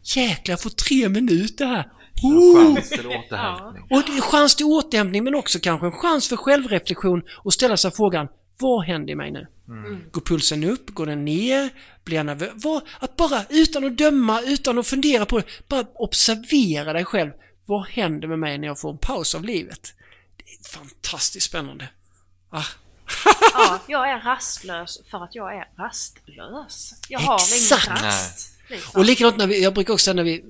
[0.02, 1.88] Jäklar, jag får tre minuter här.
[2.22, 2.74] Oh!
[2.74, 3.82] Chans till återhämtning.
[3.90, 7.76] Och det är chans till återhämtning men också kanske en chans för självreflektion och ställa
[7.76, 8.28] sig frågan
[8.58, 9.46] vad händer i mig nu?
[10.12, 10.90] Går pulsen upp?
[10.90, 11.70] Går den ner?
[12.04, 12.50] Blir jag nervös?
[12.54, 17.30] Vad- Att bara utan att döma, utan att fundera på det, bara observera dig själv.
[17.66, 19.94] Vad händer med mig när jag får en paus av livet?
[20.68, 21.88] Fantastiskt spännande.
[22.50, 22.64] Ah,
[23.52, 26.94] ja, jag är rastlös för att jag är rastlös.
[27.08, 27.86] Jag har Exakt.
[27.86, 28.52] ingen rast.
[28.68, 29.00] Liksom.
[29.00, 30.44] Och likadant när vi, jag brukar också säga när vi eh,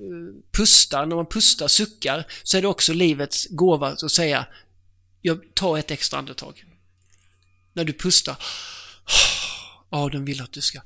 [0.51, 4.45] pustar, när man pustar, suckar, så är det också livets gåva att säga
[5.21, 6.65] jag tar ett extra andetag.
[7.73, 8.35] När du pustar,
[9.89, 10.79] ja, den vill att du ska,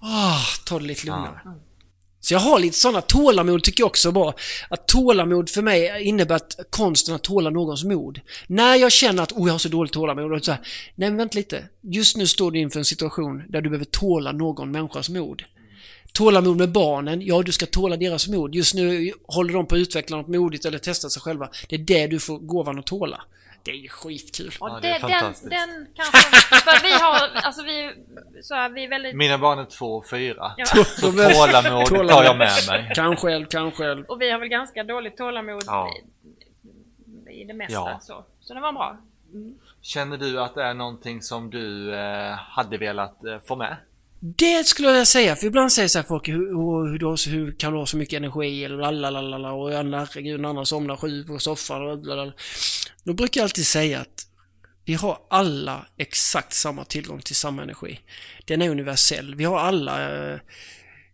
[0.00, 1.40] ah, ta det lite lugnare.
[2.26, 4.34] Så jag har lite sådana tålamod tycker jag också är bra.
[4.68, 8.20] Att tålamod för mig innebär att konsten att tåla någons mod.
[8.46, 10.60] När jag känner att oh, jag har så dåligt tålamod, och så här,
[10.94, 11.64] nej men vänta lite.
[11.80, 15.42] Just nu står du inför en situation där du behöver tåla någon människas mod.
[16.12, 18.54] Tålamod med barnen, ja du ska tåla deras mod.
[18.54, 21.48] Just nu håller de på att utveckla något modigt eller testa sig själva.
[21.68, 23.22] Det är det du får gåvan att tåla.
[23.66, 24.52] Det är ju skitkul.
[24.60, 25.50] Ja, det, är den, fantastiskt.
[25.50, 26.36] den kanske...
[26.56, 27.92] För vi har, alltså vi,
[28.42, 29.16] så här, vi är väldigt...
[29.16, 30.52] Mina barn är två och fyra.
[30.56, 30.66] Ja.
[30.66, 32.92] Så tålamod tar jag med mig.
[32.94, 34.04] Kan själv, kan själv.
[34.06, 35.90] Och vi har väl ganska dåligt tålamod Ja.
[37.28, 37.74] i, i det mesta.
[37.74, 37.98] Ja.
[38.02, 38.24] Så.
[38.40, 38.98] så det var bra.
[39.82, 43.76] Känner du att det är någonting som du eh, hade velat eh, få med?
[44.34, 47.16] Det skulle jag säga, för ibland säger så här folk hur, hur, hur, du har
[47.16, 50.96] så- hur kan du ha så mycket energi eller lalalala och herregud, den andra somnar
[50.96, 52.32] sju på soffan och blablabla.
[53.04, 54.26] Då brukar jag alltid säga att
[54.84, 58.00] vi har alla exakt samma tillgång till samma energi.
[58.44, 59.34] Den är universell.
[59.34, 60.38] Vi har alla eh,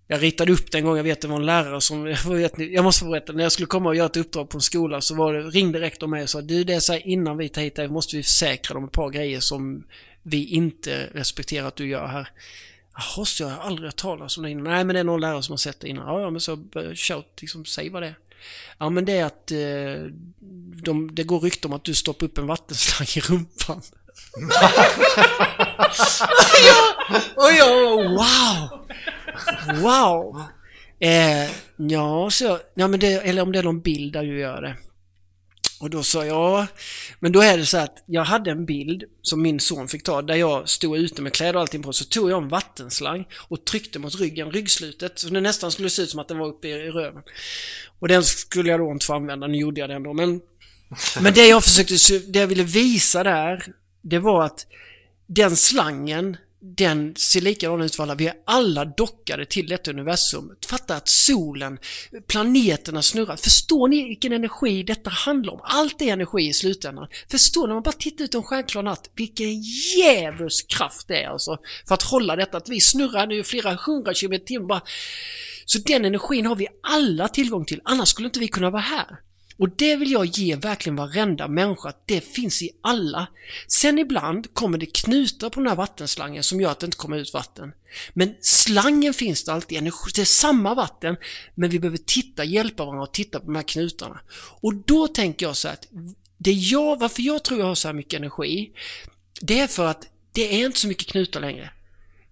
[0.06, 2.84] jag ritade upp den gången, jag vet det var en lärare som, jag, vet, jag
[2.84, 5.14] måste få berätta, när jag skulle komma och göra ett uppdrag på en skola så
[5.14, 7.62] var det, ringde rektorn mig och sa du det är så här, innan vi tar
[7.62, 9.84] hit dig måste vi försäkra dem ett par grejer som
[10.22, 12.28] vi inte respekterar att du gör här.
[12.94, 14.64] Jaha, så jag har aldrig hört talas om det innan.
[14.64, 16.06] Nej, men det är någon lärare som har sett det innan.
[16.06, 18.14] Ja, ja, men så eh, shout, liksom, säg vad det är.
[18.78, 20.06] Ja, men det är att eh,
[20.82, 23.76] de, det går rykte om att du stoppar upp en vattenslang i rumpan.
[27.36, 28.86] och jag, wow!
[29.82, 30.42] Wow!
[31.00, 34.62] Eh, ja, så, ja, men det, eller om det är någon bild där du gör
[34.62, 34.76] det.
[35.82, 36.66] Och då sa jag,
[37.20, 40.22] men då är det så att jag hade en bild som min son fick ta
[40.22, 41.92] där jag stod ute med kläder och allting på.
[41.92, 45.18] Så tog jag en vattenslang och tryckte mot ryggen, ryggslutet.
[45.18, 47.22] Så det nästan skulle se ut som att den var uppe i röven.
[47.98, 50.12] Och den skulle jag då inte få använda, nu gjorde jag det ändå.
[50.12, 50.40] Men,
[51.20, 53.64] men det jag försökte, det jag ville visa där,
[54.02, 54.66] det var att
[55.26, 58.14] den slangen, den ser likadan ut för alla.
[58.14, 60.50] Vi är alla dockade till detta universum.
[60.68, 61.78] Fatta att solen,
[62.28, 63.36] planeterna snurrar.
[63.36, 65.60] Förstår ni vilken energi detta handlar om?
[65.62, 67.08] Allt är energi i slutändan.
[67.30, 67.68] Förstår ni?
[67.68, 71.58] När man bara tittar ut en stjärnklar natt, vilken djävulsk kraft det är alltså.
[71.88, 74.82] För att hålla detta, att vi snurrar nu flera hundra kilometer i timmen bara.
[75.64, 79.18] Så den energin har vi alla tillgång till, annars skulle inte vi kunna vara här.
[79.62, 83.26] Och det vill jag ge verkligen varenda människa, att det finns i alla.
[83.66, 87.16] Sen ibland kommer det knutar på den här vattenslangen som gör att det inte kommer
[87.16, 87.72] ut vatten.
[88.12, 89.82] Men slangen finns det alltid,
[90.14, 91.16] det är samma vatten,
[91.54, 94.20] men vi behöver titta, hjälpa varandra och titta på de här knutarna.
[94.60, 95.88] Och då tänker jag så här att
[96.38, 98.70] det jag, varför jag tror jag har så här mycket energi,
[99.40, 101.70] det är för att det är inte så mycket knutar längre.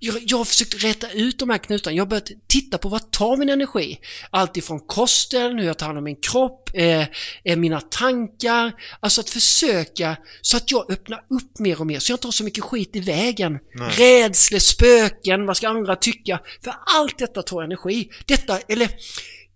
[0.02, 1.96] Jag, jag har försökt rätta ut de här knutarna.
[1.96, 3.98] Jag har börjat titta på vad tar min energi?
[4.30, 7.06] Allt ifrån kosten, hur jag tar hand om min kropp, eh,
[7.44, 8.72] eh, mina tankar.
[9.00, 12.32] Alltså att försöka så att jag öppnar upp mer och mer så jag inte har
[12.32, 13.58] så mycket skit i vägen.
[13.90, 16.40] Rädslor, spöken, vad ska andra tycka?
[16.64, 18.10] För allt detta tar energi.
[18.26, 18.90] Detta, eller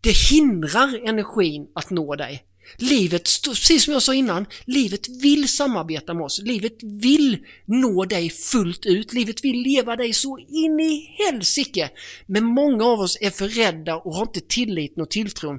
[0.00, 2.44] det hindrar energin att nå dig.
[2.78, 6.40] Livet, precis som jag sa innan, livet vill samarbeta med oss.
[6.44, 9.12] Livet vill nå dig fullt ut.
[9.12, 11.90] Livet vill leva dig så in i helsike.
[12.26, 15.58] Men många av oss är för rädda och har inte tilliten och tilltron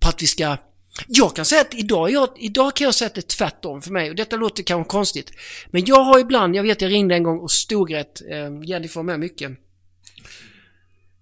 [0.00, 0.56] på att vi ska
[1.06, 3.90] jag kan säga att idag, jag, idag kan jag säga att det är tvärtom för
[3.90, 5.32] mig och detta låter kanske konstigt.
[5.70, 9.02] Men jag har ibland, jag vet jag ringde en gång och storgrät, eh, Jennifer var
[9.02, 9.52] med mycket.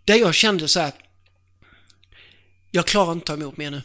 [0.04, 0.92] Där jag kände så här.
[2.70, 3.82] Jag klarar inte att ta emot mer nu.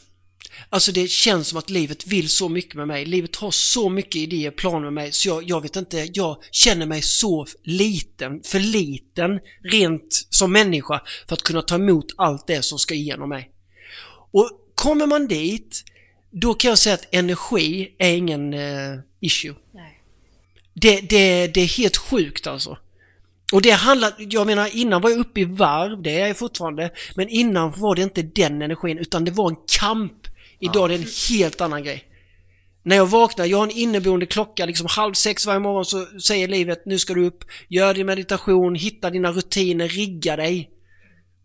[0.69, 3.05] Alltså det känns som att livet vill så mycket med mig.
[3.05, 6.85] Livet har så mycket idéer, planer med mig så jag, jag vet inte, jag känner
[6.85, 12.61] mig så liten, för liten rent som människa för att kunna ta emot allt det
[12.61, 13.49] som ska igenom mig.
[14.31, 15.84] Och kommer man dit,
[16.31, 19.55] då kan jag säga att energi är ingen eh, issue.
[19.73, 20.01] Nej.
[20.73, 22.77] Det, det, det är helt sjukt alltså.
[23.53, 26.91] Och det handlar, jag menar innan var jag uppe i varv, det är jag fortfarande,
[27.15, 30.27] men innan var det inte den energin utan det var en kamp.
[30.65, 32.03] Idag är det en helt annan grej.
[32.84, 36.48] När jag vaknar, jag har en inneboende klocka, liksom halv sex varje morgon så säger
[36.48, 40.69] livet nu ska du upp, gör din meditation, hitta dina rutiner, rigga dig.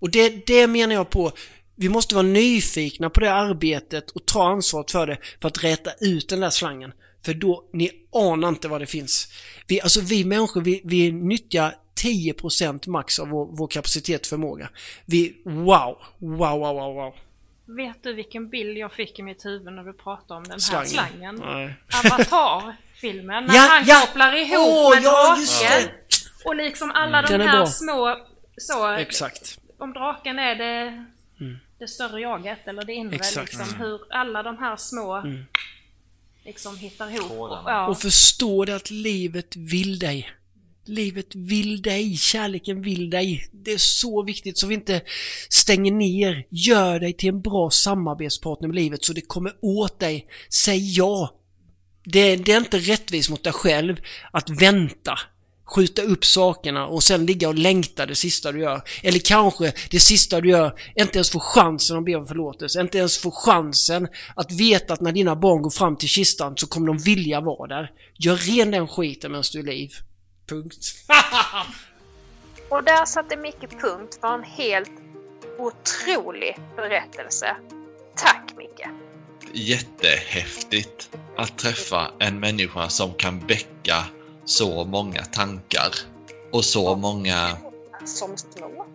[0.01, 1.33] Och det, det menar jag på,
[1.77, 5.91] vi måste vara nyfikna på det arbetet och ta ansvaret för det för att räta
[6.01, 6.93] ut den där slangen.
[7.25, 9.29] För då, ni anar inte vad det finns.
[9.67, 11.75] Vi, alltså vi människor, vi, vi nyttjar
[12.05, 14.71] 10% max av vår, vår kapacitet och förmåga.
[15.07, 17.15] Vi, wow, wow, wow, wow, wow.
[17.77, 20.59] Vet du vilken bild jag fick i mitt huvud när du pratade om den här
[20.59, 20.89] Slangen.
[21.39, 21.43] slangen?
[22.05, 24.01] Avatar-filmen, när Ja, han ja.
[24.07, 25.91] kopplar ihop Åh, med ja, draken.
[26.45, 28.17] Och liksom alla de Den är här små,
[28.57, 29.59] så, Exakt.
[29.79, 31.05] om draken är det,
[31.79, 33.53] det större jaget eller det inre, Exakt.
[33.53, 35.23] liksom, hur alla de här små
[36.45, 37.31] liksom hittar ihop.
[37.31, 40.31] Och, ja, Och förstå det att livet vill dig.
[40.89, 43.47] Livet vill dig, kärleken vill dig.
[43.53, 45.01] Det är så viktigt så vi inte
[45.49, 46.47] stänger ner.
[46.51, 50.27] Gör dig till en bra samarbetspartner med livet så det kommer åt dig.
[50.49, 51.35] Säg ja.
[52.05, 53.97] Det, det är inte rättvist mot dig själv
[54.33, 55.19] att vänta.
[55.75, 58.83] skjuta upp sakerna och sen ligga och längta det sista du gör.
[59.03, 62.99] Eller kanske det sista du gör, inte ens få chansen att be om förlåtelse, inte
[62.99, 66.87] ens få chansen att veta att när dina barn går fram till kistan så kommer
[66.87, 67.91] de vilja vara där.
[68.19, 69.91] Gör ren den skiten medan du är liv.
[70.49, 70.95] Punkt.
[72.69, 74.91] och där satte Micke punkt för en helt
[75.59, 77.57] otrolig berättelse.
[78.17, 78.89] Tack Micke!
[79.53, 84.05] Jättehäftigt att träffa en människa som kan väcka
[84.45, 85.91] så många tankar
[86.53, 87.49] och så många...
[88.05, 88.87] Som små.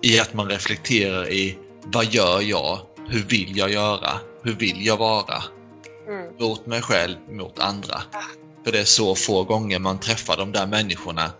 [0.00, 2.78] I att man reflekterar i vad gör jag?
[3.08, 4.10] Hur vill jag göra?
[4.42, 5.42] Hur vill jag vara?
[6.08, 6.34] Mm.
[6.38, 8.02] Mot mig själv, mot andra.
[8.66, 11.30] För det är så få gånger man träffar de där människorna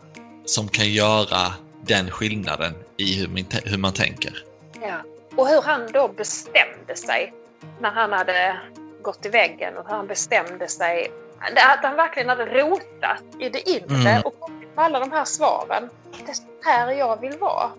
[0.44, 4.44] som kan göra den skillnaden i hur man, hur man tänker.
[4.82, 5.00] Ja.
[5.36, 7.32] Och hur han då bestämde sig
[7.80, 8.56] när han hade
[9.02, 11.10] gått i väggen och hur han bestämde sig.
[11.56, 14.22] Att han verkligen hade rotat i det inre mm.
[14.22, 15.88] och kommit på alla de här svaren.
[16.26, 17.70] Det är här jag vill vara.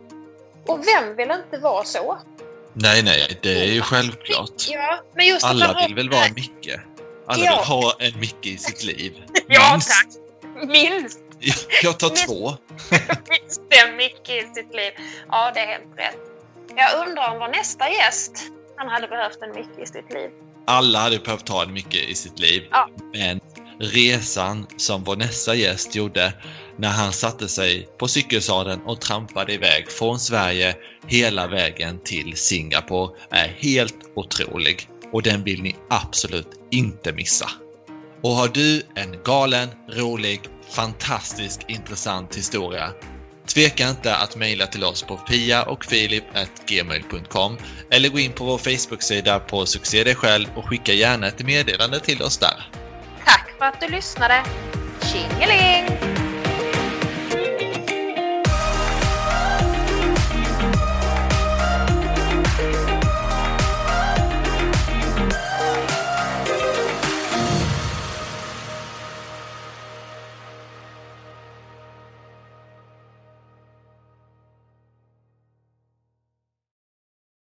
[0.65, 2.17] Och vem vill inte vara så?
[2.73, 4.67] Nej, nej, det är ju självklart.
[4.69, 6.79] Ja, men just Alla vill väl vara Micke?
[7.27, 7.51] Alla ja.
[7.51, 9.13] vill ha en Micke i sitt liv.
[9.47, 9.89] ja, Minst.
[9.89, 10.07] tack!
[10.67, 11.19] Minst!
[11.83, 12.57] Jag tar två.
[13.29, 14.91] Minst en Micke i sitt liv.
[15.27, 16.17] Ja, det är helt rätt.
[16.75, 18.43] Jag undrar om vår nästa gäst,
[18.75, 20.29] han hade behövt en Micke i sitt liv.
[20.67, 22.63] Alla hade behövt ha en Micke i sitt liv.
[22.71, 22.89] Ja.
[23.13, 23.39] Men
[23.79, 26.33] resan som vår nästa gäst gjorde
[26.77, 30.75] när han satte sig på cykelsadeln och trampade iväg från Sverige
[31.07, 37.49] hela vägen till Singapore är helt otrolig och den vill ni absolut inte missa.
[38.21, 42.93] Och har du en galen, rolig, fantastisk, intressant historia
[43.47, 47.57] Tveka inte att mejla till oss på piaochfilip.gmail.com
[47.91, 51.99] eller gå in på vår Facebook-sida på Succé dig själv och skicka gärna ett meddelande
[51.99, 52.71] till oss där.
[53.25, 54.43] Tack för att du lyssnade!
[55.01, 56.16] Tjingeling!